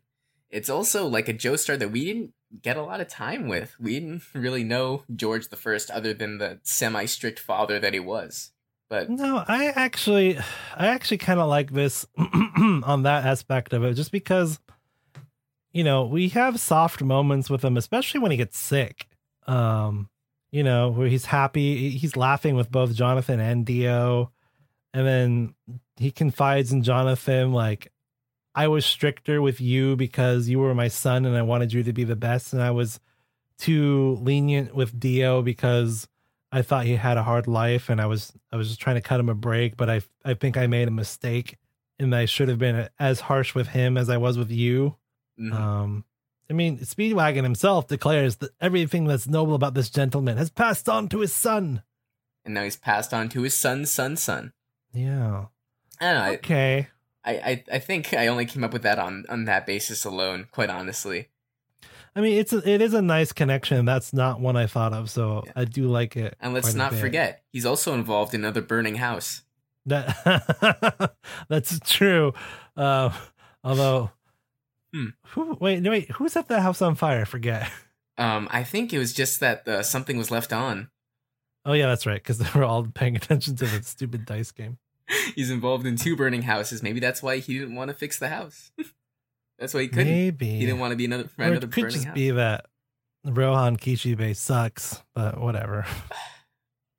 it's 0.48 0.70
also 0.70 1.06
like 1.06 1.28
a 1.28 1.32
Joe 1.32 1.54
Joestar 1.54 1.76
that 1.80 1.90
we 1.90 2.04
didn't 2.04 2.32
get 2.62 2.76
a 2.76 2.82
lot 2.82 3.00
of 3.00 3.08
time 3.08 3.48
with. 3.48 3.74
We 3.80 3.98
didn't 3.98 4.22
really 4.32 4.62
know 4.62 5.02
George 5.12 5.48
the 5.48 5.56
First 5.56 5.90
other 5.90 6.14
than 6.14 6.38
the 6.38 6.60
semi-strict 6.62 7.40
father 7.40 7.80
that 7.80 7.94
he 7.94 8.00
was. 8.00 8.52
But 8.88 9.10
No, 9.10 9.42
I 9.48 9.66
actually, 9.74 10.38
I 10.76 10.86
actually 10.86 11.18
kind 11.18 11.40
of 11.40 11.48
like 11.48 11.72
this 11.72 12.06
on 12.16 13.02
that 13.02 13.26
aspect 13.26 13.72
of 13.72 13.82
it, 13.82 13.94
just 13.94 14.12
because, 14.12 14.60
you 15.76 15.84
know, 15.84 16.06
we 16.06 16.30
have 16.30 16.58
soft 16.58 17.02
moments 17.02 17.50
with 17.50 17.62
him, 17.62 17.76
especially 17.76 18.18
when 18.18 18.30
he 18.30 18.38
gets 18.38 18.56
sick. 18.56 19.06
Um, 19.46 20.08
you 20.50 20.62
know, 20.62 20.88
where 20.88 21.06
he's 21.06 21.26
happy, 21.26 21.90
he's 21.90 22.16
laughing 22.16 22.56
with 22.56 22.70
both 22.70 22.94
Jonathan 22.94 23.40
and 23.40 23.66
Dio, 23.66 24.32
and 24.94 25.06
then 25.06 25.54
he 25.96 26.10
confides 26.10 26.72
in 26.72 26.82
Jonathan 26.82 27.52
like, 27.52 27.92
"I 28.54 28.68
was 28.68 28.86
stricter 28.86 29.42
with 29.42 29.60
you 29.60 29.96
because 29.96 30.48
you 30.48 30.60
were 30.60 30.74
my 30.74 30.88
son, 30.88 31.26
and 31.26 31.36
I 31.36 31.42
wanted 31.42 31.74
you 31.74 31.82
to 31.82 31.92
be 31.92 32.04
the 32.04 32.16
best, 32.16 32.54
and 32.54 32.62
I 32.62 32.70
was 32.70 32.98
too 33.58 34.18
lenient 34.22 34.74
with 34.74 34.98
Dio 34.98 35.42
because." 35.42 36.08
I 36.52 36.62
thought 36.62 36.86
he 36.86 36.94
had 36.94 37.18
a 37.18 37.24
hard 37.24 37.48
life 37.48 37.90
and 37.90 38.00
I 38.00 38.06
was 38.06 38.32
I 38.52 38.56
was 38.56 38.68
just 38.68 38.80
trying 38.80 38.96
to 38.96 39.02
cut 39.02 39.18
him 39.20 39.28
a 39.28 39.34
break, 39.34 39.76
but 39.76 39.90
I 39.90 40.00
I 40.24 40.34
think 40.34 40.56
I 40.56 40.68
made 40.68 40.88
a 40.88 40.92
mistake 40.92 41.58
and 41.98 42.14
I 42.14 42.24
should 42.24 42.48
have 42.48 42.58
been 42.58 42.88
as 42.98 43.20
harsh 43.20 43.54
with 43.54 43.68
him 43.68 43.98
as 43.98 44.08
I 44.08 44.16
was 44.16 44.38
with 44.38 44.50
you. 44.50 44.96
Mhm. 45.38 45.53
Um 45.53 46.05
I 46.49 46.53
mean, 46.53 46.79
Speedwagon 46.79 47.42
himself 47.42 47.88
declares 47.88 48.37
that 48.37 48.53
everything 48.61 49.07
that's 49.07 49.27
noble 49.27 49.55
about 49.57 49.75
this 49.75 49.90
gentleman 49.90 50.37
has 50.37 50.49
passed 50.49 50.88
on 50.88 51.09
to 51.09 51.20
his 51.20 51.33
son. 51.33 51.83
and 52.44 52.55
now 52.55 52.62
he's 52.62 52.77
passed 52.77 53.12
on 53.12 53.29
to 53.31 53.42
his 53.42 53.57
son's 53.57 53.90
son's 53.90 54.22
son. 54.22 54.53
Yeah. 54.92 55.46
I 56.01 56.12
don't 56.12 56.25
know. 56.27 56.33
Okay. 56.35 56.87
I, 57.25 57.33
I 57.35 57.64
I 57.72 57.79
think 57.81 58.14
I 58.14 58.29
only 58.29 58.46
came 58.46 58.62
up 58.62 58.72
with 58.72 58.83
that 58.85 59.01
on 59.01 59.25
on 59.29 59.46
that 59.46 59.66
basis 59.66 60.05
alone. 60.05 60.46
Quite 60.53 60.70
honestly, 60.70 61.31
I 62.14 62.20
mean, 62.20 62.38
it's 62.38 62.53
a, 62.53 62.59
it 62.68 62.81
is 62.81 62.94
a 62.94 63.03
nice 63.03 63.33
connection. 63.33 63.85
That's 63.85 64.12
not 64.12 64.38
one 64.40 64.57
I 64.57 64.66
thought 64.68 64.92
of, 64.92 65.11
so 65.11 65.42
Yeah. 65.46 65.53
I 65.57 65.64
do 65.64 65.88
like 65.88 66.16
it. 66.16 66.37
and 66.40 66.55
let's 66.55 66.75
not 66.75 66.94
forget 66.94 67.42
he's 67.53 67.66
also 67.66 67.92
involved 67.94 68.33
in 68.35 68.42
another 68.42 68.62
burning 68.62 68.94
house. 68.96 69.42
That 69.87 71.14
that's 71.49 71.81
true. 71.81 72.33
Uh, 72.77 73.11
although, 73.64 74.11
Hmm. 74.94 75.09
who? 75.29 75.57
Wait, 75.61 75.81
no, 75.83 75.90
wait. 75.90 76.11
Who 76.12 76.29
set 76.29 76.49
the 76.49 76.61
house 76.61 76.81
on 76.83 76.94
fire? 76.94 77.22
I 77.22 77.25
forget. 77.25 77.70
Um, 78.18 78.49
I 78.51 78.64
think 78.64 78.92
it 78.94 78.99
was 78.99 79.12
just 79.12 79.40
that 79.40 79.68
uh, 79.68 79.83
something 79.83 80.16
was 80.16 80.31
left 80.31 80.53
on. 80.53 80.88
Oh 81.66 81.72
yeah, 81.75 81.87
that's 81.87 82.07
right. 82.07 82.14
Because 82.22 82.38
they 82.38 82.49
were 82.55 82.64
all 82.64 82.87
paying 82.87 83.14
attention 83.16 83.57
to 83.57 83.66
the 83.66 83.83
stupid 83.83 84.25
dice 84.25 84.53
game. 84.53 84.79
He's 85.35 85.51
involved 85.51 85.87
in 85.87 85.96
two 85.96 86.16
burning 86.16 86.42
houses. 86.42 86.83
Maybe 86.83 86.99
that's 87.01 87.22
why 87.22 87.38
he 87.38 87.59
didn't 87.59 87.75
want 87.75 87.90
to 87.90 87.94
fix 87.94 88.18
the 88.18 88.29
house. 88.29 88.72
that's 89.59 89.75
why 89.75 89.83
he 89.83 89.88
couldn't. 89.88 90.07
Maybe 90.12 90.46
He 90.51 90.61
didn't 90.66 90.79
want 90.81 90.92
to 90.92 90.96
be 90.96 91.05
another 91.05 91.29
Or 91.38 91.44
another 91.44 91.66
it 91.66 91.72
could 91.72 91.90
just 91.90 92.05
house. 92.07 92.14
be 92.14 92.31
that 92.31 92.66
Rohan 93.25 93.77
Kishibe 93.77 94.35
sucks, 94.35 95.03
but 95.14 95.38
whatever. 95.40 95.85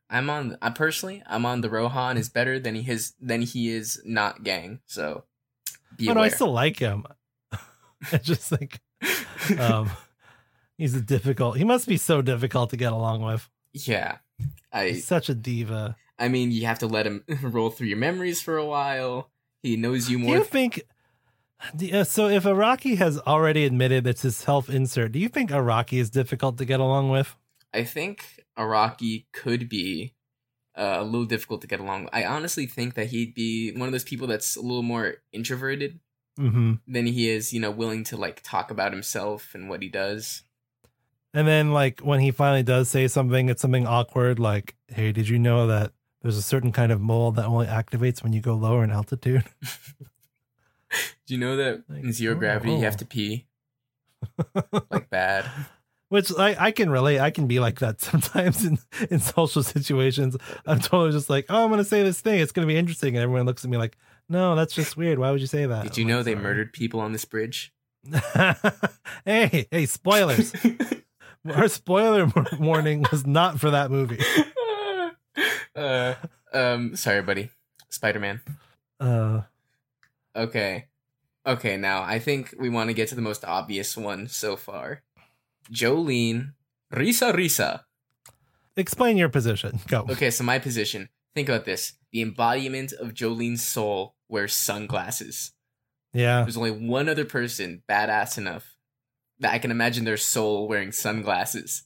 I'm 0.10 0.30
on. 0.30 0.58
I 0.62 0.70
personally, 0.70 1.24
I'm 1.28 1.46
on 1.46 1.62
the 1.62 1.70
Rohan 1.70 2.16
is 2.18 2.30
better 2.30 2.60
than 2.60 2.76
he 2.76 2.90
is 2.92 3.14
than 3.20 3.42
he 3.42 3.70
is 3.70 4.02
not 4.06 4.44
gang. 4.44 4.80
So 4.86 5.24
be 5.98 6.10
Oh, 6.10 6.14
no, 6.14 6.22
I 6.22 6.30
still 6.30 6.52
like 6.52 6.78
him. 6.80 7.06
I 8.12 8.18
just 8.18 8.50
think 8.50 8.80
um, 9.60 9.92
he's 10.78 10.96
a 10.96 11.02
difficult. 11.02 11.58
He 11.58 11.64
must 11.64 11.88
be 11.88 11.98
so 11.98 12.22
difficult 12.22 12.70
to 12.72 12.78
get 12.78 12.92
along 12.94 13.22
with. 13.22 13.50
yeah, 13.74 14.18
I 14.72 14.90
He's 14.90 15.06
such 15.06 15.30
a 15.30 15.36
diva. 15.36 15.96
I 16.20 16.30
mean, 16.30 16.52
you 16.52 16.66
have 16.66 16.80
to 16.80 16.88
let 16.88 17.06
him 17.06 17.24
roll 17.42 17.70
through 17.70 17.88
your 17.88 17.98
memories 17.98 18.42
for 18.42 18.58
a 18.58 18.66
while. 18.66 19.30
He 19.64 19.76
knows 19.78 20.10
you 20.10 20.20
more. 20.20 20.36
Do 20.36 20.40
you 20.40 20.44
think? 20.44 20.82
So 22.06 22.28
if 22.28 22.44
Araki 22.44 22.98
has 22.98 23.18
already 23.22 23.66
admitted 23.66 24.06
it's 24.06 24.22
his 24.22 24.38
self 24.38 24.70
insert, 24.70 25.12
do 25.12 25.20
you 25.20 25.28
think 25.28 25.50
Araki 25.50 26.00
is 26.00 26.12
difficult 26.12 26.58
to 26.60 26.66
get 26.66 26.80
along 26.80 27.10
with? 27.10 27.36
I 27.74 27.84
think 27.84 28.46
Araki 28.58 29.26
could 29.34 29.68
be 29.68 30.14
uh, 30.78 30.98
a 31.00 31.04
little 31.04 31.26
difficult 31.26 31.62
to 31.62 31.68
get 31.68 31.80
along. 31.80 32.06
with. 32.06 32.14
I 32.14 32.26
honestly 32.26 32.68
think 32.68 32.94
that 32.94 33.08
he'd 33.08 33.34
be 33.34 33.72
one 33.72 33.88
of 33.88 33.92
those 33.92 34.04
people 34.04 34.28
that's 34.28 34.56
a 34.56 34.62
little 34.62 34.84
more 34.84 35.16
introverted 35.34 36.00
Mm-hmm. 36.38 36.74
than 36.88 37.06
he 37.08 37.30
is, 37.30 37.52
you 37.52 37.60
know, 37.60 37.72
willing 37.72 38.04
to 38.06 38.18
like 38.18 38.42
talk 38.44 38.70
about 38.72 38.92
himself 38.92 39.56
and 39.56 39.70
what 39.70 39.82
he 39.82 39.90
does. 39.90 40.44
And 41.34 41.48
then, 41.48 41.72
like, 41.72 42.00
when 42.00 42.20
he 42.20 42.32
finally 42.32 42.64
does 42.64 42.90
say 42.90 43.08
something, 43.08 43.50
it's 43.50 43.62
something 43.62 43.86
awkward, 43.86 44.40
like, 44.40 44.76
hey, 44.88 45.12
did 45.12 45.28
you 45.30 45.38
know 45.38 45.68
that 45.68 45.92
there's 46.22 46.38
a 46.38 46.42
certain 46.42 46.72
kind 46.72 46.92
of 46.92 47.02
mold 47.02 47.36
that 47.36 47.46
only 47.46 47.68
activates 47.68 48.24
when 48.24 48.34
you 48.34 48.42
go 48.42 48.56
lower 48.56 48.84
in 48.84 48.92
altitude? 48.92 49.44
Do 51.26 51.34
you 51.34 51.38
know 51.38 51.58
that 51.58 51.84
Like, 51.90 52.04
in 52.04 52.14
zero 52.14 52.36
oh. 52.36 52.40
gravity 52.40 52.72
you 52.74 52.84
have 52.84 52.98
to 52.98 53.06
pee 53.06 53.46
like 54.90 55.10
bad? 55.10 55.46
Which 56.10 56.32
I, 56.38 56.56
I 56.58 56.72
can 56.72 56.90
relate. 56.90 57.20
I 57.20 57.32
can 57.32 57.48
be 57.48 57.60
like 57.60 57.80
that 57.80 58.00
sometimes 58.02 58.66
in, 58.66 58.78
in 59.10 59.20
social 59.20 59.62
situations. 59.62 60.38
I'm 60.66 60.80
totally 60.80 61.12
just 61.12 61.30
like, 61.30 61.46
oh, 61.50 61.64
I'm 61.64 61.70
going 61.70 61.80
to 61.80 61.86
say 61.86 62.02
this 62.04 62.22
thing. 62.22 62.40
It's 62.40 62.54
going 62.54 62.66
to 62.66 62.74
be 62.74 62.80
interesting. 62.80 63.16
And 63.16 63.24
everyone 63.24 63.46
looks 63.46 63.66
at 63.66 63.70
me 63.70 63.78
like, 63.78 63.98
no, 64.30 64.56
that's 64.56 64.74
just 64.74 64.98
weird. 64.98 65.20
Why 65.20 65.32
would 65.32 65.42
you 65.42 65.48
say 65.48 65.66
that? 65.66 65.84
Did 65.84 65.98
you 65.98 66.06
know 66.06 66.24
they 66.24 66.36
murdered 66.36 66.74
people 66.74 67.00
on 67.00 67.12
this 67.12 67.26
bridge? 67.26 67.74
hey, 69.26 69.68
hey, 69.72 69.86
spoilers. 69.86 70.54
Our 71.50 71.68
spoiler 71.68 72.32
warning 72.60 73.06
was 73.12 73.26
not 73.26 73.60
for 73.60 73.72
that 73.72 73.90
movie. 73.90 74.20
uh, 75.76 76.16
um, 76.54 76.96
sorry, 76.96 77.22
buddy. 77.22 77.50
Spider 77.90 78.20
Man. 78.20 78.42
Uh, 79.00 79.42
Okay. 80.38 80.86
Okay, 81.46 81.78
now 81.78 82.04
I 82.04 82.20
think 82.20 82.54
we 82.60 82.70
want 82.70 82.90
to 82.90 82.94
get 82.94 83.08
to 83.10 83.16
the 83.16 83.22
most 83.22 83.44
obvious 83.44 83.98
one 83.98 84.28
so 84.28 84.56
far. 84.56 85.02
Jolyne, 85.72 86.54
Lisa 86.96 87.32
Lisa. 87.32 87.86
Explain 88.76 89.18
your 89.18 89.30
position. 89.30 89.80
Go. 89.88 90.06
Okay, 90.10 90.30
so 90.30 90.44
my 90.44 90.60
position. 90.60 91.10
Think 91.38 91.50
about 91.50 91.66
this. 91.66 91.94
The 92.12 92.24
embodiment 92.24 92.94
of 92.94 93.14
Jolyne's 93.14 93.62
soul 93.62 94.16
wears 94.28 94.56
sunglasses. 94.56 95.52
Yeah. 96.12 96.42
There's 96.42 96.58
only 96.58 96.72
one 96.72 97.08
other 97.08 97.26
person 97.26 97.84
badass 97.88 98.40
enough 98.40 98.76
that 99.38 99.54
I 99.54 99.60
can 99.60 99.70
imagine 99.70 100.04
their 100.04 100.18
soul 100.18 100.68
wearing 100.68 100.92
sunglasses. 100.92 101.84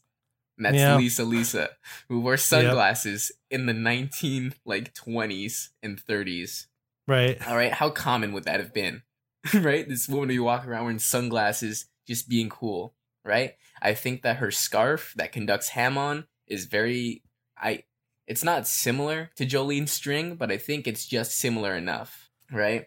And 0.58 0.66
that's 0.66 0.78
Yeah. 0.78 0.96
Lisa 0.96 1.26
Lisa, 1.26 1.72
who 2.08 2.22
wore 2.22 2.38
sunglasses 2.38 3.34
in 3.50 3.66
the 3.66 3.74
19 3.74 4.54
like 4.64 4.94
20s 4.94 5.72
and 5.84 6.00
30s. 6.00 6.68
Right. 7.06 7.46
All 7.46 7.58
right, 7.58 7.74
how 7.74 7.90
common 7.90 8.32
would 8.32 8.46
that 8.46 8.62
have 8.62 8.74
been? 8.74 9.02
right? 9.54 9.86
This 9.86 10.08
woman 10.08 10.30
who 10.30 10.36
you 10.36 10.44
walk 10.46 10.66
around 10.66 10.84
wearing 10.84 11.00
sunglasses, 11.00 11.88
just 12.08 12.30
being 12.30 12.48
cool, 12.48 12.96
right? 13.26 13.56
I 13.82 13.96
think 13.96 14.22
that 14.22 14.38
her 14.38 14.50
scarf 14.50 15.14
that 15.18 15.34
conducts 15.34 15.68
Hamon 15.68 16.28
is 16.48 16.68
very 16.68 17.24
I 17.58 17.84
it's 18.32 18.46
not 18.46 18.66
similar 18.66 19.30
to 19.36 19.46
Jolyne's 19.46 19.92
string, 19.92 20.36
but 20.36 20.50
I 20.50 20.58
think 20.58 20.88
it's 20.88 21.06
just 21.06 21.38
similar 21.38 21.76
enough, 21.76 22.30
right? 22.50 22.86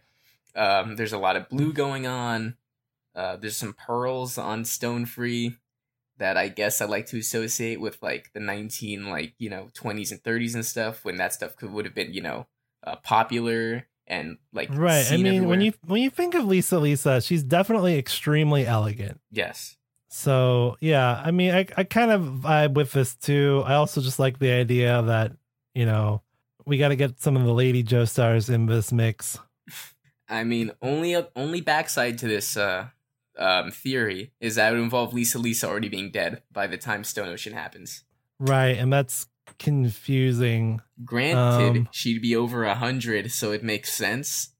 Um, 0.57 0.97
there's 0.97 1.13
a 1.13 1.19
lot 1.19 1.37
of 1.37 1.51
blue 1.51 1.75
going 1.75 2.07
on. 2.07 2.57
Uh, 3.15 3.37
there's 3.37 3.55
some 3.55 3.75
pearls 3.75 4.39
on 4.39 4.65
Stone 4.65 5.05
Free 5.05 5.57
that 6.17 6.39
I 6.39 6.49
guess 6.49 6.81
I 6.81 6.87
like 6.87 7.05
to 7.09 7.19
associate 7.19 7.79
with 7.79 8.03
like 8.03 8.31
the 8.33 8.41
19 8.41 9.11
like 9.11 9.35
you 9.39 9.51
know 9.51 9.69
20s 9.75 10.13
and 10.13 10.23
30s 10.23 10.55
and 10.55 10.65
stuff 10.65 11.05
when 11.05 11.17
that 11.17 11.35
stuff 11.35 11.57
could 11.57 11.73
would 11.73 11.85
have 11.85 11.95
been 11.95 12.15
you 12.15 12.23
know 12.23 12.47
uh, 12.83 12.97
popular 12.97 13.87
and 14.07 14.39
like 14.53 14.71
Right. 14.73 15.05
I 15.11 15.19
mean, 15.19 15.47
when 15.47 15.61
you 15.61 15.75
when 15.85 16.01
you 16.01 16.09
think 16.09 16.35
of 16.35 16.47
Lisa 16.47 16.79
Lisa, 16.79 17.21
she's 17.21 17.43
definitely 17.43 17.99
extremely 17.99 18.67
elegant. 18.67 19.21
yes 19.31 19.77
So 20.17 20.77
yeah, 20.81 21.21
I 21.25 21.33
mean, 21.33 21.53
I 21.53 21.67
I 21.77 21.83
kind 21.83 22.13
of 22.13 22.23
vibe 22.23 22.75
with 22.75 22.93
this 22.93 23.17
too. 23.17 23.65
I 23.67 23.75
also 23.75 24.01
just 24.01 24.21
like 24.21 24.39
the 24.39 24.53
idea 24.53 25.03
that 25.03 25.33
you 25.75 25.85
know 25.87 26.23
we 26.65 26.79
got 26.79 26.91
to 26.91 26.97
get 26.97 27.21
some 27.21 27.37
of 27.37 27.43
the 27.43 27.53
lady 27.53 27.83
Joestars 27.83 28.49
in 28.49 28.67
this 28.67 28.93
mix. 28.93 29.41
I 30.29 30.45
mean, 30.45 30.71
only 30.81 31.17
only 31.35 31.61
backside 31.61 32.19
to 32.19 32.29
this 32.29 32.57
uh, 32.57 32.91
um, 33.37 33.73
theory 33.73 34.31
is 34.39 34.55
that 34.55 34.69
it 34.69 34.77
would 34.77 34.85
involve 34.85 35.13
Lisa 35.13 35.41
Lisa 35.41 35.69
already 35.69 35.89
being 35.89 36.13
dead 36.13 36.43
by 36.53 36.69
the 36.69 36.79
time 36.79 37.03
Stone 37.03 37.31
Ocean 37.31 37.53
happens. 37.53 38.05
Right, 38.39 38.79
and 38.79 38.93
that's 38.93 39.27
confusing. 39.59 40.81
Granted, 41.05 41.77
Um, 41.77 41.89
she'd 41.91 42.23
be 42.23 42.37
over 42.37 42.63
a 42.63 42.77
hundred, 42.77 43.33
so 43.33 43.51
it 43.51 43.65
makes 43.65 43.93
sense. 43.93 44.55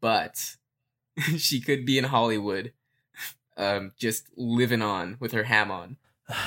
But 0.00 0.54
she 1.36 1.60
could 1.60 1.84
be 1.84 1.98
in 1.98 2.04
Hollywood, 2.04 2.72
um, 3.58 3.92
just 3.98 4.28
living 4.36 4.80
on 4.80 5.16
with 5.20 5.32
her 5.32 5.44
Hamon. 5.44 5.98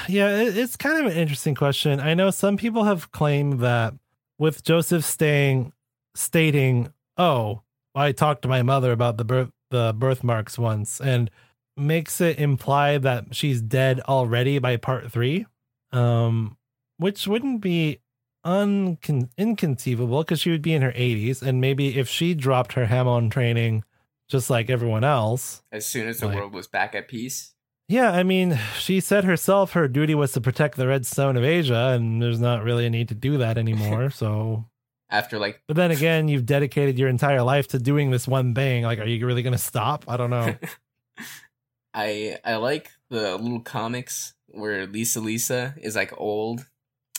Yeah, 0.08 0.30
it's 0.38 0.76
kind 0.76 1.00
of 1.00 1.12
an 1.12 1.18
interesting 1.18 1.56
question. 1.56 2.00
I 2.00 2.14
know 2.14 2.30
some 2.30 2.56
people 2.56 2.84
have 2.84 3.12
claimed 3.12 3.60
that 3.60 3.94
with 4.38 4.64
Joseph 4.64 5.04
staying 5.04 5.74
stating, 6.16 6.94
"Oh, 7.18 7.62
I 7.96 8.12
talked 8.12 8.44
to 8.44 8.48
my 8.48 8.62
mother 8.62 8.92
about 8.92 9.18
the 9.18 9.26
birth 9.26 9.52
the 9.72 9.94
birthmarks 9.98 10.60
once," 10.60 11.02
and 11.02 11.32
makes 11.76 12.22
it 12.22 12.38
imply 12.40 12.98
that 13.00 13.36
she's 13.36 13.62
dead 13.62 14.02
already 14.02 14.60
by 14.60 14.78
part 14.78 15.12
three, 15.12 15.48
um, 15.92 16.58
which 16.98 17.28
wouldn't 17.28 17.62
be 17.62 18.00
inconceivable 18.46 20.20
because 20.24 20.40
she 20.40 20.52
would 20.52 20.62
be 20.62 20.74
in 20.74 20.82
her 20.82 20.92
80s, 20.94 21.42
and 21.42 21.62
maybe 21.62 21.98
if 21.98 22.08
she 22.08 22.34
dropped 22.34 22.74
her 22.74 22.88
Hamon 22.88 23.30
training, 23.30 23.84
just 24.32 24.50
like 24.50 24.70
everyone 24.70 25.04
else, 25.04 25.62
As 25.72 25.86
soon 25.86 26.08
as 26.08 26.20
the 26.20 26.28
Like- 26.28 26.38
world 26.38 26.54
was 26.54 26.68
back 26.68 26.96
at 26.96 27.08
peace. 27.08 27.54
yeah, 27.88 28.12
I 28.12 28.24
mean, 28.24 28.58
she 28.80 29.00
said 29.02 29.26
herself 29.26 29.74
her 29.74 29.88
duty 29.88 30.16
was 30.16 30.32
to 30.32 30.42
protect 30.42 30.78
the 30.78 30.88
Red 30.88 31.06
Stone 31.06 31.36
of 31.38 31.44
Asia, 31.44 31.92
and 31.94 32.22
there's 32.22 32.40
not 32.40 32.64
really 32.64 32.86
a 32.86 32.90
need 32.90 33.10
to 33.10 33.16
do 33.16 33.38
that 33.38 33.58
anymore. 33.58 34.10
so, 34.22 34.66
After 35.10 35.38
like 35.38 35.62
but 35.68 35.76
then 35.76 35.92
again, 35.92 36.28
you've 36.30 36.46
dedicated 36.46 36.98
your 36.98 37.10
entire 37.10 37.44
life 37.44 37.68
to 37.70 37.80
doing 37.80 38.12
this 38.12 38.28
one 38.28 38.56
thing. 38.56 38.84
Like, 38.84 39.00
are 39.00 39.06
you 39.06 39.26
really 39.28 39.44
going 39.44 39.52
to 39.54 39.58
stop? 39.72 40.06
I 40.08 40.16
don't 40.18 40.30
know. 40.30 40.56
I 41.94 42.38
I 42.46 42.56
like 42.56 42.92
the 43.10 43.36
little 43.38 43.60
comics 43.60 44.34
where 44.48 44.86
Lisa 44.88 45.20
Lisa 45.20 45.76
is 45.82 45.96
like 45.96 46.14
old 46.18 46.66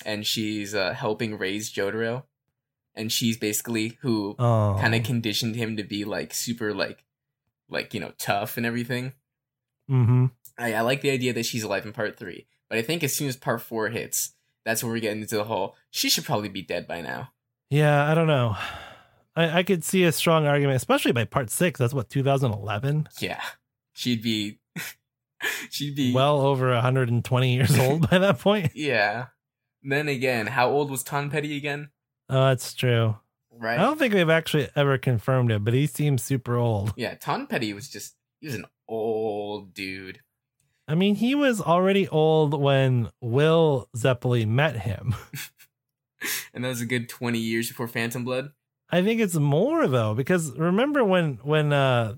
and 0.05 0.27
she's 0.27 0.75
uh, 0.75 0.93
helping 0.95 1.37
raise 1.39 1.71
Jotaro 1.73 2.25
and 2.95 3.11
she's 3.13 3.37
basically 3.37 3.99
who 4.03 4.35
Oh, 4.39 4.77
kind 4.81 4.95
of 4.95 5.03
conditioned 5.03 5.57
him 5.57 5.77
to 5.77 5.83
be 5.85 6.05
like 6.05 6.33
super 6.35 6.73
like 6.75 7.05
like 7.69 7.95
you 7.95 8.01
know 8.01 8.13
tough 8.19 8.57
and 8.57 8.67
everything. 8.67 9.13
hmm 9.89 10.27
I, 10.59 10.75
I 10.75 10.81
like 10.83 11.01
the 11.01 11.11
idea 11.11 11.33
that 11.33 11.47
she's 11.47 11.63
alive 11.63 11.87
in 11.87 11.93
part 11.93 12.19
three, 12.19 12.47
but 12.69 12.79
I 12.79 12.83
think 12.83 13.03
as 13.03 13.15
soon 13.15 13.29
as 13.29 13.37
part 13.37 13.63
four 13.63 13.89
hits, 13.89 14.35
that's 14.67 14.85
where 14.85 14.93
we're 14.93 15.01
getting 15.01 15.23
into 15.23 15.37
the 15.37 15.45
whole. 15.45 15.75
She 15.91 16.11
should 16.11 16.25
probably 16.25 16.51
be 16.51 16.63
dead 16.63 16.87
by 16.87 17.01
now. 17.01 17.31
Yeah, 17.71 18.11
I 18.11 18.15
don't 18.15 18.27
know. 18.27 18.55
I, 19.35 19.61
I 19.61 19.63
could 19.63 19.83
see 19.83 20.05
a 20.05 20.13
strong 20.13 20.47
argument, 20.47 20.77
especially 20.77 21.13
by 21.13 21.25
part 21.25 21.49
six. 21.49 21.81
That's 21.81 21.95
what 21.95 22.11
2011. 22.11 23.09
Yeah, 23.19 23.41
she'd 23.95 24.23
be. 24.23 24.61
she'd 25.71 25.97
be 25.97 26.13
Well 26.13 26.41
over 26.43 26.71
120 26.73 27.55
years 27.55 27.79
old 27.79 28.11
by 28.11 28.19
that 28.19 28.39
point. 28.39 28.73
Yeah. 28.75 29.27
Then 29.83 30.09
again, 30.09 30.47
how 30.49 30.69
old 30.71 30.91
was 30.91 31.03
Tonpetty 31.03 31.57
again? 31.57 31.89
Oh, 32.33 32.49
that's 32.49 32.75
true. 32.75 33.17
Right. 33.51 33.79
I 33.79 33.83
don't 33.83 33.99
think 33.99 34.13
they've 34.15 34.29
actually 34.31 34.69
ever 34.75 34.99
confirmed 34.99 35.53
it, 35.53 35.63
but 35.63 35.75
he 35.75 35.87
seems 35.87 36.23
super 36.23 36.57
old. 36.57 36.95
Yeah, 36.97 37.15
Tonpetty 37.15 37.75
was 37.75 37.89
just 37.89 38.15
he 38.41 38.47
was 38.47 38.57
an 38.57 38.65
old 38.89 39.75
dude. 39.75 40.21
I 40.89 40.95
mean, 40.97 41.15
he 41.15 41.35
was 41.35 41.61
already 41.61 42.09
old 42.09 42.61
when 42.61 43.11
Will 43.21 43.89
Zeppeli 43.97 44.47
met 44.47 44.81
him. 44.81 45.15
And 46.55 46.63
that 46.65 46.69
was 46.69 46.81
a 46.81 46.87
good 46.87 47.09
twenty 47.09 47.39
years 47.41 47.69
before 47.69 47.89
Phantom 47.89 48.25
Blood. 48.25 48.51
I 48.91 49.03
think 49.03 49.21
it's 49.21 49.35
more 49.35 49.89
though, 49.89 50.15
because 50.15 50.57
remember 50.57 51.05
when 51.05 51.39
when 51.43 51.73
uh 51.73 52.15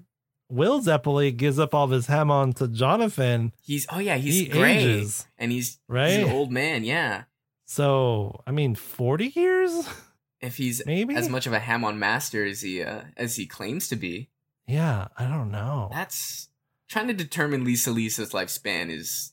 Will 0.51 0.81
Zeppeli 0.83 1.35
gives 1.35 1.59
up 1.59 1.75
all 1.75 1.87
this 1.87 2.07
Hamon 2.07 2.53
to 2.55 2.69
Jonathan, 2.69 3.53
He's 3.63 3.87
oh 3.91 3.99
yeah, 4.01 4.17
he's 4.17 4.35
he 4.41 4.47
gray. 4.49 4.77
ages, 4.77 5.27
And 5.39 5.51
he's 5.51 5.69
he's 5.69 5.79
right? 5.89 6.09
an 6.25 6.31
old 6.33 6.53
man, 6.53 6.85
yeah. 6.85 7.25
So 7.65 8.43
I 8.47 8.51
mean, 8.51 8.75
forty 8.75 9.29
years, 9.35 9.89
If 10.45 10.57
he's 10.57 10.85
maybe. 10.85 11.15
as 11.17 11.29
much 11.29 11.47
of 11.47 11.53
a 11.53 11.59
Hamon 11.59 11.99
master 11.99 12.45
as 12.45 12.61
he 12.61 12.83
uh, 12.83 13.03
as 13.17 13.37
he 13.37 13.47
claims 13.47 13.89
to 13.89 13.97
be, 13.97 14.29
yeah, 14.67 15.09
I 15.17 15.27
don't 15.27 15.51
know. 15.51 15.89
that's 15.93 16.49
trying 16.89 17.09
to 17.09 17.15
determine 17.15 17.65
Lisa 17.65 17.91
Lisa's 17.91 18.33
lifespan 18.33 18.91
is 18.91 19.33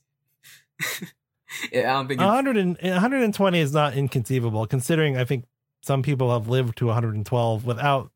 I 0.80 1.82
don't 1.82 2.08
think 2.08 2.20
it's, 2.20 2.26
100 2.26 2.56
and, 2.56 2.78
120 2.80 3.60
is 3.60 3.72
not 3.72 3.94
inconceivable, 3.94 4.66
considering 4.66 5.16
I 5.16 5.24
think 5.24 5.44
some 5.82 6.02
people 6.02 6.32
have 6.32 6.48
lived 6.48 6.78
to 6.78 6.86
112 6.86 7.64
without 7.64 8.10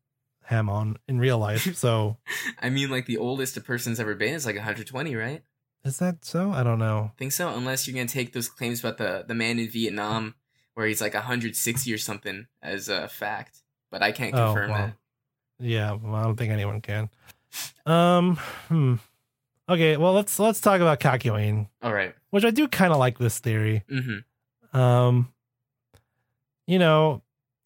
Hamon 0.45 0.97
in 1.07 1.19
real 1.19 1.37
life. 1.37 1.75
So 1.77 2.17
I 2.59 2.69
mean 2.69 2.89
like 2.89 3.05
the 3.05 3.17
oldest 3.17 3.57
a 3.57 3.61
person's 3.61 3.99
ever 3.99 4.15
been 4.15 4.33
is 4.33 4.45
like 4.45 4.55
120, 4.55 5.15
right? 5.15 5.43
is 5.83 5.99
that 5.99 6.25
so? 6.25 6.51
I 6.51 6.63
don't 6.63 6.79
know. 6.79 7.11
I 7.13 7.17
think 7.17 7.31
so, 7.31 7.49
unless 7.49 7.87
you're 7.87 7.95
gonna 7.95 8.07
take 8.07 8.33
those 8.33 8.49
claims 8.49 8.81
about 8.81 8.97
the 8.97 9.23
the 9.27 9.35
man 9.35 9.59
in 9.59 9.69
Vietnam 9.69 10.35
where 10.77 10.85
he's 10.85 11.01
like 11.01 11.15
160 11.15 11.91
or 11.91 11.97
something 11.97 12.45
as 12.61 12.87
a 12.87 13.07
fact. 13.07 13.63
But 13.89 14.03
I 14.03 14.11
can't 14.11 14.35
Oh, 14.35 14.45
confirm 14.53 14.69
well. 14.69 14.85
that. 14.87 14.93
Yeah, 15.59 15.93
well, 15.93 16.13
I 16.13 16.23
don't 16.23 16.35
think 16.37 16.51
anyone 16.53 16.81
can. 16.81 17.09
Um, 17.87 18.35
hmm. 18.67 18.95
Okay, 19.67 19.97
well 19.97 20.13
let's 20.13 20.37
let's 20.37 20.61
talk 20.61 20.79
about 20.81 20.99
Kakyoin, 20.99 21.67
All 21.81 21.91
right. 21.91 22.13
which 22.29 22.45
I 22.45 22.51
do 22.51 22.67
kind 22.67 22.93
of 22.93 22.99
like 22.99 23.17
this 23.17 23.39
theory. 23.39 23.83
Mm-hmm. 23.91 24.77
Um, 24.79 25.33
you 26.67 26.77
know, 26.77 27.23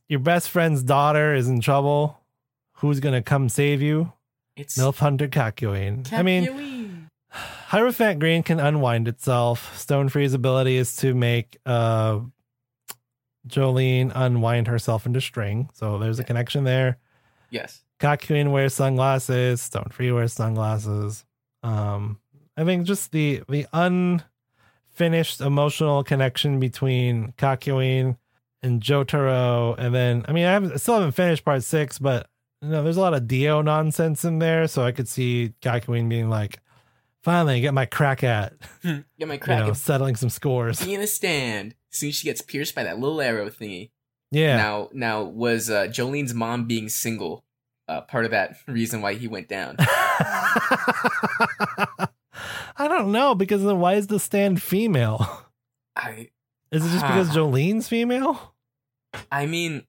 your 0.07 0.21
best 0.21 0.49
friend's 0.49 0.81
daughter 0.81 1.35
is 1.35 1.49
in 1.49 1.59
trouble. 1.59 2.17
Who's 2.75 3.01
gonna 3.01 3.21
come 3.21 3.49
save 3.49 3.81
you? 3.81 4.13
It's 4.55 4.77
Milf 4.77 4.99
Hunter 4.99 5.27
Kakyoin. 5.27 6.11
I 6.13 6.21
mean. 6.23 7.09
Hierophant 7.31 8.19
Green 8.19 8.43
can 8.43 8.59
unwind 8.59 9.07
itself. 9.07 9.77
Stone 9.77 10.09
Free's 10.09 10.33
ability 10.33 10.77
is 10.77 10.95
to 10.97 11.13
make 11.13 11.57
uh 11.65 12.19
Jolyne 13.47 14.11
unwind 14.13 14.67
herself 14.67 15.05
into 15.05 15.21
string. 15.21 15.69
So 15.73 15.97
there's 15.97 16.19
a 16.19 16.23
connection 16.23 16.63
there. 16.63 16.97
yes. 17.49 17.83
Kakyoin 17.99 18.51
wears 18.51 18.73
sunglasses. 18.73 19.61
Stone 19.61 19.89
Free 19.91 20.11
wears 20.11 20.33
sunglasses. 20.33 21.23
Um, 21.61 22.19
I 22.57 22.63
think 22.63 22.87
just 22.87 23.11
the 23.11 23.43
the 23.47 23.67
unfinished 23.73 25.39
emotional 25.39 26.03
connection 26.03 26.59
between 26.59 27.33
Kakyoin 27.37 28.17
and 28.63 28.81
Jotaro, 28.81 29.75
and 29.77 29.93
then 29.93 30.25
I 30.27 30.31
mean 30.31 30.45
I, 30.45 30.51
haven't, 30.51 30.73
I 30.73 30.75
still 30.77 30.95
haven't 30.95 31.11
finished 31.11 31.45
part 31.45 31.63
six, 31.63 31.99
but 31.99 32.27
you 32.61 32.69
know 32.69 32.83
there's 32.83 32.97
a 32.97 33.01
lot 33.01 33.13
of 33.13 33.27
Dio 33.27 33.61
nonsense 33.61 34.25
in 34.25 34.39
there, 34.39 34.67
so 34.67 34.83
I 34.83 34.91
could 34.91 35.07
see 35.07 35.53
Kakyoin 35.61 36.09
being 36.09 36.29
like, 36.29 36.59
"Finally, 37.21 37.61
get 37.61 37.73
my 37.75 37.85
crack 37.85 38.23
at 38.23 38.53
Get 38.83 39.27
my 39.27 39.33
you 39.35 39.39
crack 39.39 39.59
know 39.59 39.67
and 39.67 39.77
settling 39.77 40.15
some 40.15 40.29
scores." 40.29 40.83
be 40.83 40.95
in 40.95 41.01
a 41.01 41.07
stand. 41.07 41.75
As 41.91 41.97
soon 41.99 42.09
as 42.09 42.15
she 42.15 42.25
gets 42.25 42.41
pierced 42.41 42.75
by 42.75 42.83
that 42.83 42.99
little 42.99 43.21
arrow 43.21 43.49
thingy. 43.49 43.89
Yeah, 44.31 44.55
Now, 44.55 44.89
now 44.93 45.23
was 45.23 45.69
uh, 45.69 45.87
Jolyne's 45.87 46.33
mom 46.33 46.65
being 46.65 46.87
single 46.87 47.43
uh, 47.89 48.01
part 48.01 48.23
of 48.23 48.31
that 48.31 48.55
reason 48.67 49.01
why 49.01 49.15
he 49.15 49.27
went 49.27 49.49
down. 49.49 49.75
I 49.79 50.47
don't 52.87 53.11
know 53.11 53.35
because 53.35 53.63
then 53.63 53.79
why 53.79 53.95
is 53.95 54.07
the 54.07 54.19
stand 54.19 54.61
female? 54.61 55.45
I 55.95 56.29
Is 56.71 56.85
it 56.85 56.89
just 56.89 57.05
because 57.05 57.33
Jolyne's 57.33 57.87
female? 57.89 58.53
I 59.31 59.45
mean, 59.45 59.83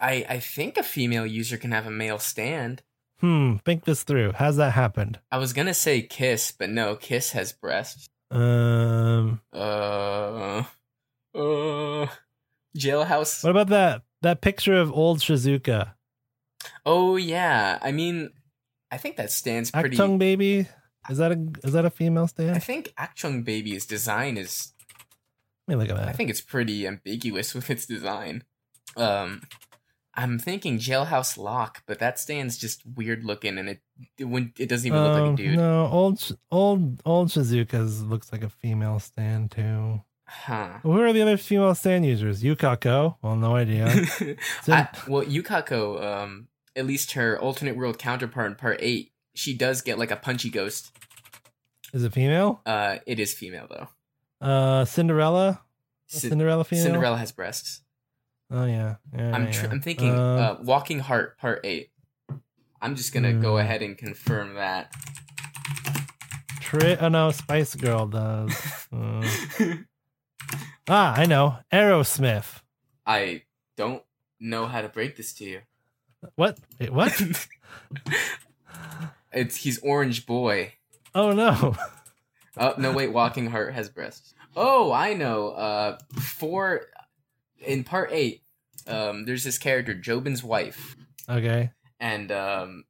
I 0.00 0.24
I 0.28 0.38
think 0.38 0.76
a 0.76 0.82
female 0.84 1.26
user 1.26 1.56
can 1.56 1.72
have 1.72 1.86
a 1.86 1.90
male 1.90 2.20
stand. 2.20 2.82
Hmm, 3.18 3.56
think 3.64 3.84
this 3.84 4.02
through. 4.04 4.32
How's 4.32 4.56
that 4.56 4.70
happened? 4.72 5.18
I 5.30 5.38
was 5.38 5.52
gonna 5.52 5.74
say 5.74 6.00
Kiss, 6.02 6.52
but 6.52 6.70
no, 6.70 6.96
Kiss 6.96 7.32
has 7.32 7.52
breasts. 7.52 8.08
Um, 8.30 9.40
Uh, 9.52 10.62
uh, 11.34 12.06
Jailhouse. 12.76 13.44
what 13.44 13.50
about 13.50 13.68
that 13.68 14.02
that 14.22 14.40
picture 14.40 14.74
of 14.74 14.92
old 14.92 15.18
Shizuka? 15.18 15.94
Oh 16.84 17.16
yeah, 17.16 17.78
I 17.82 17.92
mean, 17.92 18.30
I 18.90 18.96
think 18.96 19.16
that 19.16 19.30
stands 19.30 19.70
pretty. 19.70 19.96
Achtung 19.96 20.18
Baby? 20.18 20.68
Is 21.08 21.18
that 21.18 21.32
a 21.32 21.48
is 21.64 21.72
that 21.72 21.84
a 21.84 21.90
female 21.90 22.28
stand? 22.28 22.56
I 22.56 22.58
think 22.58 22.92
Achtung 22.98 23.44
Baby's 23.44 23.86
design 23.86 24.36
is. 24.36 24.72
Let 25.66 25.76
me 25.76 25.82
look 25.82 25.90
at 25.90 25.96
that. 25.96 26.08
I 26.08 26.12
think 26.12 26.30
it's 26.30 26.40
pretty 26.40 26.86
ambiguous 26.86 27.54
with 27.54 27.70
its 27.70 27.86
design. 27.86 28.44
Um, 28.96 29.42
I'm 30.14 30.38
thinking 30.38 30.78
Jailhouse 30.78 31.38
Lock, 31.38 31.82
but 31.86 32.00
that 32.00 32.18
stand's 32.18 32.58
just 32.58 32.82
weird 32.84 33.24
looking, 33.24 33.56
and 33.56 33.68
it 33.68 33.80
it, 34.18 34.24
wouldn't, 34.24 34.58
it 34.58 34.68
doesn't 34.68 34.86
even 34.86 35.02
look 35.02 35.20
like 35.20 35.32
a 35.32 35.36
dude. 35.36 35.56
No, 35.56 35.86
old 35.86 36.36
old 36.50 37.00
old 37.06 37.28
Shizuka's 37.28 38.02
looks 38.02 38.32
like 38.32 38.42
a 38.42 38.50
female 38.50 38.98
stand 38.98 39.52
too. 39.52 40.02
Huh. 40.32 40.78
Who 40.84 41.00
are 41.00 41.12
the 41.12 41.22
other 41.22 41.36
female 41.36 41.74
stand 41.74 42.06
users? 42.06 42.40
Yukako? 42.42 43.16
Well, 43.20 43.34
no 43.34 43.56
idea. 43.56 43.86
I, 44.68 44.86
well, 45.08 45.24
Yukako, 45.24 46.00
um, 46.02 46.46
at 46.76 46.86
least 46.86 47.12
her 47.12 47.36
alternate 47.40 47.76
world 47.76 47.98
counterpart 47.98 48.46
in 48.52 48.54
part 48.56 48.78
eight, 48.80 49.10
she 49.34 49.54
does 49.54 49.82
get 49.82 49.98
like 49.98 50.12
a 50.12 50.16
punchy 50.16 50.48
ghost. 50.48 50.92
Is 51.92 52.04
it 52.04 52.12
female? 52.12 52.60
Uh, 52.64 52.98
it 53.06 53.18
is 53.18 53.34
female 53.34 53.66
though. 53.68 53.88
Uh, 54.46 54.84
Cinderella. 54.84 55.62
Ci- 56.08 56.28
Cinderella 56.28 56.62
female. 56.64 56.84
Cinderella 56.84 57.16
has 57.16 57.32
breasts. 57.32 57.80
Oh 58.52 58.64
yeah. 58.66 58.96
yeah 59.16 59.34
I'm 59.34 59.50
tr- 59.50 59.64
yeah. 59.66 59.70
I'm 59.72 59.80
thinking 59.80 60.10
Uh, 60.16 60.56
uh, 60.58 60.58
Walking 60.62 61.00
Heart 61.00 61.38
Part 61.38 61.60
Eight. 61.64 61.90
I'm 62.80 62.94
just 62.94 63.12
gonna 63.12 63.32
go 63.32 63.52
Hmm. 63.54 63.58
ahead 63.62 63.82
and 63.82 63.98
confirm 63.98 64.54
that. 64.54 64.92
Tri- 66.60 66.96
oh 67.00 67.08
no, 67.08 67.32
Spice 67.32 67.74
Girl 67.74 68.06
does. 68.06 68.86
Uh, 68.92 69.26
ah, 70.88 71.14
I 71.16 71.26
know. 71.26 71.58
Aerosmith. 71.72 72.60
I 73.06 73.42
don't 73.76 74.02
know 74.38 74.66
how 74.66 74.82
to 74.82 74.88
break 74.88 75.16
this 75.16 75.32
to 75.34 75.44
you. 75.44 75.60
What? 76.36 76.58
Wait, 76.78 76.92
what? 76.92 77.20
it's 79.32 79.56
he's 79.56 79.78
Orange 79.80 80.26
Boy. 80.26 80.74
oh 81.14 81.32
no. 81.32 81.76
Oh 82.56 82.74
no, 82.76 82.92
wait. 82.92 83.12
Walking 83.12 83.50
Heart 83.50 83.74
has 83.74 83.88
breasts. 83.88 84.34
Oh, 84.56 84.92
I 84.92 85.14
know. 85.14 85.50
Uh, 85.50 85.98
for 86.20 86.82
in 87.60 87.84
Part 87.84 88.10
Eight, 88.12 88.42
um, 88.86 89.24
there's 89.24 89.44
this 89.44 89.58
character 89.58 89.94
Jobin's 89.94 90.42
wife. 90.42 90.96
Okay. 91.28 91.70
and 92.00 92.32
um, 92.32 92.84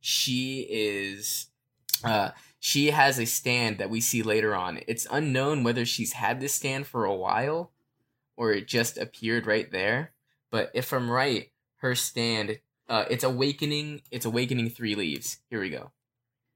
she 0.00 0.66
is 0.68 1.46
uh, 2.04 2.30
she 2.64 2.92
has 2.92 3.18
a 3.18 3.26
stand 3.26 3.78
that 3.78 3.90
we 3.90 4.00
see 4.00 4.22
later 4.22 4.54
on. 4.54 4.78
It's 4.86 5.04
unknown 5.10 5.64
whether 5.64 5.84
she's 5.84 6.12
had 6.12 6.38
this 6.38 6.54
stand 6.54 6.86
for 6.86 7.04
a 7.04 7.12
while 7.14 7.72
or 8.36 8.52
it 8.52 8.68
just 8.68 8.96
appeared 8.96 9.48
right 9.48 9.68
there. 9.72 10.12
But 10.48 10.70
if 10.72 10.92
I'm 10.92 11.10
right, 11.10 11.50
her 11.78 11.96
stand 11.96 12.60
uh, 12.88 13.04
it's 13.10 13.24
awakening. 13.24 14.02
It's 14.12 14.26
awakening 14.26 14.70
three 14.70 14.94
leaves. 14.94 15.38
Here 15.50 15.60
we 15.60 15.70
go. 15.70 15.90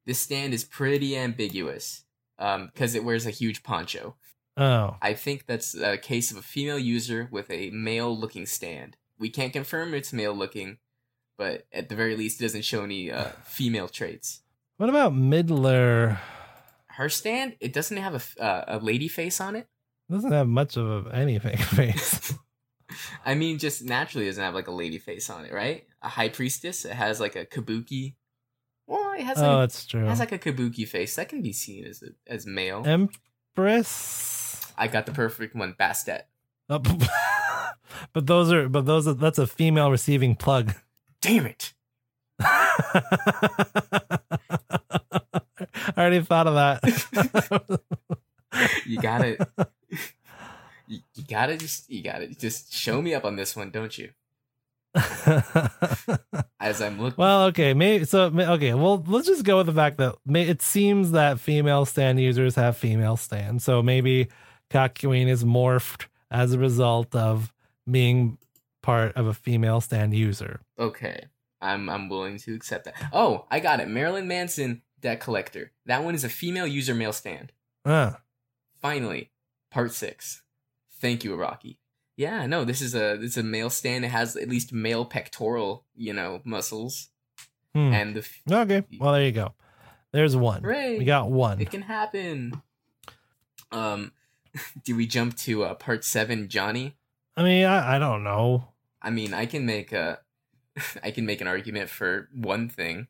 This 0.05 0.21
stand 0.21 0.55
is 0.55 0.63
pretty 0.63 1.17
ambiguous 1.17 2.05
because 2.37 2.95
it 2.95 3.03
wears 3.03 3.27
a 3.27 3.31
huge 3.31 3.65
poncho. 3.65 4.15
Oh. 4.57 4.99
I 5.03 5.15
think 5.15 5.47
that's 5.47 5.75
a 5.75 5.99
case 5.99 6.31
of 6.31 6.37
a 6.37 6.43
female 6.43 6.79
user 6.79 7.27
with 7.33 7.51
a 7.51 7.71
male 7.71 8.17
looking 8.17 8.47
stand. 8.47 8.97
We 9.19 9.29
can't 9.29 9.53
confirm 9.53 9.93
it's 9.93 10.13
male 10.13 10.35
looking, 10.35 10.79
but 11.37 11.67
at 11.73 11.89
the 11.89 11.97
very 11.97 12.15
least, 12.15 12.41
it 12.41 12.45
doesn't 12.45 12.65
show 12.65 12.85
any 12.85 13.11
uh, 13.11 13.31
female 13.43 13.89
traits. 13.89 14.43
What 14.77 14.91
about 14.91 15.15
Midler? 15.15 16.19
Her 16.89 17.09
stand, 17.09 17.57
it 17.61 17.73
doesn't 17.73 17.97
have 17.97 18.15
a, 18.39 18.43
uh, 18.43 18.65
a 18.69 18.79
lady 18.79 19.09
face 19.09 19.41
on 19.41 19.57
it. 19.57 19.69
it. 20.09 20.13
Doesn't 20.13 20.33
have 20.33 20.49
much 20.49 20.77
of 20.77 21.07
a, 21.07 21.15
anything 21.15 21.57
face. 21.57 22.35
I 23.25 23.35
mean, 23.35 23.59
just 23.59 23.83
naturally 23.83 24.27
doesn't 24.27 24.43
have 24.43 24.55
like 24.55 24.69
a 24.69 24.73
lady 24.73 24.99
face 24.99 25.31
on 25.31 25.47
it, 25.47 25.53
right? 25.53 25.85
A 26.03 26.09
high 26.09 26.29
priestess, 26.29 26.85
it 26.85 26.93
has 26.93 27.21
like 27.21 27.37
a 27.37 27.47
kabuki. 27.47 28.15
Well, 28.87 29.15
it 29.15 29.23
has 29.23 29.39
like, 29.39 29.47
oh, 29.47 29.61
that's 29.61 29.87
true. 29.87 30.05
it 30.05 30.09
has 30.09 30.21
like 30.21 30.33
a 30.33 30.39
kabuki 30.39 30.87
face 30.87 31.17
that 31.17 31.29
can 31.31 31.43
be 31.43 31.53
seen 31.53 31.87
as 31.87 32.03
a, 32.03 32.09
as 32.31 32.47
male. 32.47 32.85
Empress. 32.87 34.73
I 34.77 34.89
got 34.89 35.07
the 35.07 35.13
perfect 35.13 35.55
one, 35.57 35.75
Bastet. 35.79 36.23
Oh, 36.69 36.79
but 38.13 38.27
those 38.27 38.53
are 38.53 38.69
but 38.69 38.85
those 38.85 39.09
are, 39.09 39.15
that's 39.15 39.39
a 39.39 39.47
female 39.47 39.91
receiving 39.91 40.37
plug. 40.37 40.75
Damn 41.23 41.47
it! 41.47 41.73
I 45.97 46.01
already 46.01 46.23
thought 46.23 46.47
of 46.47 46.55
that. 46.55 47.81
You 48.87 49.01
gotta, 49.01 49.47
you, 50.89 51.01
you 51.15 51.25
gotta 51.29 51.57
just, 51.57 51.91
you 51.91 52.03
gotta 52.03 52.29
just 52.29 52.73
show 52.73 53.03
me 53.03 53.15
up 53.15 53.25
on 53.25 53.37
this 53.37 53.55
one, 53.55 53.71
don't 53.71 53.97
you? 53.99 54.11
As 56.59 56.81
I'm 56.81 56.99
looking. 57.01 57.17
well, 57.19 57.45
okay, 57.47 57.75
maybe 57.75 58.05
so. 58.05 58.33
Okay, 58.35 58.73
well, 58.73 59.05
let's 59.07 59.27
just 59.27 59.45
go 59.45 59.59
with 59.59 59.67
the 59.67 59.73
fact 59.73 59.99
that 59.99 60.15
may, 60.25 60.49
it 60.49 60.63
seems 60.63 61.11
that 61.11 61.39
female 61.39 61.85
stand 61.85 62.19
users 62.19 62.55
have 62.55 62.77
female 62.79 63.17
stands, 63.17 63.63
so 63.63 63.83
maybe 63.83 64.29
Kakyoin 64.71 65.29
is 65.29 65.45
morphed 65.45 66.07
as 66.31 66.55
a 66.55 66.59
result 66.59 67.15
of 67.15 67.53
being 67.91 68.39
part 68.83 69.15
of 69.17 69.27
a 69.27 69.35
female 69.35 69.81
stand 69.81 70.15
user. 70.15 70.61
Okay, 70.79 71.27
I'm 71.61 71.91
I'm 71.91 72.09
willing 72.09 72.39
to 72.39 72.55
accept 72.55 72.87
that. 72.87 72.95
Oh, 73.13 73.45
I 73.51 73.61
got 73.61 73.81
it. 73.81 73.89
Marilyn 73.89 74.29
Manson 74.29 74.81
debt 75.01 75.21
collector. 75.21 75.73
That 75.87 76.05
one 76.05 76.15
is 76.15 76.25
a 76.25 76.29
female 76.29 76.67
user 76.67 76.95
male 76.95 77.13
stand. 77.13 77.53
Ah, 77.85 78.21
Finally, 78.81 79.31
part 79.71 79.93
six. 79.93 80.43
Thank 81.01 81.25
you, 81.25 81.37
Araki. 81.37 81.77
Yeah, 82.17 82.47
no, 82.47 82.65
this 82.65 82.81
is 82.81 82.95
a 82.95 83.17
this 83.17 83.33
is 83.33 83.37
a 83.39 83.43
male 83.43 83.71
stand. 83.71 84.05
It 84.05 84.09
has 84.09 84.37
at 84.37 84.49
least 84.49 84.73
male 84.73 85.05
pectoral, 85.05 85.85
you 85.95 86.13
know, 86.13 86.41
muscles, 86.45 87.09
hmm. 87.75 87.93
and 87.93 88.17
the 88.17 88.21
f- 88.21 88.43
okay. 88.51 88.85
Well, 88.99 89.13
there 89.13 89.25
you 89.25 89.33
go. 89.33 89.55
There's 90.13 90.35
one. 90.35 90.63
Hooray! 90.63 90.99
We 90.99 91.05
got 91.05 91.31
one. 91.31 91.61
it 91.61 91.71
can 91.71 91.83
happen. 91.83 92.63
Um, 93.71 94.13
do 94.85 94.97
we 94.97 95.07
jump 95.07 95.37
to 95.39 95.65
uh, 95.65 95.75
part 95.75 96.05
seven, 96.05 96.49
Johnny? 96.49 96.97
I 97.37 97.43
mean, 97.43 97.67
I, 97.67 97.97
I 97.97 97.99
don't 97.99 98.25
know. 98.25 98.69
I 99.03 99.11
mean, 99.11 99.35
I 99.35 99.45
can 99.45 99.67
make 99.67 99.93
a, 99.93 100.21
I 101.03 101.11
can 101.11 101.27
make 101.27 101.41
an 101.41 101.49
argument 101.49 101.91
for 101.91 102.29
one 102.33 102.69
thing. 102.69 103.09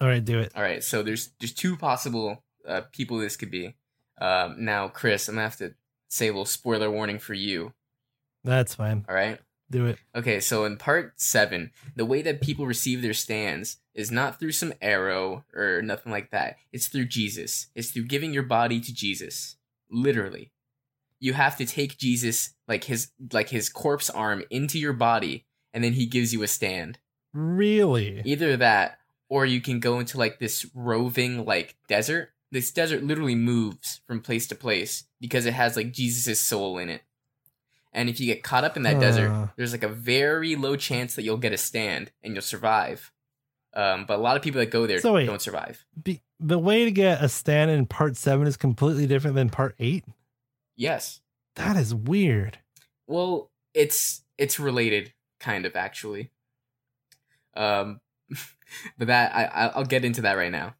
All 0.00 0.08
right, 0.08 0.24
do 0.24 0.38
it. 0.38 0.52
All 0.54 0.62
right, 0.62 0.82
so 0.82 1.02
there's 1.02 1.30
there's 1.40 1.52
two 1.52 1.76
possible 1.76 2.42
uh, 2.66 2.82
people 2.92 3.18
this 3.18 3.36
could 3.36 3.50
be. 3.50 3.74
Um, 4.20 4.64
now, 4.64 4.88
Chris, 4.88 5.28
I'm 5.28 5.34
gonna 5.34 5.44
have 5.44 5.56
to 5.58 5.74
say 6.08 6.28
a 6.28 6.30
little 6.30 6.44
spoiler 6.44 6.90
warning 6.90 7.18
for 7.18 7.34
you. 7.34 7.72
That's 8.42 8.74
fine. 8.74 9.04
All 9.08 9.14
right. 9.14 9.38
Do 9.70 9.86
it. 9.86 9.98
Okay, 10.14 10.40
so 10.40 10.64
in 10.64 10.76
part 10.76 11.14
seven, 11.20 11.70
the 11.96 12.04
way 12.04 12.22
that 12.22 12.42
people 12.42 12.66
receive 12.66 13.00
their 13.00 13.14
stands 13.14 13.78
is 13.94 14.10
not 14.10 14.38
through 14.38 14.52
some 14.52 14.74
arrow 14.82 15.44
or 15.54 15.80
nothing 15.82 16.12
like 16.12 16.30
that. 16.30 16.56
It's 16.72 16.88
through 16.88 17.06
Jesus. 17.06 17.68
It's 17.74 17.90
through 17.90 18.04
giving 18.04 18.34
your 18.34 18.42
body 18.42 18.78
to 18.80 18.94
Jesus. 18.94 19.56
Literally. 19.90 20.52
You 21.18 21.32
have 21.32 21.56
to 21.56 21.66
take 21.66 21.96
Jesus 21.96 22.54
like 22.68 22.84
his 22.84 23.10
like 23.32 23.48
his 23.48 23.70
corpse 23.70 24.10
arm 24.10 24.44
into 24.50 24.78
your 24.78 24.92
body 24.92 25.46
and 25.72 25.82
then 25.82 25.94
he 25.94 26.06
gives 26.06 26.32
you 26.32 26.42
a 26.42 26.48
stand. 26.48 26.98
Really? 27.32 28.20
Either 28.24 28.56
that 28.58 28.98
or 29.34 29.44
you 29.44 29.60
can 29.60 29.80
go 29.80 29.98
into 29.98 30.16
like 30.16 30.38
this 30.38 30.64
roving 30.74 31.44
like 31.44 31.74
desert. 31.88 32.30
This 32.52 32.70
desert 32.70 33.02
literally 33.02 33.34
moves 33.34 34.00
from 34.06 34.20
place 34.20 34.46
to 34.46 34.54
place 34.54 35.04
because 35.20 35.44
it 35.44 35.54
has 35.54 35.74
like 35.76 35.90
Jesus' 35.92 36.40
soul 36.40 36.78
in 36.78 36.88
it. 36.88 37.02
And 37.92 38.08
if 38.08 38.20
you 38.20 38.26
get 38.26 38.44
caught 38.44 38.62
up 38.62 38.76
in 38.76 38.84
that 38.84 38.94
Huh. 38.94 39.00
desert, 39.00 39.48
there's 39.56 39.72
like 39.72 39.82
a 39.82 39.88
very 39.88 40.54
low 40.54 40.76
chance 40.76 41.16
that 41.16 41.24
you'll 41.24 41.36
get 41.36 41.52
a 41.52 41.56
stand 41.58 42.12
and 42.22 42.32
you'll 42.34 42.42
survive. 42.42 43.10
Um, 43.72 44.04
but 44.06 44.20
a 44.20 44.22
lot 44.22 44.36
of 44.36 44.42
people 44.42 44.60
that 44.60 44.70
go 44.70 44.86
there 44.86 45.00
So 45.00 45.14
wait. 45.14 45.26
don't 45.26 45.42
survive. 45.42 45.84
Be, 46.00 46.22
the 46.38 46.60
way 46.60 46.84
to 46.84 46.92
get 46.92 47.20
a 47.24 47.28
stand 47.28 47.72
in 47.72 47.86
part 47.86 48.16
seven 48.16 48.46
is 48.46 48.56
completely 48.56 49.08
different 49.08 49.34
than 49.34 49.50
part 49.50 49.74
eight. 49.80 50.04
Yes. 50.76 51.22
That 51.56 51.76
is 51.76 51.92
weird. 51.92 52.58
Well, 53.08 53.50
it's 53.74 54.22
it's 54.38 54.60
related, 54.60 55.12
kind 55.40 55.66
of 55.66 55.74
actually. 55.74 56.30
Um, 57.56 58.00
but 58.98 59.06
that 59.08 59.34
I 59.34 59.66
I'll 59.74 59.84
get 59.84 60.04
into 60.04 60.22
that 60.22 60.36
right 60.36 60.52
now. 60.52 60.74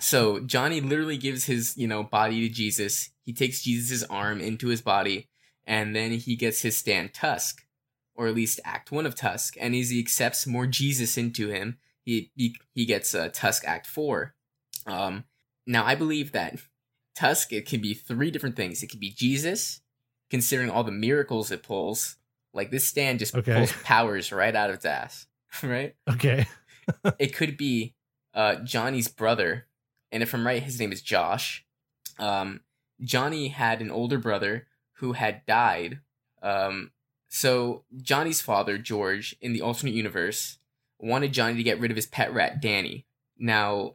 So 0.00 0.40
Johnny 0.40 0.80
literally 0.80 1.18
gives 1.18 1.44
his 1.44 1.76
you 1.76 1.86
know 1.86 2.02
body 2.02 2.48
to 2.48 2.54
Jesus. 2.54 3.10
He 3.22 3.32
takes 3.32 3.62
Jesus' 3.62 4.02
arm 4.04 4.40
into 4.40 4.68
his 4.68 4.82
body, 4.82 5.28
and 5.66 5.94
then 5.94 6.12
he 6.12 6.36
gets 6.36 6.62
his 6.62 6.76
stand 6.76 7.14
Tusk, 7.14 7.62
or 8.14 8.26
at 8.26 8.34
least 8.34 8.60
Act 8.64 8.90
One 8.90 9.06
of 9.06 9.14
Tusk. 9.14 9.54
And 9.60 9.74
as 9.74 9.90
he 9.90 10.00
accepts 10.00 10.46
more 10.46 10.66
Jesus 10.66 11.16
into 11.16 11.48
him, 11.48 11.78
he 12.02 12.30
he 12.34 12.48
he, 12.48 12.56
he 12.74 12.84
gets 12.86 13.14
uh, 13.14 13.28
Tusk 13.32 13.64
Act 13.66 13.86
Four. 13.86 14.34
Um, 14.86 15.24
now 15.66 15.84
I 15.84 15.94
believe 15.94 16.32
that 16.32 16.56
Tusk 17.14 17.52
it 17.52 17.66
can 17.66 17.80
be 17.80 17.94
three 17.94 18.30
different 18.30 18.56
things. 18.56 18.82
It 18.82 18.88
could 18.90 19.00
be 19.00 19.10
Jesus, 19.10 19.80
considering 20.30 20.70
all 20.70 20.84
the 20.84 20.90
miracles 20.92 21.50
it 21.50 21.62
pulls. 21.62 22.16
Like 22.52 22.70
this 22.70 22.84
stand 22.84 23.18
just 23.20 23.34
Okay. 23.36 23.54
pulls 23.54 23.72
powers 23.84 24.32
right 24.32 24.56
out 24.56 24.70
of 24.70 24.76
its 24.76 24.84
ass, 24.84 25.26
right? 25.62 25.94
Okay. 26.08 26.48
it 27.18 27.34
could 27.34 27.56
be 27.56 27.94
uh, 28.34 28.56
Johnny's 28.56 29.08
brother, 29.08 29.66
and 30.12 30.22
if 30.22 30.34
I'm 30.34 30.46
right, 30.46 30.62
his 30.62 30.78
name 30.78 30.92
is 30.92 31.02
Josh. 31.02 31.64
Um, 32.18 32.60
Johnny 33.02 33.48
had 33.48 33.80
an 33.80 33.90
older 33.90 34.18
brother 34.18 34.66
who 34.94 35.12
had 35.12 35.46
died. 35.46 36.00
Um, 36.42 36.92
so 37.28 37.84
Johnny's 37.96 38.40
father, 38.40 38.76
George, 38.76 39.36
in 39.40 39.52
the 39.52 39.62
alternate 39.62 39.94
universe, 39.94 40.58
wanted 40.98 41.32
Johnny 41.32 41.56
to 41.56 41.62
get 41.62 41.80
rid 41.80 41.90
of 41.90 41.96
his 41.96 42.06
pet 42.06 42.32
rat, 42.32 42.60
Danny. 42.60 43.06
Now, 43.38 43.94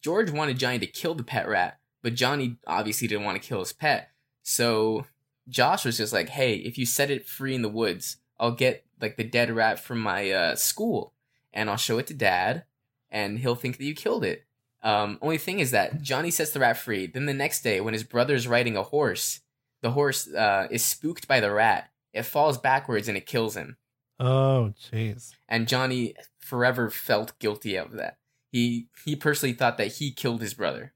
George 0.00 0.30
wanted 0.30 0.58
Johnny 0.58 0.78
to 0.78 0.86
kill 0.86 1.14
the 1.14 1.24
pet 1.24 1.48
rat, 1.48 1.78
but 2.02 2.14
Johnny 2.14 2.56
obviously 2.66 3.08
didn't 3.08 3.24
want 3.24 3.40
to 3.40 3.46
kill 3.46 3.60
his 3.60 3.72
pet. 3.72 4.10
So 4.42 5.06
Josh 5.48 5.84
was 5.84 5.98
just 5.98 6.12
like, 6.12 6.30
"Hey, 6.30 6.54
if 6.54 6.78
you 6.78 6.86
set 6.86 7.10
it 7.10 7.26
free 7.26 7.54
in 7.54 7.62
the 7.62 7.68
woods, 7.68 8.16
I'll 8.38 8.52
get 8.52 8.84
like 9.00 9.16
the 9.16 9.24
dead 9.24 9.50
rat 9.50 9.78
from 9.78 10.00
my 10.00 10.30
uh, 10.30 10.54
school, 10.54 11.12
and 11.58 11.68
I'll 11.68 11.76
show 11.76 11.98
it 11.98 12.06
to 12.06 12.14
Dad, 12.14 12.64
and 13.10 13.38
he'll 13.38 13.54
think 13.54 13.78
that 13.78 13.84
you 13.84 13.94
killed 13.94 14.24
it." 14.24 14.44
Um, 14.82 15.18
only 15.20 15.38
thing 15.38 15.58
is 15.58 15.72
that 15.72 16.02
Johnny 16.02 16.30
sets 16.30 16.52
the 16.52 16.60
rat 16.60 16.76
free. 16.76 17.06
Then 17.06 17.26
the 17.26 17.34
next 17.34 17.62
day, 17.62 17.80
when 17.80 17.94
his 17.94 18.04
brother's 18.04 18.46
riding 18.46 18.76
a 18.76 18.82
horse, 18.82 19.40
the 19.82 19.90
horse 19.90 20.32
uh, 20.32 20.68
is 20.70 20.84
spooked 20.84 21.26
by 21.26 21.40
the 21.40 21.50
rat. 21.50 21.90
It 22.12 22.22
falls 22.22 22.58
backwards 22.58 23.08
and 23.08 23.16
it 23.16 23.26
kills 23.26 23.56
him. 23.56 23.76
Oh, 24.20 24.72
jeez. 24.80 25.32
And 25.48 25.68
Johnny 25.68 26.14
forever 26.38 26.90
felt 26.90 27.38
guilty 27.38 27.76
of 27.76 27.92
that. 27.92 28.18
He 28.50 28.88
he 29.04 29.14
personally 29.16 29.52
thought 29.52 29.78
that 29.78 29.94
he 29.94 30.10
killed 30.12 30.40
his 30.40 30.54
brother. 30.54 30.94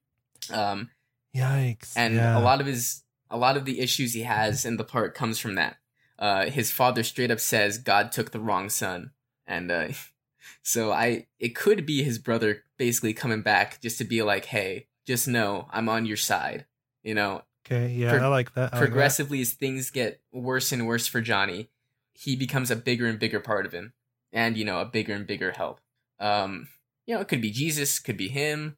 Um, 0.52 0.90
Yikes. 1.34 1.92
and 1.96 2.14
yeah. 2.14 2.38
a 2.38 2.40
lot 2.40 2.60
of 2.60 2.66
his 2.66 3.02
a 3.30 3.36
lot 3.36 3.56
of 3.56 3.64
the 3.64 3.80
issues 3.80 4.12
he 4.12 4.22
has 4.22 4.64
in 4.64 4.76
the 4.76 4.84
part 4.84 5.14
comes 5.14 5.38
from 5.38 5.54
that. 5.56 5.76
Uh, 6.18 6.46
his 6.46 6.70
father 6.70 7.02
straight 7.02 7.30
up 7.30 7.40
says 7.40 7.78
God 7.78 8.12
took 8.12 8.30
the 8.30 8.40
wrong 8.40 8.68
son, 8.68 9.10
and 9.46 9.70
uh, 9.70 9.88
so 10.62 10.93
I 10.93 11.26
it 11.38 11.55
could 11.55 11.86
be 11.86 12.03
his 12.03 12.18
brother 12.18 12.64
basically 12.78 13.14
coming 13.14 13.43
back 13.43 13.80
just 13.80 13.99
to 13.99 14.05
be 14.05 14.22
like, 14.22 14.47
hey, 14.47 14.86
just 15.07 15.28
know 15.28 15.68
I'm 15.70 15.88
on 15.88 16.07
your 16.07 16.16
side. 16.16 16.66
You 17.03 17.14
know, 17.14 17.43
Okay. 17.66 17.93
Yeah, 17.93 18.18
Pro- 18.18 18.26
I 18.26 18.26
like 18.28 18.55
that. 18.55 18.61
I 18.61 18.62
like 18.62 18.70
that. 18.72 18.78
progressively 18.78 19.40
as 19.40 19.53
things 19.53 19.90
get 19.90 20.20
worse 20.32 20.72
and 20.72 20.86
worse 20.86 21.07
for 21.07 21.20
Johnny, 21.20 21.68
he 22.14 22.36
becomes 22.36 22.70
a 22.70 22.76
bigger 22.76 23.07
and 23.07 23.18
bigger 23.18 23.40
part 23.40 23.66
of 23.66 23.72
him, 23.72 23.93
and 24.32 24.57
you 24.57 24.64
know 24.64 24.80
a 24.80 24.84
bigger 24.84 25.14
and 25.14 25.26
bigger 25.26 25.53
help. 25.53 25.80
Um, 26.18 26.68
you 27.07 27.14
know, 27.14 27.20
it 27.20 27.28
could 27.28 27.40
be 27.40 27.51
Jesus, 27.51 27.99
could 27.99 28.16
be 28.16 28.28
him, 28.28 28.76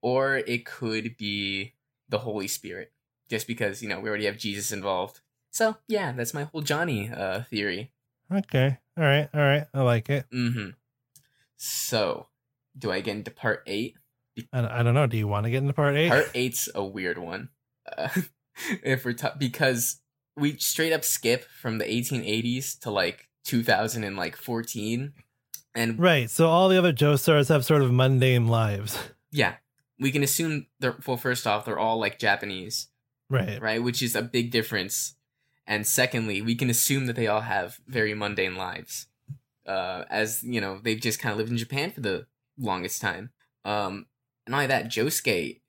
or 0.00 0.36
it 0.36 0.64
could 0.64 1.16
be 1.16 1.74
the 2.08 2.18
Holy 2.18 2.48
Spirit. 2.48 2.92
Just 3.28 3.46
because 3.46 3.82
you 3.82 3.88
know 3.88 4.00
we 4.00 4.08
already 4.08 4.26
have 4.26 4.38
Jesus 4.38 4.72
involved. 4.72 5.20
So 5.50 5.76
yeah, 5.88 6.12
that's 6.12 6.34
my 6.34 6.44
whole 6.44 6.62
Johnny 6.62 7.10
uh, 7.10 7.42
theory. 7.42 7.92
Okay. 8.32 8.78
All 8.96 9.04
right. 9.04 9.28
All 9.34 9.40
right. 9.40 9.66
I 9.74 9.82
like 9.82 10.08
it. 10.10 10.26
Mm-hmm. 10.32 10.70
So, 11.64 12.26
do 12.76 12.90
I 12.90 13.00
get 13.00 13.14
into 13.16 13.30
part 13.30 13.62
eight? 13.68 13.94
I, 14.52 14.82
don't 14.82 14.94
know. 14.94 15.06
Do 15.06 15.16
you 15.16 15.28
want 15.28 15.44
to 15.44 15.50
get 15.50 15.58
into 15.58 15.72
part 15.74 15.94
eight? 15.94 16.08
Part 16.08 16.30
eight's 16.34 16.68
a 16.74 16.82
weird 16.84 17.18
one. 17.18 17.50
Uh, 17.96 18.08
if 18.82 19.04
we're 19.04 19.12
ta- 19.12 19.34
because 19.38 20.00
we 20.36 20.56
straight 20.56 20.92
up 20.92 21.04
skip 21.04 21.44
from 21.44 21.78
the 21.78 21.84
1880s 21.84 22.80
to 22.80 22.90
like 22.90 23.28
2014, 23.44 25.12
and 25.74 25.98
Right. 26.00 26.28
So 26.30 26.48
all 26.48 26.68
the 26.68 26.78
other 26.78 26.92
Joestars 26.92 27.48
have 27.48 27.64
sort 27.64 27.82
of 27.82 27.92
mundane 27.92 28.48
lives. 28.48 28.98
yeah, 29.30 29.54
we 30.00 30.10
can 30.10 30.22
assume 30.22 30.66
they're 30.80 30.96
well. 31.06 31.16
First 31.16 31.46
off, 31.46 31.64
they're 31.64 31.78
all 31.78 31.98
like 31.98 32.18
Japanese, 32.18 32.88
Right. 33.30 33.60
right? 33.60 33.82
Which 33.82 34.02
is 34.02 34.16
a 34.16 34.22
big 34.22 34.50
difference. 34.50 35.14
And 35.66 35.86
secondly, 35.86 36.42
we 36.42 36.56
can 36.56 36.68
assume 36.70 37.06
that 37.06 37.14
they 37.14 37.28
all 37.28 37.42
have 37.42 37.78
very 37.86 38.14
mundane 38.14 38.56
lives, 38.56 39.06
uh, 39.66 40.04
as 40.10 40.42
you 40.42 40.60
know 40.60 40.78
they've 40.82 41.00
just 41.00 41.18
kind 41.20 41.32
of 41.32 41.38
lived 41.38 41.50
in 41.50 41.56
Japan 41.56 41.90
for 41.90 42.00
the 42.00 42.26
longest 42.58 43.00
time. 43.00 43.30
Um, 43.64 44.06
and 44.46 44.52
not 44.52 44.56
only 44.58 44.66
that, 44.68 44.86
Josuke 44.90 45.60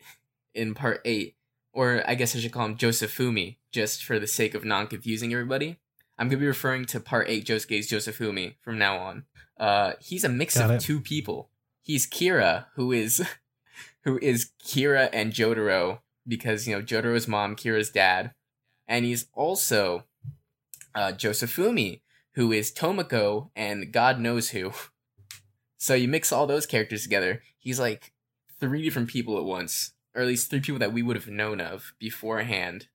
in 0.53 0.73
part 0.73 1.01
eight, 1.05 1.35
or 1.73 2.03
I 2.07 2.15
guess 2.15 2.35
I 2.35 2.39
should 2.39 2.51
call 2.51 2.65
him 2.65 2.77
Josefumi, 2.77 3.57
just 3.71 4.03
for 4.03 4.19
the 4.19 4.27
sake 4.27 4.53
of 4.53 4.65
non 4.65 4.87
confusing 4.87 5.33
everybody. 5.33 5.79
I'm 6.17 6.27
gonna 6.29 6.39
be 6.39 6.47
referring 6.47 6.85
to 6.85 6.99
part 6.99 7.27
eight 7.29 7.45
Josuke's 7.45 7.91
Josefumi 7.91 8.55
from 8.61 8.77
now 8.77 8.97
on. 8.97 9.25
Uh, 9.59 9.93
he's 9.99 10.23
a 10.23 10.29
mix 10.29 10.57
Got 10.57 10.65
of 10.65 10.71
it. 10.77 10.81
two 10.81 10.99
people. 10.99 11.49
He's 11.81 12.07
Kira, 12.07 12.65
who 12.75 12.91
is 12.91 13.25
who 14.03 14.19
is 14.21 14.51
Kira 14.63 15.09
and 15.11 15.33
Jotaro, 15.33 15.99
because 16.27 16.67
you 16.67 16.75
know 16.75 16.81
Jotaro's 16.81 17.27
mom, 17.27 17.55
Kira's 17.55 17.89
dad, 17.89 18.33
and 18.87 19.05
he's 19.05 19.27
also 19.33 20.03
uh, 20.95 21.11
Josefumi, 21.15 22.01
who 22.33 22.51
is 22.51 22.71
Tomoko 22.71 23.49
and 23.55 23.91
God 23.91 24.19
knows 24.19 24.49
who. 24.49 24.71
So 25.77 25.93
you 25.93 26.07
mix 26.07 26.31
all 26.31 26.47
those 26.47 26.65
characters 26.65 27.03
together, 27.03 27.41
he's 27.57 27.79
like 27.79 28.13
three 28.59 28.83
different 28.83 29.09
people 29.09 29.37
at 29.37 29.43
once, 29.43 29.91
or 30.15 30.21
at 30.21 30.27
least 30.27 30.49
three 30.49 30.61
people 30.61 30.79
that 30.79 30.93
we 30.93 31.01
would 31.01 31.15
have 31.15 31.27
known 31.27 31.59
of 31.59 31.93
beforehand 31.99 32.87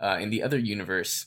uh, 0.00 0.18
in 0.20 0.30
the 0.30 0.42
other 0.42 0.58
universe. 0.58 1.26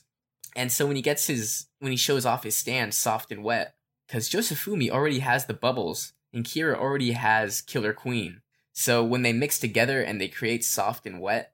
And 0.54 0.72
so 0.72 0.86
when 0.86 0.96
he 0.96 1.02
gets 1.02 1.26
his, 1.26 1.66
when 1.80 1.92
he 1.92 1.98
shows 1.98 2.24
off 2.24 2.44
his 2.44 2.56
stand 2.56 2.94
soft 2.94 3.30
and 3.30 3.44
wet, 3.44 3.74
because 4.06 4.30
Josefumi 4.30 4.88
already 4.88 5.18
has 5.18 5.46
the 5.46 5.54
bubbles 5.54 6.14
and 6.32 6.44
Kira 6.44 6.76
already 6.76 7.12
has 7.12 7.60
Killer 7.60 7.92
Queen. 7.92 8.40
So 8.72 9.04
when 9.04 9.22
they 9.22 9.32
mix 9.32 9.58
together 9.58 10.00
and 10.02 10.20
they 10.20 10.28
create 10.28 10.64
soft 10.64 11.06
and 11.06 11.20
wet, 11.20 11.52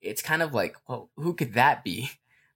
it's 0.00 0.22
kind 0.22 0.42
of 0.42 0.54
like, 0.54 0.76
well, 0.88 1.10
who 1.16 1.34
could 1.34 1.54
that 1.54 1.84
be? 1.84 2.10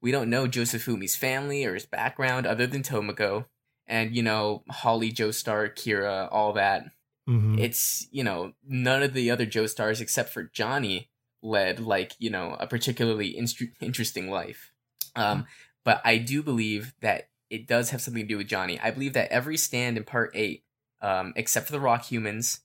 We 0.05 0.13
don't 0.13 0.29
know 0.29 0.47
Josefumi's 0.47 1.17
family 1.17 1.65
or 1.65 1.73
his 1.73 1.87
background 1.87 2.47
other 2.47 2.67
than 2.67 2.83
Tomoko. 2.83 3.47
And, 3.87 4.15
you 4.15 4.23
know, 4.23 4.63
Holly, 4.71 5.11
Joestar, 5.11 5.75
Kira, 5.75 6.29
all 6.31 6.53
that. 6.53 6.91
Mhm. 7.27 7.59
It's, 7.59 8.07
you 8.11 8.23
know, 8.23 8.53
none 8.63 9.03
of 9.03 9.15
the 9.15 9.31
other 9.31 9.47
Joestars 9.47 10.03
except 10.03 10.29
for 10.29 10.43
Johnny 10.43 11.09
led, 11.43 11.81
like, 11.81 12.13
you 12.19 12.29
know, 12.29 12.55
a 12.61 12.67
particularly 12.67 13.35
instru- 13.35 13.73
interesting 13.81 14.29
life. 14.31 14.73
Um, 15.17 15.47
but 15.85 16.03
I 16.05 16.19
do 16.19 16.43
believe 16.43 16.93
that 17.01 17.31
it 17.49 17.67
does 17.67 17.89
have 17.91 18.03
something 18.03 18.25
to 18.25 18.29
do 18.29 18.37
with 18.37 18.49
Johnny. 18.49 18.79
I 18.81 18.91
believe 18.91 19.15
that 19.15 19.31
every 19.33 19.57
stand 19.57 19.97
in 19.97 20.05
part 20.05 20.33
eight, 20.35 20.65
um, 21.01 21.33
except 21.35 21.65
for 21.67 21.73
the 21.73 21.81
Rock 21.81 22.05
Humans, 22.05 22.61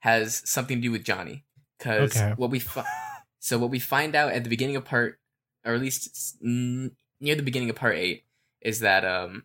has 0.00 0.42
something 0.44 0.78
to 0.78 0.82
do 0.82 0.90
with 0.90 1.04
Johnny. 1.04 1.44
Because 1.78 2.16
Okay. 2.16 2.32
what 2.36 2.50
we 2.50 2.58
fi- 2.58 2.84
so 3.38 3.58
what 3.58 3.70
we 3.70 3.78
find 3.78 4.16
out 4.16 4.32
at 4.32 4.42
the 4.42 4.50
beginning 4.50 4.74
of 4.74 4.84
part, 4.84 5.19
or 5.64 5.74
at 5.74 5.80
least 5.80 6.36
n- 6.44 6.92
near 7.20 7.34
the 7.34 7.42
beginning 7.42 7.70
of 7.70 7.76
part 7.76 7.96
eight, 7.96 8.24
is 8.60 8.80
that 8.80 9.04
um, 9.04 9.44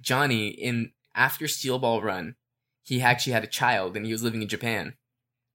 Johnny 0.00 0.48
in 0.48 0.92
after 1.14 1.48
Steel 1.48 1.78
Ball 1.78 2.02
Run, 2.02 2.36
he 2.82 3.00
actually 3.00 3.32
had 3.32 3.44
a 3.44 3.48
child 3.48 3.96
and 3.96 4.04
he 4.06 4.12
was 4.12 4.22
living 4.22 4.42
in 4.42 4.48
Japan 4.48 4.94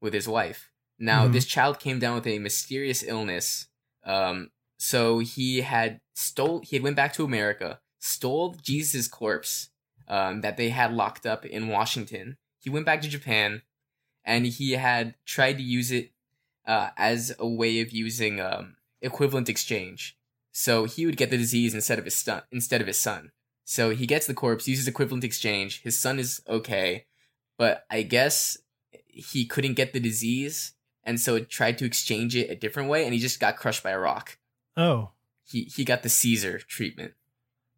with 0.02 0.14
his 0.14 0.28
wife. 0.28 0.72
Now 0.98 1.28
Mhm. 1.28 1.34
this 1.34 1.46
child 1.46 1.80
came 1.80 2.00
down 2.00 2.16
with 2.16 2.28
a 2.28 2.40
mysterious 2.40 3.04
illness. 3.04 3.68
Um, 4.04 4.52
so 4.78 5.20
he 5.20 5.62
had 5.62 6.02
stole 6.14 6.62
he 6.62 6.76
had 6.76 6.84
went 6.84 6.96
back 6.96 7.14
to 7.14 7.24
America, 7.24 7.80
stole 8.00 8.56
Jesus' 8.56 9.08
corpse 9.08 9.70
um, 10.08 10.42
that 10.42 10.58
they 10.58 10.70
had 10.70 10.92
locked 10.94 11.26
up 11.26 11.46
in 11.46 11.68
Washington. 11.68 12.38
He 12.60 12.70
went 12.70 12.86
back 12.86 13.02
to 13.02 13.08
Japan, 13.08 13.62
and 14.26 14.46
he 14.46 14.72
had 14.72 15.16
tried 15.26 15.58
to 15.58 15.64
use 15.64 15.92
it 15.92 16.12
uh, 16.66 16.90
as 16.98 17.34
a 17.40 17.48
way 17.48 17.80
of 17.80 17.92
using 17.92 18.40
um, 18.40 18.76
equivalent 19.02 19.50
exchange. 19.50 20.18
So 20.52 20.86
he 20.86 21.06
would 21.06 21.18
get 21.18 21.30
the 21.30 21.38
disease 21.38 21.74
instead 21.74 22.00
of 22.00 22.06
his 22.06 22.16
son. 22.18 22.42
Instead 22.52 22.82
of 22.82 22.88
his 22.88 23.00
son. 23.00 23.32
So 23.66 23.92
he 23.92 24.06
gets 24.06 24.28
the 24.28 24.34
corpse, 24.34 24.68
uses 24.68 24.88
equivalent 24.88 25.24
exchange. 25.24 25.82
His 25.82 25.98
son 26.00 26.20
is 26.20 26.42
okay, 26.48 27.06
but 27.58 27.86
I 27.90 28.02
guess 28.02 28.58
he 29.08 29.46
couldn't 29.46 29.76
get 29.76 29.94
the 29.94 30.00
disease, 30.00 30.74
and 31.04 31.20
so 31.22 31.36
it 31.36 31.50
tried 31.50 31.78
to 31.78 31.86
exchange 31.86 32.36
it 32.36 32.50
a 32.50 32.56
different 32.56 32.90
way, 32.90 33.06
and 33.06 33.14
he 33.14 33.20
just 33.20 33.40
got 33.40 33.56
crushed 33.58 33.84
by 33.84 33.92
a 33.92 34.00
rock. 34.00 34.38
Oh, 34.76 35.12
He 35.44 35.64
he 35.64 35.84
got 35.86 36.04
the 36.04 36.10
Caesar 36.10 36.60
treatment. 36.60 37.14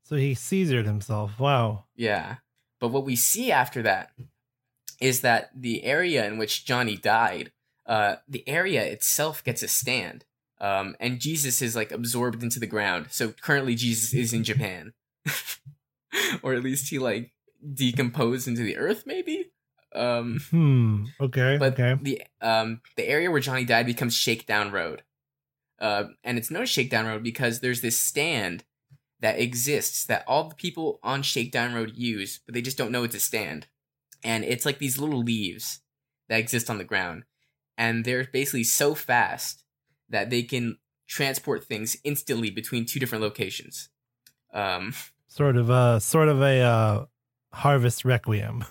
so 0.04 0.16
he 0.16 0.36
Caesared 0.36 0.86
himself. 0.86 1.40
Wow. 1.40 1.86
Yeah. 1.96 2.38
But 2.80 2.90
what 2.90 3.06
we 3.06 3.16
see 3.16 3.52
after 3.52 3.82
that 3.84 4.12
is 5.00 5.22
that 5.22 5.52
the 5.56 5.84
area 5.84 6.26
in 6.26 6.38
which 6.38 6.66
Johnny 6.66 6.96
died, 6.98 7.52
uh, 7.86 8.16
the 8.28 8.48
area 8.48 8.84
itself 8.84 9.44
gets 9.44 9.62
a 9.64 9.68
stand. 9.68 10.26
Um, 10.64 10.96
and 11.02 11.20
Jesus 11.20 11.62
is 11.62 11.76
like 11.76 11.92
absorbed 11.92 12.42
into 12.42 12.58
the 12.60 12.68
ground. 12.68 13.08
So 13.12 13.32
currently 13.32 13.76
Jesus 13.76 14.14
is 14.14 14.32
in 14.32 14.46
Japan. 14.46 14.94
or 16.42 16.54
at 16.54 16.64
least 16.64 16.90
he 16.90 17.00
like 17.00 17.34
decomposed 17.74 18.48
into 18.48 18.64
the 18.64 18.78
earth, 18.78 19.04
maybe? 19.06 19.52
Um 19.94 20.40
Hmm. 20.50 21.06
Okay. 21.20 21.58
but 21.58 21.74
okay. 21.74 22.00
the 22.02 22.22
um 22.42 22.82
the 22.96 23.08
area 23.08 23.30
where 23.30 23.42
Johnny 23.42 23.66
died 23.66 23.86
becomes 23.86 24.16
Shakedown 24.16 24.72
Road. 24.72 25.04
Uh, 25.80 26.06
and 26.24 26.38
it's 26.38 26.50
known 26.50 26.64
as 26.64 26.70
Shakedown 26.70 27.06
Road 27.08 27.24
because 27.24 27.60
there's 27.60 27.82
this 27.82 27.98
stand 28.00 28.64
that 29.20 29.40
exists 29.40 30.06
that 30.06 30.24
all 30.28 30.48
the 30.48 30.56
people 30.56 31.00
on 31.04 31.22
Shakedown 31.24 31.74
Road 31.74 31.92
use, 31.98 32.40
but 32.46 32.54
they 32.54 32.62
just 32.62 32.78
don't 32.78 32.92
know 32.92 33.04
it's 33.04 33.16
a 33.16 33.20
stand. 33.20 33.68
and 34.24 34.46
it's 34.46 34.66
like 34.66 34.80
these 34.80 34.98
little 34.98 35.22
leaves 35.22 35.82
that 36.30 36.40
exist 36.40 36.70
on 36.70 36.78
the 36.78 36.84
ground, 36.86 37.24
and 37.78 38.06
they're 38.06 38.24
basically 38.32 38.64
so 38.64 38.96
fast 38.96 39.63
that 40.14 40.30
they 40.30 40.44
can 40.44 40.78
transport 41.08 41.66
things 41.66 41.98
instantly 42.04 42.50
between 42.50 42.86
two 42.86 43.00
different 43.00 43.22
locations. 43.24 43.90
Um, 44.54 44.94
Sort 45.28 45.58
of 45.58 45.70
uh 45.70 46.00
sort 46.00 46.30
of 46.30 46.42
a 46.42 46.60
uh 46.62 47.06
harvest 47.52 48.06
requiem. 48.06 48.64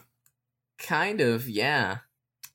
kind 0.78 1.20
of, 1.20 1.48
yeah. 1.48 1.98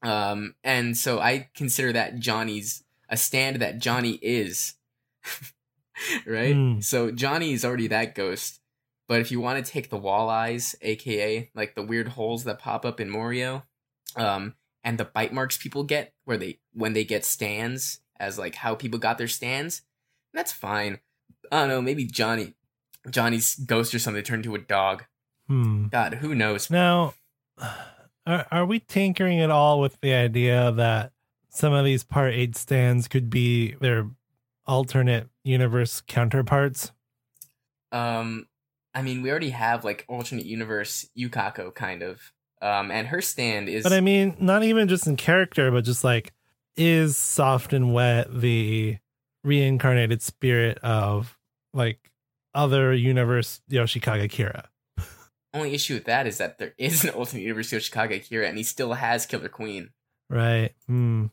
Um, 0.02 0.56
and 0.64 0.98
so 0.98 1.20
I 1.20 1.50
consider 1.56 1.92
that 1.94 2.20
Johnny's 2.20 2.84
a 3.10 3.18
stand 3.18 3.58
that 3.62 3.80
Johnny 3.80 4.20
is, 4.22 4.76
right? 6.26 6.54
Hmm. 6.56 6.80
So 6.82 7.12
Johnny 7.12 7.54
is 7.54 7.66
already 7.66 7.88
that 7.88 8.16
ghost. 8.16 8.62
But 9.08 9.22
if 9.22 9.32
you 9.32 9.40
want 9.40 9.64
to 9.66 9.72
take 9.72 9.90
the 9.90 10.00
walleyes, 10.00 10.76
aka 10.82 11.50
like 11.56 11.76
the 11.76 11.84
weird 11.84 12.10
holes 12.10 12.44
that 12.44 12.60
pop 12.60 12.86
up 12.86 13.00
in 13.00 13.10
Morioh, 13.10 13.64
um, 14.16 14.56
and 14.84 14.98
the 14.98 15.06
bite 15.06 15.34
marks 15.34 15.58
people 15.58 15.84
get 15.84 16.14
where 16.26 16.38
they 16.38 16.60
when 16.74 16.94
they 16.94 17.04
get 17.06 17.24
stands 17.26 18.00
as 18.20 18.38
like 18.38 18.56
how 18.56 18.76
people 18.76 19.00
got 19.00 19.18
their 19.18 19.28
stands, 19.28 19.82
that's 20.34 20.52
fine. 20.52 21.00
I 21.52 21.62
don't 21.62 21.70
know, 21.70 21.82
maybe 21.82 22.06
Johnny 22.06 22.56
Johnny's 23.10 23.56
ghost 23.56 23.94
or 23.94 24.00
something 24.00 24.24
turned 24.24 24.46
into 24.46 24.56
a 24.56 24.60
dog. 24.60 25.06
Hmm. 25.48 25.88
God, 25.88 26.16
who 26.16 26.36
knows? 26.36 26.70
Now, 26.70 27.14
are, 28.26 28.46
are 28.52 28.66
we 28.66 28.80
tinkering 28.80 29.40
at 29.40 29.50
all 29.50 29.80
with 29.80 30.00
the 30.02 30.14
idea 30.14 30.72
that 30.74 31.12
some 31.50 31.74
of 31.74 31.86
these 31.86 32.04
Part 32.04 32.34
8 32.34 32.56
stands 32.56 33.08
could 33.08 33.30
be 33.30 33.76
their 33.80 34.10
alternate 34.66 35.30
universe 35.44 36.02
counterparts? 36.06 36.92
Um, 37.92 38.48
I 38.94 39.02
mean, 39.02 39.22
we 39.22 39.30
already 39.30 39.52
have 39.52 39.86
like 39.86 40.06
alternate 40.08 40.46
universe 40.46 41.08
Yukako 41.18 41.74
kind 41.74 42.04
of. 42.04 42.34
Um, 42.62 42.90
and 42.90 43.08
her 43.08 43.22
stand 43.22 43.70
is 43.70 43.84
But 43.84 43.94
I 43.94 44.02
mean, 44.02 44.36
not 44.40 44.64
even 44.64 44.88
just 44.88 45.06
in 45.08 45.16
character, 45.16 45.72
but 45.72 45.86
just 45.86 46.04
like, 46.04 46.34
is 46.78 47.18
Soft 47.18 47.74
and 47.74 47.94
Wet 47.94 48.28
the 48.42 48.98
reincarnated 49.44 50.22
spirit 50.22 50.78
of 50.80 51.38
like 51.74 52.12
other 52.54 52.94
universe 52.94 53.62
Yoshikage 53.70 54.30
Kira? 54.30 54.66
only 55.54 55.74
issue 55.74 55.96
with 55.96 56.06
that 56.06 56.28
is 56.28 56.38
that 56.38 56.58
there 56.58 56.74
is 56.78 57.04
an 57.04 57.12
alternate 57.12 57.42
universe 57.42 57.72
Yoshikage 57.72 58.30
Kira, 58.30 58.48
and 58.48 58.58
he 58.58 58.64
still 58.64 58.94
has 58.94 59.26
Killer 59.26 59.50
Queen. 59.50 59.90
Right. 60.30 60.72
Hmm. 60.88 61.28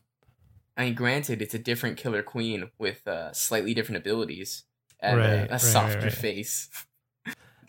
I 0.77 0.85
mean, 0.85 0.93
granted, 0.93 1.41
it's 1.41 1.53
a 1.53 1.59
different 1.59 1.97
Killer 1.97 2.23
Queen 2.23 2.69
with 2.77 3.07
uh, 3.07 3.31
slightly 3.33 3.73
different 3.73 3.97
abilities 3.97 4.63
and 4.99 5.19
Right, 5.19 5.27
a, 5.27 5.45
a 5.45 5.51
right, 5.51 5.61
softer 5.61 5.99
right. 5.99 6.11
face. 6.13 6.69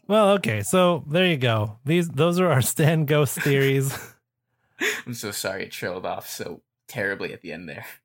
Well, 0.09 0.35
okay. 0.35 0.63
So 0.63 1.03
there 1.09 1.27
you 1.27 1.37
go. 1.37 1.81
These 1.85 2.11
those 2.11 2.39
are 2.39 2.47
our 2.47 2.63
stand 2.63 3.09
ghost 3.09 3.41
theories. 3.41 3.93
I'm 5.05 5.15
so 5.15 5.33
sorry 5.33 5.65
it 5.65 5.73
trailed 5.73 6.07
off 6.07 6.29
so 6.29 6.61
terribly 6.89 7.33
at 7.33 7.41
the 7.43 7.53
end 7.53 7.69
there. 7.69 7.87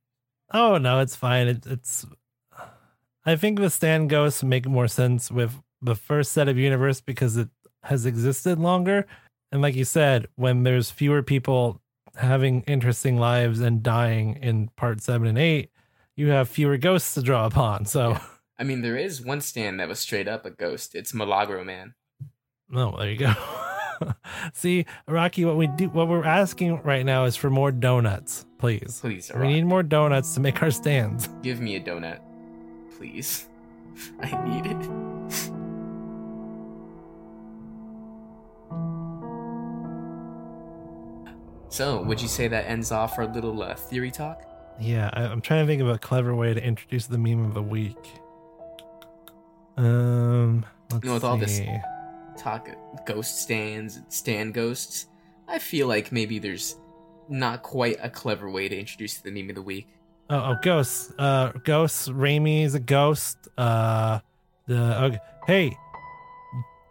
Oh 0.54 0.78
no, 0.78 1.00
it's 1.00 1.16
fine. 1.16 1.48
It, 1.48 1.66
it's. 1.66 2.06
I 3.26 3.38
think 3.38 3.58
the 3.58 3.70
stand 3.70 4.10
ghosts 4.10 4.44
make 4.44 4.68
more 4.68 4.90
sense 4.90 5.32
with 5.32 5.54
the 5.82 5.96
first 5.96 6.34
set 6.34 6.50
of 6.50 6.58
universe 6.58 7.00
because 7.00 7.38
it 7.38 7.48
has 7.84 8.06
existed 8.06 8.60
longer, 8.60 9.08
and 9.54 9.62
like 9.62 9.76
you 9.76 9.86
said, 9.86 10.28
when 10.36 10.64
there's 10.64 10.92
fewer 10.92 11.24
people 11.24 11.80
having 12.18 12.64
interesting 12.64 13.18
lives 13.18 13.62
and 13.62 13.82
dying 13.82 14.40
in 14.42 14.68
part 14.76 15.00
seven 15.02 15.26
and 15.30 15.38
eight, 15.38 15.70
you 16.18 16.28
have 16.32 16.50
fewer 16.50 16.76
ghosts 16.76 17.14
to 17.14 17.22
draw 17.22 17.46
upon. 17.46 17.86
So, 17.86 18.10
Yeah. 18.10 18.22
I 18.60 18.64
mean, 18.66 18.82
there 18.82 18.98
is 18.98 19.22
one 19.24 19.40
stand 19.40 19.80
that 19.80 19.88
was 19.88 20.00
straight 20.00 20.28
up 20.28 20.46
a 20.46 20.50
ghost. 20.50 20.96
It's 20.96 21.14
Milagro 21.14 21.64
Man. 21.64 21.94
oh, 22.76 22.98
there 22.98 23.10
you 23.10 23.18
go. 23.18 23.34
See, 24.54 24.86
Araki, 25.08 25.46
what 25.46 25.56
we 25.56 25.68
do, 25.68 25.88
what 25.90 26.10
we're 26.10 26.26
asking 26.26 26.82
right 26.82 27.06
now 27.06 27.24
is 27.24 27.36
for 27.38 27.50
more 27.50 27.72
donuts, 27.72 28.46
please. 28.62 29.00
Please, 29.02 29.32
We 29.36 29.48
need 29.48 29.66
more 29.66 29.84
donuts 29.84 30.34
to 30.36 30.40
make 30.40 30.62
our 30.62 30.72
stands. 30.72 31.28
give 31.44 31.60
me 31.60 31.76
a 31.76 31.80
donut, 31.82 32.20
please. 32.98 33.48
I 34.22 34.30
need 34.48 34.66
it. 34.72 35.52
So, 41.70 42.02
would 42.04 42.22
you 42.22 42.28
say 42.28 42.48
that 42.50 42.68
ends 42.70 42.92
off 42.92 43.18
our 43.18 43.28
little 43.28 43.64
uh, 43.64 43.76
theory 43.76 44.12
talk? 44.12 44.44
Yeah, 44.80 45.10
I, 45.14 45.24
I'm 45.24 45.42
trying 45.42 45.66
to 45.66 45.68
think 45.72 45.82
of 45.82 45.88
a 45.88 45.98
clever 45.98 46.36
way 46.36 46.54
to 46.54 46.62
introduce 46.64 47.06
the 47.06 47.18
meme 47.18 47.46
of 47.46 47.54
the 47.54 47.62
week. 47.62 47.96
Um, 49.78 50.66
let's 50.92 51.06
know, 51.06 51.14
with 51.14 51.24
all 51.24 51.38
this- 51.38 51.58
see. 51.58 51.70
Talk 52.38 52.70
ghost 53.06 53.40
stands, 53.42 54.00
stand 54.10 54.54
ghosts. 54.54 55.06
I 55.48 55.60
feel 55.60 55.88
like 55.88 56.12
maybe 56.12 56.40
there's 56.40 56.76
not 57.32 57.64
quite 57.64 57.98
a 58.02 58.10
clever 58.10 58.50
way 58.50 58.68
to 58.68 58.78
introduce 58.78 59.18
the 59.18 59.32
meme 59.32 59.50
of 59.50 59.56
the 59.56 59.62
week. 59.62 59.88
Oh, 60.30 60.38
oh, 60.38 60.56
ghosts. 60.62 61.12
Uh, 61.18 61.52
ghosts. 61.64 62.08
Reimi 62.10 62.64
is 62.64 62.76
a 62.76 62.80
ghost. 62.80 63.38
Uh, 63.58 64.20
the 64.68 65.04
okay. 65.04 65.20
hey, 65.48 65.78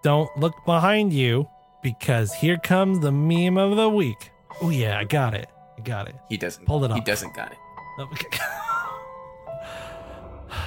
don't 0.03 0.35
look 0.37 0.55
behind 0.67 1.13
you 1.13 1.49
because 1.83 2.35
here 2.35 2.59
comes 2.59 3.01
the 3.01 3.13
meme 3.13 3.57
of 3.57 3.77
the 3.77 3.89
week. 3.89 4.31
Oh 4.61 4.71
yeah, 4.71 4.99
I 4.99 5.05
got 5.05 5.35
it. 5.35 5.49
I 5.79 5.83
got 5.83 6.09
it. 6.09 6.17
He 6.29 6.37
doesn't. 6.37 6.67
Pulled 6.67 6.85
it 6.85 6.91
up. 6.91 6.97
He 6.97 7.05
doesn't 7.05 7.35
got 7.35 7.53
it. 7.53 7.59
Oh, 7.99 8.09
Okay. 8.13 8.39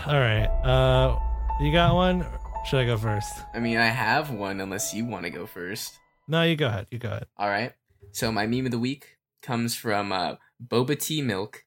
All 0.07 0.19
right. 0.19 0.47
Uh, 0.63 1.19
you 1.59 1.71
got 1.71 1.93
one? 1.93 2.26
Should 2.65 2.80
I 2.80 2.86
go 2.86 2.97
first? 2.97 3.32
I 3.53 3.59
mean, 3.59 3.78
I 3.78 3.88
have 3.88 4.32
one 4.32 4.61
unless 4.61 4.93
you 4.93 5.05
want 5.05 5.26
to 5.26 5.30
go 5.30 5.45
first. 5.45 5.99
No, 6.28 6.43
you 6.43 6.55
go 6.55 6.67
ahead. 6.67 6.88
You 6.89 6.99
go 6.99 7.09
ahead. 7.09 7.26
All 7.38 7.49
right. 7.49 7.74
So 8.11 8.32
my 8.32 8.47
meme 8.47 8.65
of 8.65 8.71
the 8.71 8.80
week 8.80 9.17
comes 9.44 9.76
from 9.76 10.12
uh, 10.12 10.36
Boba 10.66 11.00
Tea 11.00 11.22
Milk, 11.22 11.66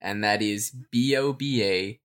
and 0.00 0.24
that 0.24 0.42
is 0.42 0.74
B 0.90 1.16
O 1.16 1.32
B 1.32 1.62
A 1.62 2.00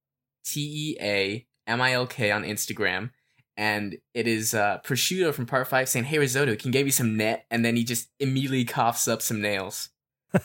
T 0.45 0.61
E 0.61 0.97
A 1.01 1.47
M 1.65 1.81
I 1.81 1.93
L 1.93 2.05
K 2.05 2.31
on 2.31 2.43
Instagram. 2.43 3.09
And 3.57 3.97
it 4.13 4.27
is 4.27 4.53
uh, 4.53 4.79
prosciutto 4.85 5.33
from 5.33 5.45
part 5.45 5.67
five 5.67 5.89
saying, 5.89 6.05
"Hey 6.05 6.19
risotto, 6.19 6.55
can 6.55 6.67
you 6.67 6.73
give 6.73 6.85
me 6.85 6.91
some 6.91 7.17
net?" 7.17 7.45
And 7.49 7.63
then 7.65 7.75
he 7.75 7.83
just 7.83 8.09
immediately 8.19 8.65
coughs 8.65 9.07
up 9.07 9.21
some 9.21 9.41
nails, 9.41 9.89
and 10.33 10.41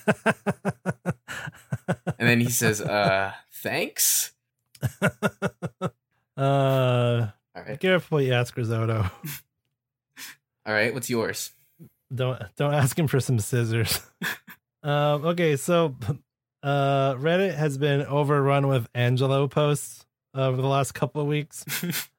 then 2.18 2.40
he 2.40 2.48
says, 2.48 2.80
"Uh, 2.80 3.32
thanks." 3.52 4.32
uh, 5.02 5.10
All 6.36 7.64
be 7.66 7.76
careful 7.76 8.16
what 8.16 8.24
you 8.24 8.32
ask 8.32 8.56
risotto. 8.56 9.02
all 10.66 10.72
right. 10.72 10.94
What's 10.94 11.10
yours? 11.10 11.50
Don't 12.14 12.40
don't 12.56 12.74
ask 12.74 12.98
him 12.98 13.08
for 13.08 13.20
some 13.20 13.38
scissors. 13.38 14.00
Um, 14.82 15.26
okay, 15.26 15.56
so 15.56 15.94
uh, 16.62 17.14
Reddit 17.14 17.54
has 17.54 17.78
been 17.78 18.02
overrun 18.02 18.68
with 18.68 18.88
Angelo 18.94 19.48
posts 19.48 20.06
over 20.34 20.60
the 20.60 20.68
last 20.68 20.92
couple 20.92 21.20
of 21.20 21.28
weeks. 21.28 21.64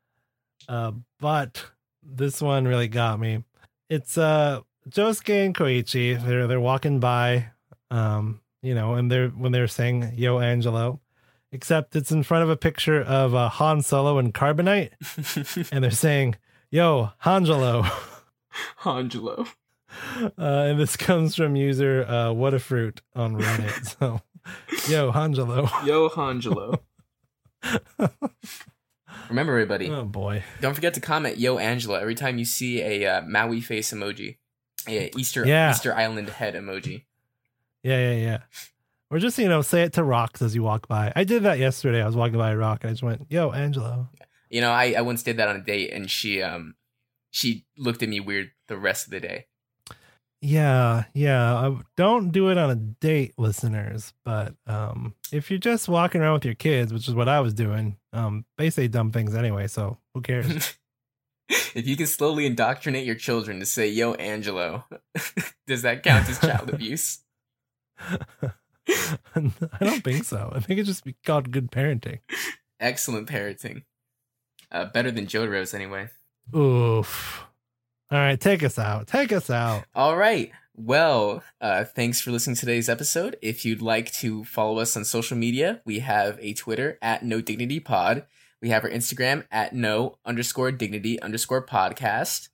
Uh, 0.70 0.92
but 1.20 1.66
this 2.04 2.42
one 2.42 2.68
really 2.68 2.88
got 2.88 3.20
me. 3.20 3.44
It's 3.90 4.18
uh 4.18 4.62
Josuke 4.90 5.46
and 5.46 5.56
Koichi. 5.56 6.24
They're 6.24 6.48
they're 6.48 6.60
walking 6.60 7.00
by, 7.00 7.48
um, 7.90 8.42
you 8.62 8.74
know, 8.74 8.94
and 8.94 9.12
they're 9.12 9.30
when 9.30 9.52
they're 9.52 9.68
saying 9.68 10.14
"Yo, 10.16 10.40
Angelo," 10.40 11.02
except 11.52 11.96
it's 11.96 12.12
in 12.12 12.24
front 12.24 12.44
of 12.44 12.50
a 12.50 12.56
picture 12.56 13.02
of 13.02 13.36
uh, 13.36 13.50
Han 13.50 13.82
Solo 13.82 14.18
and 14.18 14.34
Carbonite, 14.34 14.92
and 15.72 15.84
they're 15.84 15.92
saying 15.92 16.36
"Yo, 16.70 17.10
Hangelo." 17.24 17.90
Angelo. 18.86 19.48
Uh, 20.22 20.30
and 20.38 20.80
this 20.80 20.96
comes 20.98 21.36
from 21.36 21.56
user 21.56 22.06
uh, 22.06 22.32
What 22.32 22.54
a 22.54 22.60
Fruit 22.60 23.02
on 23.16 23.36
Reddit. 23.36 23.96
So, 24.00 24.22
yo, 24.90 25.12
Angelo. 25.12 25.70
Yo, 25.86 26.10
Angelo. 26.18 26.82
Remember, 29.30 29.54
everybody. 29.54 29.90
Oh 29.90 30.06
boy. 30.06 30.44
Don't 30.62 30.74
forget 30.74 30.94
to 30.96 31.00
comment 31.02 31.38
"Yo 31.38 31.58
Angela" 31.58 32.02
every 32.02 32.16
time 32.16 32.38
you 32.38 32.46
see 32.46 32.82
a 32.82 33.06
uh, 33.18 33.22
moai 33.22 33.64
face 33.64 33.92
emoji, 33.94 34.38
a 34.88 35.12
Easter 35.18 35.46
Yeah. 35.46 35.72
Easter 35.72 35.94
Island 35.96 36.30
head 36.30 36.56
emoji. 36.56 37.04
Yeah, 37.84 38.12
yeah, 38.12 38.18
yeah. 38.18 38.38
Or 39.10 39.20
just 39.20 39.38
you 39.38 39.48
know, 39.50 39.62
say 39.62 39.84
it 39.84 39.94
to 39.94 40.04
rocks 40.04 40.42
as 40.42 40.56
you 40.56 40.64
walk 40.64 40.88
by. 40.88 41.12
I 41.16 41.24
did 41.24 41.44
that 41.44 41.60
yesterday. 41.60 42.02
I 42.02 42.06
was 42.06 42.16
walking 42.16 42.38
by 42.38 42.52
a 42.52 42.58
rock 42.58 42.84
and 42.84 42.90
I 42.90 42.94
just 42.94 43.04
went, 43.04 43.28
"Yo, 43.30 43.52
Angelo." 43.52 44.10
You 44.50 44.62
know, 44.62 44.72
I, 44.72 44.96
I 44.98 45.02
once 45.02 45.24
did 45.24 45.38
that 45.38 45.48
on 45.48 45.56
a 45.58 45.62
date, 45.64 45.92
and 45.94 46.10
she 46.10 46.42
um 46.42 46.76
she 47.30 47.66
looked 47.78 48.04
at 48.04 48.10
me 48.10 48.20
weird 48.20 48.52
the 48.68 48.78
rest 48.78 49.06
of 49.06 49.12
the 49.12 49.20
day. 49.20 49.46
Yeah, 50.42 51.04
yeah. 51.14 51.56
I, 51.56 51.78
don't 51.96 52.32
do 52.32 52.50
it 52.50 52.58
on 52.58 52.72
a 52.72 52.76
date, 52.76 53.34
listeners. 53.38 54.14
But 54.26 54.56
um, 54.66 55.14
if 55.32 55.52
you're 55.52 55.60
just 55.60 55.88
walking 55.88 56.22
around 56.22 56.34
with 56.34 56.46
your 56.46 56.56
kids, 56.56 56.92
which 56.92 57.08
is 57.08 57.14
what 57.14 57.30
I 57.30 57.40
was 57.42 57.54
doing, 57.54 57.98
um, 58.12 58.46
they 58.58 58.72
say 58.72 58.88
dumb 58.88 59.12
things 59.12 59.36
anyway. 59.36 59.68
So 59.68 60.00
who 60.14 60.22
cares? 60.22 60.78
if 61.50 61.88
you 61.88 61.96
can 61.96 62.08
slowly 62.08 62.48
indoctrinate 62.48 63.06
your 63.06 63.16
children 63.16 63.60
to 63.60 63.66
say 63.68 63.88
"Yo 63.88 64.14
Angelo," 64.16 64.86
does 65.68 65.84
that 65.84 66.02
count 66.02 66.28
as 66.28 66.40
child 66.40 66.70
abuse? 66.74 67.20
I 68.00 68.54
don't 69.36 70.04
think 70.04 70.24
so. 70.24 70.52
I 70.56 70.60
think 70.60 70.80
it 70.80 70.84
just 70.84 71.04
be 71.04 71.16
called 71.24 71.52
good 71.52 71.72
parenting. 71.72 72.20
Excellent 72.80 73.30
parenting. 73.30 73.84
Uh, 74.72 74.86
better 74.86 75.12
than 75.12 75.28
Jotaro's 75.28 75.74
anyway. 75.76 76.10
Oof. 76.56 77.46
All 78.12 78.20
right, 78.20 78.38
take 78.38 78.62
us 78.62 78.78
out. 78.78 79.08
Take 79.08 79.32
us 79.32 79.50
out. 79.50 79.86
All 79.96 80.18
right. 80.18 80.52
Well, 80.76 81.44
uh, 81.62 81.86
thanks 81.86 82.20
for 82.20 82.32
listening 82.32 82.58
to 82.58 82.60
today's 82.60 82.90
episode. 82.90 83.38
If 83.42 83.64
you'd 83.64 83.82
like 83.82 84.12
to 84.16 84.44
follow 84.44 84.80
us 84.80 84.98
on 84.98 85.06
social 85.06 85.38
media, 85.38 85.82
we 85.86 86.00
have 86.00 86.38
a 86.42 86.52
Twitter 86.54 87.00
at 87.02 87.24
No 87.24 87.40
Dignity 87.40 87.80
Pod. 87.80 88.26
We 88.62 88.68
have 88.68 88.84
our 88.84 88.90
Instagram 88.90 89.46
at 89.50 89.74
No 89.74 90.18
underscore 90.26 90.74
Dignity 90.74 91.22
underscore 91.22 91.66
Podcast. 91.66 92.50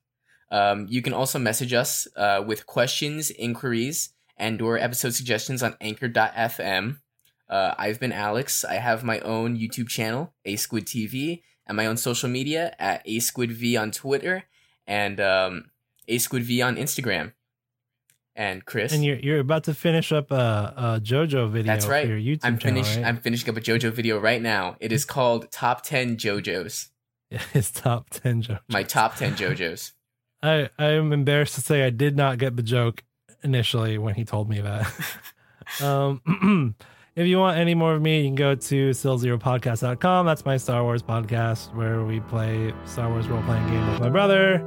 Um, 0.52 0.86
you 0.88 1.02
can 1.02 1.12
also 1.12 1.40
message 1.40 1.72
us 1.72 2.06
uh, 2.14 2.40
with 2.46 2.64
questions, 2.66 3.32
inquiries, 3.32 4.10
and 4.36 4.62
or 4.62 4.78
episode 4.78 5.14
suggestions 5.14 5.60
on 5.60 5.74
Anchor.fm. 5.80 6.98
Uh, 7.50 7.74
I've 7.76 7.98
been 7.98 8.12
Alex. 8.12 8.64
I 8.64 8.74
have 8.74 9.02
my 9.02 9.18
own 9.20 9.58
YouTube 9.58 9.88
channel, 9.88 10.34
A 10.44 10.54
Squid 10.54 10.86
TV, 10.86 11.42
and 11.66 11.76
my 11.76 11.86
own 11.86 11.96
social 11.96 12.28
media 12.28 12.76
at 12.78 13.02
A 13.06 13.18
Squid 13.18 13.50
V 13.50 13.76
on 13.76 13.90
Twitter 13.90 14.44
and 14.88 15.20
um, 15.20 15.70
A 16.08 16.18
Squid 16.18 16.42
V 16.42 16.60
on 16.62 16.74
Instagram. 16.74 17.34
And 18.34 18.64
Chris, 18.64 18.92
And 18.92 19.04
you're 19.04 19.18
you're 19.18 19.40
about 19.40 19.64
to 19.64 19.74
finish 19.74 20.12
up 20.12 20.30
a, 20.30 20.72
a 20.76 21.00
JoJo 21.00 21.50
video 21.50 21.72
That's 21.72 21.86
right. 21.86 22.06
your 22.06 22.18
YouTube 22.18 22.40
I'm 22.44 22.56
finished. 22.56 22.96
right? 22.96 23.04
I'm 23.04 23.16
finishing 23.18 23.50
up 23.50 23.56
a 23.56 23.60
JoJo 23.60 23.90
video 23.92 24.18
right 24.18 24.40
now. 24.40 24.76
It 24.78 24.92
is 24.92 25.04
called 25.04 25.50
Top 25.50 25.82
Ten 25.82 26.16
JoJos. 26.16 26.88
His 27.52 27.70
top 27.72 28.10
ten 28.10 28.42
JoJo. 28.42 28.60
My 28.68 28.84
top 28.84 29.16
ten 29.16 29.34
JoJos. 29.34 29.92
I 30.42 30.70
I 30.78 30.90
am 30.92 31.12
embarrassed 31.12 31.56
to 31.56 31.60
say 31.60 31.82
I 31.84 31.90
did 31.90 32.16
not 32.16 32.38
get 32.38 32.56
the 32.56 32.62
joke 32.62 33.02
initially 33.42 33.98
when 33.98 34.14
he 34.14 34.24
told 34.24 34.48
me 34.48 34.60
that. 34.60 34.86
um, 35.82 36.74
if 37.18 37.26
you 37.26 37.36
want 37.36 37.58
any 37.58 37.74
more 37.74 37.94
of 37.94 38.00
me, 38.00 38.20
you 38.20 38.28
can 38.28 38.36
go 38.36 38.54
to 38.54 38.90
stillzeropodcast.com. 38.90 40.24
That's 40.24 40.44
my 40.44 40.56
Star 40.56 40.84
Wars 40.84 41.02
podcast 41.02 41.74
where 41.74 42.04
we 42.04 42.20
play 42.20 42.72
Star 42.86 43.10
Wars 43.10 43.26
role 43.26 43.42
playing 43.42 43.66
game 43.66 43.90
with 43.90 44.00
my 44.00 44.08
brother. 44.08 44.62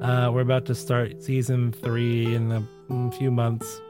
Uh, 0.00 0.30
we're 0.30 0.42
about 0.42 0.64
to 0.66 0.76
start 0.76 1.20
season 1.20 1.72
three 1.72 2.36
in 2.36 2.52
a 2.52 3.10
few 3.18 3.32
months, 3.32 3.80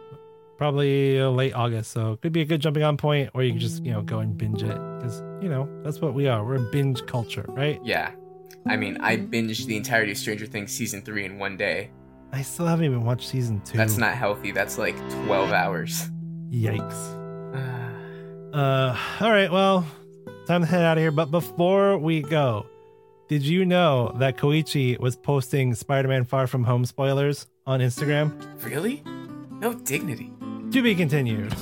probably 0.57 1.21
uh, 1.21 1.29
late 1.29 1.53
August. 1.53 1.91
So 1.91 2.13
it 2.13 2.23
could 2.23 2.33
be 2.33 2.41
a 2.41 2.47
good 2.47 2.63
jumping 2.63 2.83
on 2.83 2.97
point, 2.97 3.29
or 3.35 3.43
you 3.43 3.51
can 3.51 3.61
just 3.61 3.85
you 3.85 3.93
know 3.93 4.01
go 4.01 4.21
and 4.21 4.39
binge 4.39 4.63
it 4.63 4.79
because 4.97 5.21
you 5.43 5.51
know 5.51 5.69
that's 5.85 6.01
what 6.01 6.15
we 6.15 6.29
are. 6.29 6.43
We're 6.47 6.67
a 6.67 6.71
binge 6.73 7.05
culture, 7.05 7.45
right? 7.49 7.79
Yeah. 7.85 8.13
I 8.67 8.77
mean, 8.77 8.97
I 9.03 9.19
binged 9.19 9.67
the 9.67 9.77
entirety 9.77 10.13
of 10.13 10.19
Stranger 10.19 10.47
Things 10.47 10.73
season 10.73 11.03
three 11.03 11.27
in 11.27 11.39
one 11.39 11.59
day. 11.59 11.91
I 12.33 12.41
still 12.41 12.65
haven't 12.65 12.87
even 12.87 13.05
watched 13.05 13.29
season 13.29 13.61
two. 13.67 13.77
That's 13.77 13.99
not 13.99 14.15
healthy. 14.15 14.51
That's 14.51 14.79
like 14.79 14.97
12 15.27 15.53
hours. 15.53 16.11
Yikes. 16.51 17.19
Uh, 18.59 18.97
all 19.21 19.31
right, 19.31 19.53
well, 19.53 19.87
time 20.49 20.63
to 20.63 20.67
head 20.67 20.83
out 20.83 20.99
of 20.99 21.01
here. 21.01 21.13
But 21.13 21.31
before 21.31 21.97
we 21.97 22.23
go, 22.23 22.67
did 23.29 23.45
you 23.45 23.65
know 23.65 24.13
that 24.19 24.37
Koichi 24.37 24.99
was 24.99 25.15
posting 25.15 25.77
Spider-Man 25.77 26.25
Far 26.25 26.49
From 26.49 26.65
Home 26.65 26.85
spoilers 26.85 27.47
on 27.69 27.79
Instagram? 27.79 28.33
really? 28.65 29.05
No 29.61 29.75
dignity. 29.75 30.33
To 30.73 30.83
be 30.83 30.97
continued. 30.97 31.55